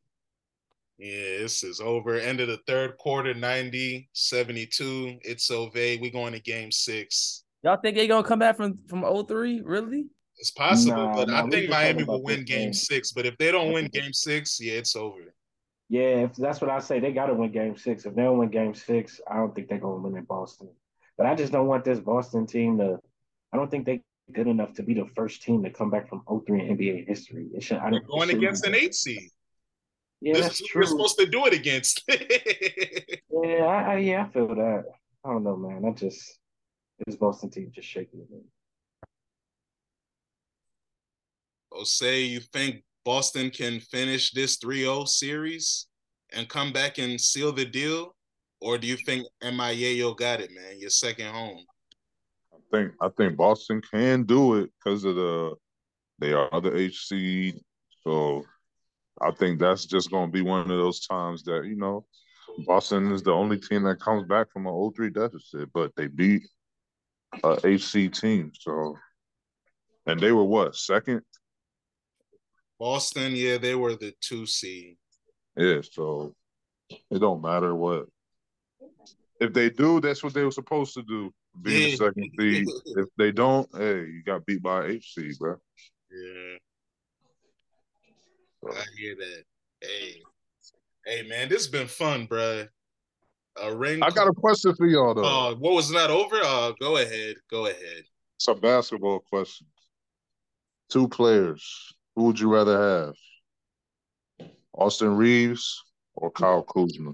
[0.97, 2.15] Yeah, this is over.
[2.15, 5.19] End of the third quarter, 90, 72.
[5.21, 5.71] It's over.
[5.73, 7.45] We going to game six.
[7.63, 9.61] Y'all think they gonna come back from from 03?
[9.63, 10.07] Really?
[10.39, 12.73] It's possible, Nah, but nah, I think Miami will win game game.
[12.73, 13.11] six.
[13.11, 15.33] But if they don't win game six, yeah, it's over.
[15.89, 16.99] Yeah, if that's what I say.
[16.99, 18.05] They got to win Game Six.
[18.05, 20.69] If they don't win Game Six, I don't think they're gonna win in Boston.
[21.17, 22.99] But I just don't want this Boston team to.
[23.51, 24.01] I don't think they
[24.31, 27.47] good enough to be the first team to come back from 03 in NBA history.
[27.55, 27.77] It should.
[27.79, 28.05] I don't.
[28.07, 29.31] going against an eight seed.
[30.21, 30.81] Yeah, this that's true.
[30.81, 32.03] we're supposed to do it against.
[33.41, 34.83] Yeah, I, I, yeah, I feel that.
[35.23, 35.85] I don't know, man.
[35.85, 36.39] I just
[37.05, 38.41] this Boston team just shaking me.
[41.73, 45.87] Oh, say you think Boston can finish this 3-0 series
[46.33, 48.15] and come back and seal the deal?
[48.61, 50.79] Or do you think MIA got it, man?
[50.79, 51.63] Your second home.
[52.53, 55.55] I think I think Boston can do it because of the
[56.19, 57.55] they are other HC.
[58.03, 58.43] So
[59.21, 62.05] I think that's just gonna be one of those times that, you know,
[62.65, 66.43] Boston is the only team that comes back from an 0-3 deficit, but they beat
[67.43, 68.51] a HC team.
[68.59, 68.95] So
[70.05, 71.21] and they were what, second?
[72.79, 74.97] Boston, yeah, they were the two seed.
[75.57, 76.33] Yeah, so
[76.89, 78.05] it don't matter what.
[79.39, 81.33] If they do, that's what they were supposed to do.
[81.61, 82.67] Being the second seed.
[82.85, 85.57] If they don't, hey, you got beat by HC, bro.
[86.11, 86.57] Yeah.
[88.71, 89.43] I hear that.
[89.81, 90.21] Hey,
[91.05, 92.67] hey, man, this has been fun, bruh.
[93.61, 94.01] A ring.
[94.01, 95.23] I got a question for y'all though.
[95.23, 96.35] Uh, what was not over?
[96.41, 97.35] Uh, go ahead.
[97.51, 98.03] Go ahead.
[98.37, 99.69] Some basketball questions.
[100.89, 101.93] Two players.
[102.19, 103.13] Who would you rather
[104.37, 104.49] have?
[104.73, 105.81] Austin Reaves
[106.15, 107.13] or Kyle Kuzma?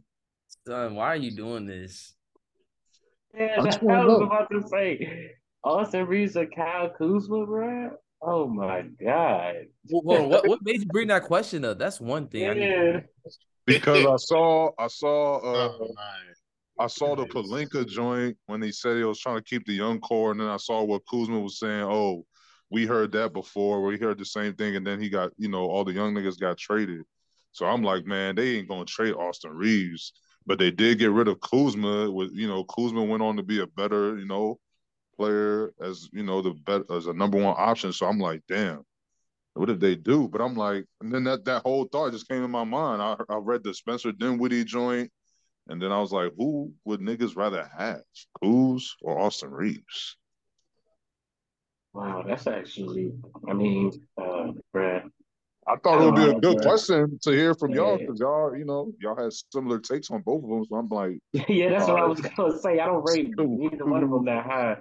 [0.68, 2.16] Son, why are you doing this?
[3.38, 5.30] Yeah, I that's just what I was about to say.
[5.64, 7.92] Austin Reaves or Kyle Kuzma, bro.
[8.20, 9.68] Oh my god.
[9.92, 11.78] Well, hold what what made you bring that question up?
[11.78, 12.50] That's one thing.
[12.50, 13.00] I Yeah.
[13.68, 15.94] Because I saw I saw uh oh.
[16.80, 20.00] I saw the Pelinka joint when he said he was trying to keep the young
[20.00, 21.84] core, and then I saw what Kuzma was saying.
[21.84, 22.26] Oh,
[22.70, 23.84] we heard that before.
[23.84, 26.40] We heard the same thing, and then he got, you know, all the young niggas
[26.40, 27.04] got traded.
[27.52, 30.14] So I'm like, man, they ain't gonna trade Austin Reaves,
[30.46, 32.12] but they did get rid of Kuzma.
[32.12, 34.60] With you know, Kuzma went on to be a better, you know,
[35.16, 37.94] player as you know the bet as a number one option.
[37.94, 38.84] So I'm like, damn,
[39.54, 40.28] what did they do?
[40.28, 43.02] But I'm like, and then that that whole thought just came in my mind.
[43.02, 45.12] I I read the Spencer Dinwiddie joint.
[45.68, 48.02] And then I was like, who would niggas rather have,
[48.44, 50.18] Kuz or Austin Reaves?
[51.96, 53.14] Wow, that's actually
[53.48, 55.10] I mean, uh bruh.
[55.68, 56.62] I thought it would be a Oh, good okay.
[56.62, 60.44] question to hear from y'all because y'all, you know, y'all had similar takes on both
[60.44, 60.66] of them.
[60.66, 61.20] So I'm like,
[61.50, 62.80] yeah, that's what I Uh, was gonna say.
[62.80, 64.78] I don't rate Ooh, either one of them that high.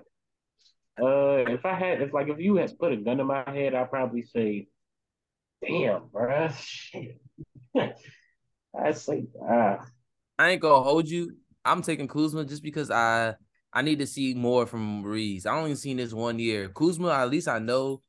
[1.00, 3.74] Uh, if I had, if like if you had put a gun in my head,
[3.74, 4.68] I'd probably say,
[5.66, 7.20] "Damn, bruh, shit."
[8.76, 9.86] I'd say, ah,
[10.38, 11.36] I ain't gonna hold you.
[11.64, 13.34] I'm taking Kuzma just because I
[13.76, 15.46] I need to see more from Reaves.
[15.46, 16.68] I only seen this one year.
[16.68, 18.00] Kuzma, at least I know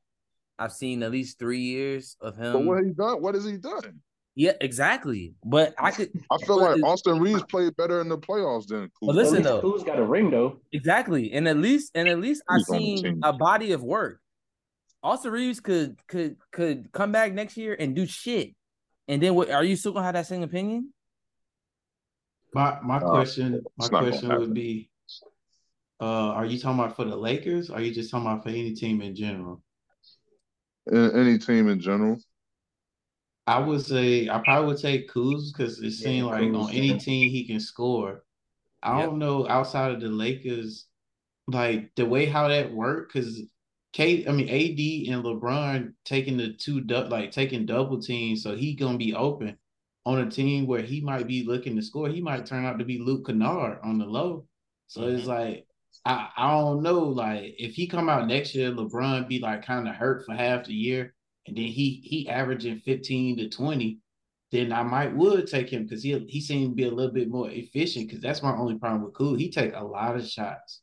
[0.60, 2.54] I've seen at least three years of him.
[2.54, 2.66] but him.
[2.68, 3.22] what he done?
[3.22, 4.00] What has he done?
[4.36, 5.34] Yeah, exactly.
[5.44, 8.84] But I could I feel like it- Austin Reaves played better in the playoffs than
[8.90, 9.08] Kuz.
[9.08, 9.62] But listen, at though.
[9.62, 10.60] least Kuz got a ring though.
[10.72, 13.82] exactly, and at least and at least I He's on the seen a body of
[13.84, 14.22] work.
[15.02, 18.54] Austin Reaves could could could come back next year and do shit.
[19.08, 19.50] And then what?
[19.50, 20.92] Are you still gonna have that same opinion?
[22.54, 24.90] My my Uh, question, my it's not gonna question would be,
[26.02, 27.70] uh, are you talking about for the Lakers?
[27.70, 29.64] Or are you just talking about for any team in general?
[30.88, 32.18] In- any team in general.
[33.48, 36.72] I would say I probably would take Kuz because it seemed Yeah, like Kuz, on
[36.74, 36.98] any yeah.
[36.98, 38.24] team he can score.
[38.84, 39.06] I Yep.
[39.06, 40.88] don't know outside of the Lakers,
[41.48, 43.42] like the way how that worked because
[43.94, 48.56] Kate, I mean AD and LeBron taking the two du- like taking double teams, so
[48.56, 49.58] he gonna be open.
[50.06, 52.86] on a team where he might be looking to score, he might turn out to
[52.86, 54.48] be Luke Kennard on the low.
[54.88, 55.16] So mm-hmm.
[55.16, 55.68] it's like
[56.06, 57.00] I, I don't know.
[57.00, 60.66] Like if he come out next year, LeBron be like kind of hurt for half
[60.66, 61.14] the year,
[61.48, 64.00] and then he he averaging 15 to 20,
[64.52, 67.30] then I might would take him because he he seemed to be a little bit
[67.30, 68.08] more efficient.
[68.08, 69.36] Because that's my only problem with Cool.
[69.36, 70.82] He take a lot of shots.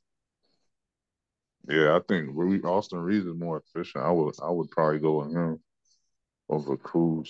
[1.69, 4.05] Yeah, I think Austin Reaves is more efficient.
[4.05, 5.61] I would I would probably go with him
[6.49, 7.29] over Kuz.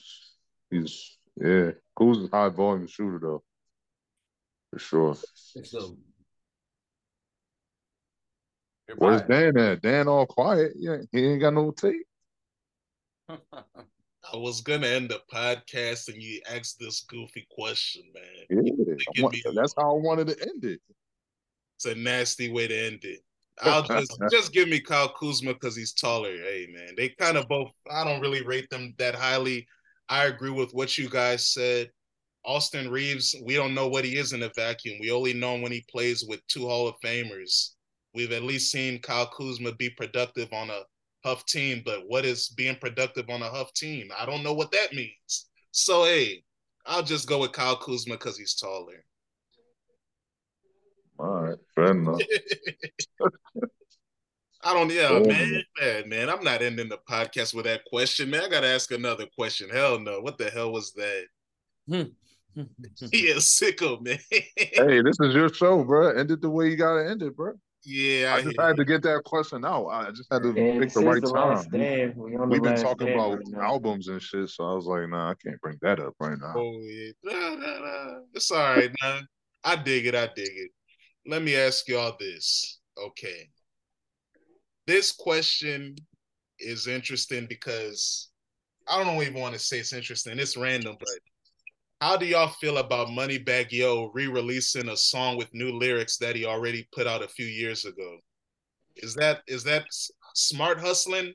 [0.71, 3.43] He's yeah, Kuz is high volume shooter though,
[4.71, 5.17] for sure.
[5.65, 5.99] So,
[8.97, 9.83] Where's Dan at?
[9.83, 10.73] Dan all quiet.
[10.77, 12.07] Yeah, he ain't got no tape.
[14.33, 18.65] I was gonna end the podcast and you asked this goofy question, man.
[18.65, 20.81] Yeah, that's how I wanted to end it.
[21.77, 23.21] It's a nasty way to end it.
[23.61, 26.37] I'll just just give me Kyle Kuzma because he's taller.
[26.37, 27.71] Hey man, they kind of both.
[27.91, 29.67] I don't really rate them that highly.
[30.09, 31.91] I agree with what you guys said.
[32.45, 34.99] Austin Reaves, we don't know what he is in a vacuum.
[35.01, 37.71] We only know him when he plays with two Hall of Famers.
[38.15, 40.83] We've at least seen Kyle Kuzma be productive on a
[41.25, 44.11] Huff team, but what is being productive on a Huff team?
[44.19, 45.49] I don't know what that means.
[45.71, 46.43] So hey,
[46.85, 49.05] I'll just go with Kyle Kuzma because he's taller.
[51.19, 52.21] All right, fair enough.
[54.65, 56.31] I don't, yeah, man, man, man.
[56.31, 58.45] I'm not ending the podcast with that question, man.
[58.45, 59.69] I gotta ask another question.
[59.69, 61.25] Hell no, what the hell was that?
[61.87, 62.05] yeah,
[63.39, 64.19] sicko, man.
[64.31, 66.11] hey, this is your show, bro.
[66.11, 67.55] End it the way you gotta end it, bro.
[67.85, 69.89] Yeah, I, I just had to get that question out.
[69.89, 72.15] I just had to pick the right the time.
[72.17, 75.35] We, have been talking about right albums and shit, so I was like, nah, I
[75.35, 76.55] can't bring that up right now.
[76.57, 78.19] Oh yeah, nah, nah, nah.
[78.35, 79.27] it's all right, man.
[79.65, 80.15] I dig it.
[80.15, 80.71] I dig it.
[81.27, 82.79] Let me ask y'all this.
[82.97, 83.49] Okay,
[84.87, 85.97] this question
[86.61, 88.29] is interesting because
[88.89, 90.39] I don't even want to say it's interesting.
[90.39, 91.09] It's random, but
[92.03, 96.45] how do y'all feel about Moneybagg Yo re-releasing a song with new lyrics that he
[96.45, 98.19] already put out a few years ago?
[98.97, 99.85] Is that is that
[100.35, 101.33] smart hustling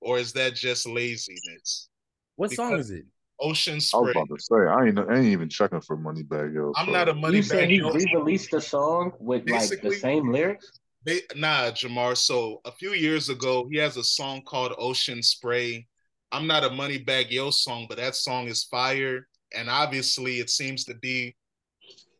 [0.00, 1.88] or is that just laziness?
[2.34, 3.04] What because song is it?
[3.38, 3.98] Ocean Spray.
[3.98, 6.72] I was about to say I ain't I ain't even checking for Moneybagg Yo.
[6.74, 6.92] I'm so.
[6.92, 7.34] not a Moneybagg.
[7.34, 10.80] You said he re-released a song with Basically, like the same lyrics.
[11.04, 12.16] They, nah, Jamar.
[12.16, 15.86] So a few years ago, he has a song called Ocean Spray.
[16.32, 20.84] I'm not a Moneybagg Yo song, but that song is fire and obviously it seems
[20.84, 21.34] to be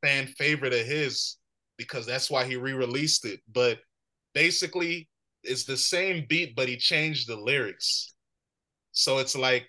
[0.02, 1.36] fan favorite of his
[1.76, 3.40] because that's why he re-released it.
[3.52, 3.78] But
[4.34, 5.08] basically,
[5.44, 8.14] it's the same beat, but he changed the lyrics.
[8.92, 9.66] So it's like,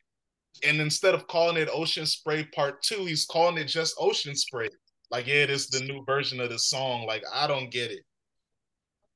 [0.65, 4.69] and instead of calling it Ocean Spray Part Two, he's calling it just Ocean Spray.
[5.11, 7.05] Like, yeah, it is the new version of the song.
[7.05, 8.01] Like, I don't get it.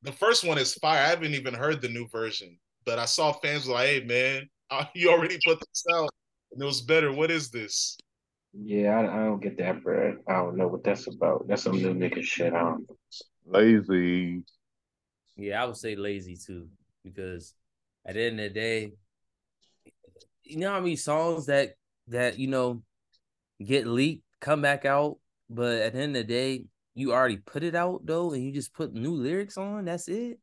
[0.03, 1.03] The first one is fire.
[1.03, 4.49] I haven't even heard the new version, but I saw fans like, "Hey, man,
[4.95, 6.10] you already put this out,
[6.52, 7.11] and it was better.
[7.11, 7.98] What is this?"
[8.53, 10.17] Yeah, I, I don't get that, bro.
[10.27, 11.47] I don't know what that's about.
[11.47, 12.53] That's some new nigga shit.
[12.53, 12.85] I don't
[13.45, 14.43] Lazy.
[15.35, 16.67] Yeah, I would say lazy too,
[17.03, 17.53] because
[18.05, 18.91] at the end of the day,
[20.43, 21.73] you know how many songs that
[22.09, 22.84] that you know
[23.63, 25.17] get leaked, come back out,
[25.49, 28.51] but at the end of the day, you already put it out though, and you
[28.51, 29.85] just put new lyrics on.
[29.85, 30.38] That's it.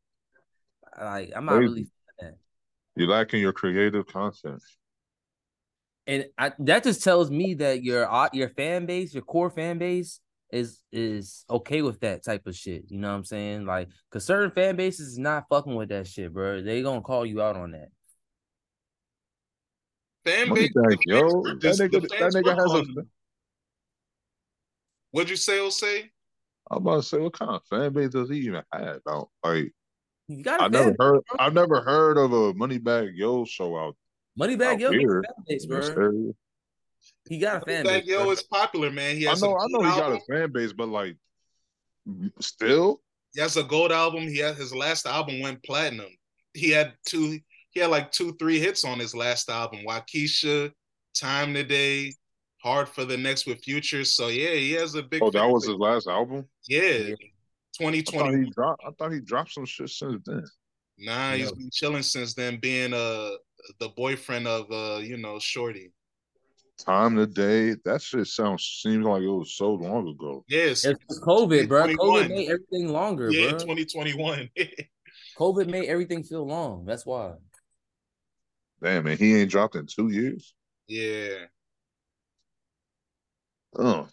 [1.01, 1.63] Like I'm not lazy.
[1.63, 1.87] really.
[2.97, 4.63] You're lacking your creative content
[6.11, 9.79] and I, that just tells me that your uh, your fan base, your core fan
[9.79, 10.19] base,
[10.51, 12.87] is is okay with that type of shit.
[12.89, 13.65] You know what I'm saying?
[13.65, 16.63] Like, cause certain fan bases is not fucking with that shit, bro.
[16.63, 17.91] They gonna call you out on that.
[20.25, 22.85] Fan base, like, yo, that nigga, that nigga has a.
[25.13, 26.11] What'd you say, Osei?
[26.73, 28.99] I'm about to say, what kind of fan base does he even have?
[29.09, 29.73] Out like,
[30.29, 31.21] I never heard.
[31.39, 33.95] I've never heard of a Moneybagg Yo show out
[34.41, 36.33] Moneybagg Yo fan base, bro.
[37.29, 38.07] He got a fan base.
[38.07, 39.17] Yo is popular, man.
[39.17, 41.17] He has I know, I know, he got a fan base, but like,
[42.41, 43.03] still,
[43.35, 44.23] he has a gold album.
[44.23, 46.09] He had his last album went platinum.
[46.55, 47.39] He had two.
[47.73, 49.81] He had like two, three hits on his last album.
[49.87, 50.73] Wockesha,
[51.15, 52.13] Time Today,
[52.63, 54.05] Hard for the Next with Future.
[54.05, 55.23] So yeah, he has a big.
[55.23, 56.49] Oh, that was his last album.
[56.67, 57.15] Yeah,
[57.79, 58.51] twenty twenty.
[58.59, 60.45] I thought he dropped some shit since then.
[60.99, 63.31] Nah, he's been chilling since then, being uh
[63.79, 65.93] the boyfriend of uh, you know, Shorty.
[66.79, 70.45] Time today, that shit sounds seems like it was so long ago.
[70.49, 71.89] Yes, it's COVID, bro.
[71.89, 73.59] COVID made everything longer, yeah, bro.
[73.59, 74.49] 2021.
[75.39, 76.87] COVID made everything feel long.
[76.87, 77.35] That's why.
[78.83, 80.55] Damn, man, he ain't dropped in two years.
[80.89, 81.47] Yeah.
[83.77, 84.09] Oh,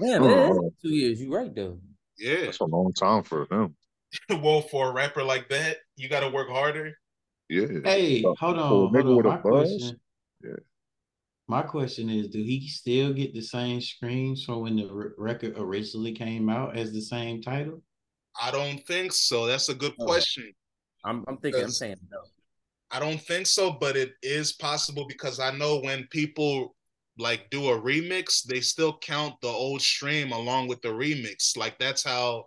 [0.00, 0.70] damn, oh.
[0.82, 1.20] two years.
[1.20, 1.78] You right though.
[2.18, 3.76] Yeah, that's a long time for him.
[4.42, 6.94] well, for a rapper like that, you got to work harder.
[7.48, 7.66] Yeah.
[7.84, 8.58] Hey, hold on.
[8.58, 9.24] Hold on.
[9.24, 10.00] My question.
[10.44, 10.50] Yeah.
[11.48, 16.12] My question is, do he still get the same screams from when the record originally
[16.12, 17.82] came out as the same title?
[18.40, 19.46] I don't think so.
[19.46, 20.04] That's a good Oh.
[20.04, 20.52] question.
[21.04, 21.62] I'm, I'm thinking.
[21.62, 22.18] I'm saying no.
[22.90, 26.74] I don't think so, but it is possible because I know when people
[27.18, 31.56] like do a remix, they still count the old stream along with the remix.
[31.56, 32.46] Like that's how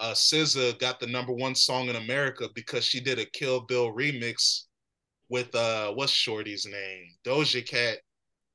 [0.00, 3.92] uh SZA got the number one song in America because she did a Kill Bill
[3.92, 4.64] remix
[5.28, 7.04] with uh what's Shorty's name?
[7.24, 7.98] Doja Cat.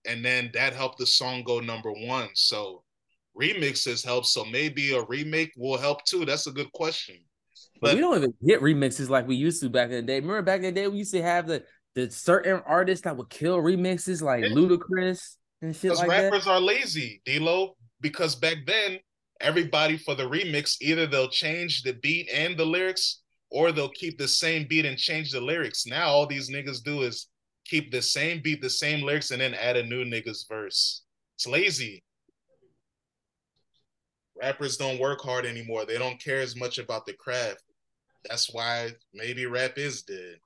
[0.07, 2.29] And then that helped the song go number one.
[2.35, 2.83] So
[3.39, 4.25] remixes help.
[4.25, 6.25] So maybe a remake will help too.
[6.25, 7.17] That's a good question.
[7.81, 10.15] But, But- we don't even get remixes like we used to back in the day.
[10.19, 11.63] Remember back in the day we used to have the
[11.95, 14.49] the certain artists that would kill remixes like Yeah.
[14.49, 16.23] Ludacris and shit like that.
[16.23, 17.77] rappers are lazy, D-Lo.
[18.01, 18.99] Because back then,
[19.41, 24.17] everybody for the remix, either they'll change the beat and the lyrics, or they'll keep
[24.17, 25.85] the same beat and change the lyrics.
[25.85, 27.27] Now all these niggas do is
[27.65, 31.03] keep the same beat, the same lyrics, and then add a new nigga's verse.
[31.35, 32.03] It's lazy.
[34.41, 35.85] Rappers don't work hard anymore.
[35.85, 37.63] They don't care as much about the craft.
[38.27, 40.37] That's why maybe rap is dead.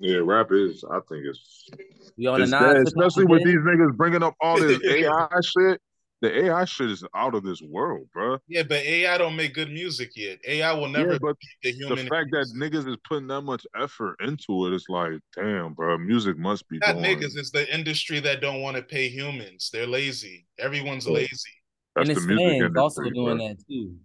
[0.00, 0.84] Yeah, rap is.
[0.90, 1.68] I think it's,
[2.16, 5.28] We on it's nine, dead, clip especially with these niggas bringing up all this AI
[5.40, 5.80] shit.
[6.24, 8.38] The AI shit is out of this world, bro.
[8.48, 10.38] Yeah, but AI don't make good music yet.
[10.46, 13.66] AI will never yeah, but be the the fact that niggas is putting that much
[13.78, 17.04] effort into it, it's like, damn, bro, music must be not going.
[17.04, 19.68] niggas, it's the industry that don't want to pay humans.
[19.70, 20.46] They're lazy.
[20.58, 21.12] Everyone's Oh.
[21.12, 21.50] lazy.
[21.94, 23.48] That's and the his music fans industry, also doing bro.
[23.48, 23.96] that too.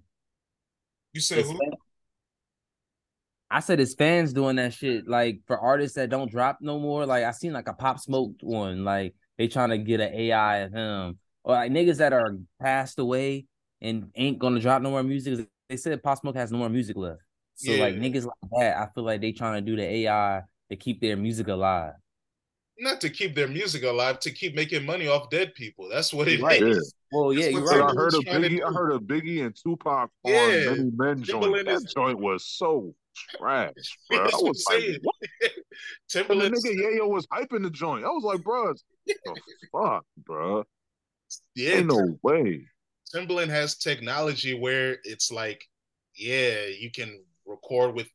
[1.14, 1.58] You said His who?
[1.58, 1.72] fan-
[3.50, 5.08] I said it's fans doing that shit.
[5.08, 7.06] Like for artists that don't drop no more.
[7.06, 8.84] Like I seen like a pop smoked one.
[8.84, 11.18] Like they trying to get an AI of him.
[11.44, 13.46] Or like niggas that are passed away
[13.82, 15.48] and ain't gonna drop no more music.
[15.70, 17.22] They said Pop Smoke has no more music left.
[17.56, 20.76] So like niggas like that, I feel like they trying to do the AI to
[20.76, 21.94] keep their music alive.
[22.82, 25.90] Not to keep their music alive, to keep making money off dead people.
[25.90, 26.42] That's what it is.
[26.42, 26.62] Right.
[26.66, 26.76] Yeah.
[27.12, 27.82] Well, yeah, That's you're right.
[27.82, 28.64] I heard a Biggie.
[28.66, 30.70] I heard a Biggie and Tupac on Yeah.
[30.72, 31.44] Many Men joint.
[31.44, 32.94] Timbaland That is- joint was so
[33.38, 33.74] trash,
[34.10, 34.20] bro.
[34.20, 35.00] I was like, saying.
[35.04, 35.16] what?
[36.16, 38.06] And the Timbaland, nigga Yayo was hyping the joint.
[38.06, 38.74] I was like, bro,
[39.06, 39.16] the
[39.72, 40.64] fuck, bro.
[41.56, 42.66] Yeah, no way.
[43.14, 45.64] Timbaland has technology where it's like,
[46.16, 48.08] yeah, you can record with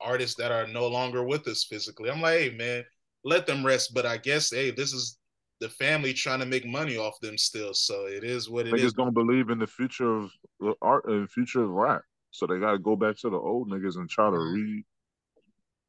[0.00, 2.10] artists that are no longer with us physically.
[2.10, 2.84] I'm like, hey man,
[3.24, 3.94] let them rest.
[3.94, 5.18] But I guess, hey, this is
[5.60, 7.72] the family trying to make money off them still.
[7.72, 8.92] So it is what it is.
[8.92, 10.30] Niggas don't believe in the future of
[10.60, 12.02] the art and future of rap.
[12.30, 14.54] So they gotta go back to the old niggas and try to mm-hmm.
[14.54, 14.84] re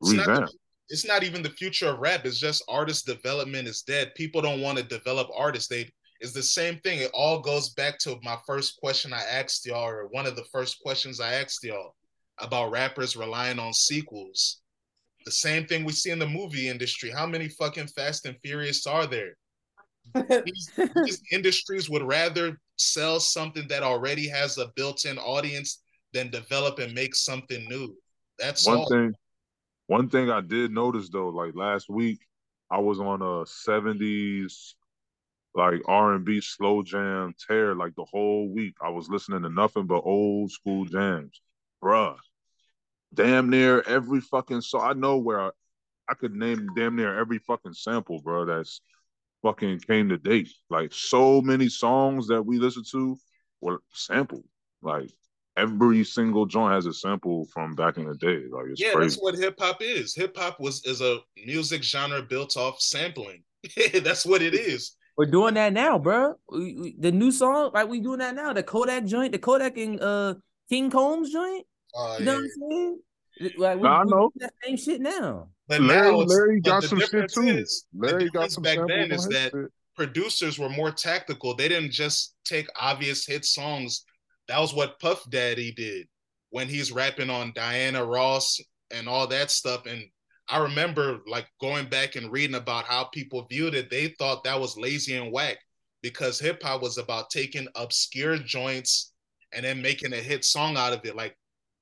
[0.02, 0.48] It's not, revamp.
[0.48, 0.58] the-
[0.90, 2.26] it's not even the future of rap.
[2.26, 4.14] It's just artist development is dead.
[4.16, 5.70] People don't want to develop artists.
[5.70, 5.90] They
[6.24, 7.00] it's the same thing.
[7.00, 10.46] It all goes back to my first question I asked y'all, or one of the
[10.54, 11.96] first questions I asked y'all
[12.40, 14.62] about rappers relying on sequels.
[15.26, 17.12] The same thing we see in the movie industry.
[17.12, 19.36] How many fucking Fast and Furious are there?
[20.46, 20.72] These,
[21.06, 25.82] these industries would rather sell something that already has a built-in audience
[26.14, 27.96] than develop and make something new.
[28.38, 28.90] That's One all.
[28.90, 29.14] thing,
[29.88, 32.20] one thing I did notice though, like last week,
[32.70, 34.74] I was on a '70s
[35.56, 37.76] like R and B slow jam tear.
[37.76, 41.42] Like the whole week, I was listening to nothing but old school jams,
[41.84, 42.16] bruh.
[43.14, 44.82] Damn near every fucking song.
[44.84, 45.50] I know where I,
[46.10, 48.46] I could name damn near every fucking sample, bro.
[48.46, 48.82] That's
[49.44, 50.50] fucking came to date.
[50.70, 53.18] Like so many songs that we listen to
[53.62, 54.46] were sampled.
[54.82, 55.12] Like
[55.56, 58.44] every single joint has a sample from back in the day.
[58.52, 59.10] Like it's yeah, crazy.
[59.10, 60.16] that's what hip hop is.
[60.16, 63.44] Hip hop was is a music genre built off sampling.
[64.04, 64.96] that's what it is.
[65.18, 66.36] We're doing that now, bro.
[66.52, 68.54] We, we- the new song, like we doing that now.
[68.54, 70.36] The Kodak joint, the Kodak and uh
[70.70, 71.66] King Combs joint.
[71.96, 72.38] Uh, You know yeah.
[72.38, 73.00] what I'm saying?
[73.58, 74.10] Like we, I know.
[74.10, 75.50] doing that same shit now.
[75.68, 77.42] But Larry, now, it's, Larry got the some shit difference too.
[77.48, 79.72] is- the Larry got difference some back then is that shit.
[79.96, 81.56] producers were more tactical.
[81.56, 84.06] They didn't just take obvious hit songs.
[84.48, 86.08] That was what Puff Daddy did
[86.50, 88.60] when he's rapping on Diana Ross
[88.92, 89.86] and all that stuff.
[89.86, 90.04] And
[90.50, 93.90] I remember like going back and reading about how people viewed it.
[93.90, 95.58] They thought that was lazy and whack
[96.02, 99.14] because hip hop was about taking obscure joints
[99.54, 101.16] and then making a hit song out of it.
[101.16, 101.36] Like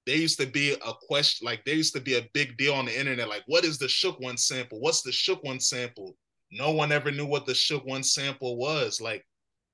[0.06, 2.86] there used to be a question, like there used to be a big deal on
[2.86, 3.30] the internet.
[3.30, 4.80] Like, what is the Shook One sample?
[4.80, 6.16] What's the Shook One sample?
[6.52, 9.00] No one ever knew what the Shook One sample was.
[9.00, 9.26] Like,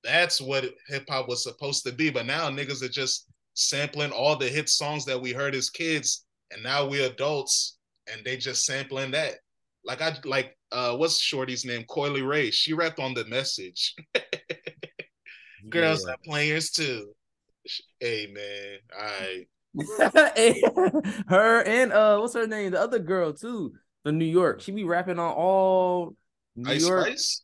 [0.04, 2.10] that's what hip hop was supposed to be.
[2.10, 6.26] But now niggas are just sampling all the hit songs that we heard as kids,
[6.50, 7.77] and now we adults,
[8.12, 9.34] and they just sampling that.
[9.84, 11.84] Like I like uh what's Shorty's name?
[11.88, 12.52] Coi Leray.
[12.52, 13.94] She rapped on the message.
[15.68, 16.12] Girls Yeah.
[16.12, 17.12] have players too.
[18.00, 19.46] Hey man, I
[21.28, 22.72] her and uh, what's her name?
[22.72, 23.72] The other girl too,
[24.02, 24.60] from New York.
[24.60, 26.14] She be rapping on all
[26.56, 27.06] New Ice York.
[27.06, 27.42] Spice?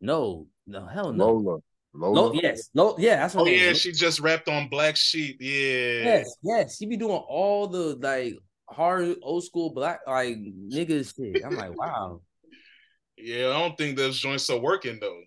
[0.00, 1.26] No, no, hell no.
[1.32, 1.58] Lola.
[1.94, 2.20] Lola.
[2.20, 3.60] Lo- yes, Lo- yeah, that's what Oh name.
[3.60, 5.36] yeah, Lo- she just rapped on Black Sheep.
[5.40, 6.04] Yeah.
[6.04, 6.76] yes, yes.
[6.78, 8.34] She be doing all the like
[8.72, 11.44] hard old school black like niggas shit.
[11.44, 12.20] I'm like, wow,
[13.16, 15.20] Yeah, I don't think those joints are working though.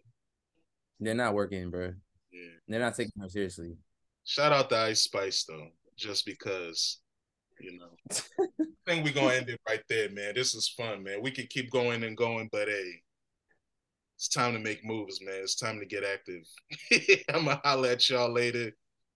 [0.99, 1.93] they're not working, bro.
[2.31, 2.49] Yeah.
[2.67, 3.77] They're not taking them seriously.
[4.25, 5.67] Shout out to Ice Spice though,
[5.97, 6.99] just because,
[7.59, 7.89] you know.
[8.59, 10.33] I think we're gonna end it right there, man.
[10.35, 11.21] This is fun, man.
[11.21, 13.01] We could keep going and going, but hey,
[14.17, 15.39] it's time to make moves, man.
[15.41, 16.43] It's time to get active.
[17.33, 18.71] I'm gonna holler at y'all later.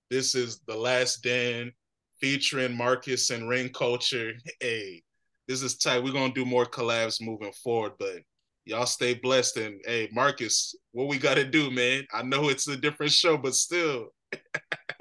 [0.10, 1.72] This is the last Dan
[2.22, 4.34] featuring Marcus and Ring Culture.
[4.60, 5.04] Hey,
[5.48, 6.04] this is tight.
[6.04, 8.18] We're gonna do more collabs moving forward, but
[8.66, 9.58] y'all stay blessed.
[9.58, 12.06] And hey, Marcus, what we gotta do, man?
[12.14, 14.08] I know it's a different show, but still.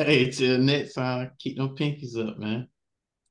[0.00, 2.68] Hey, till next time, keep them pinkies up, man.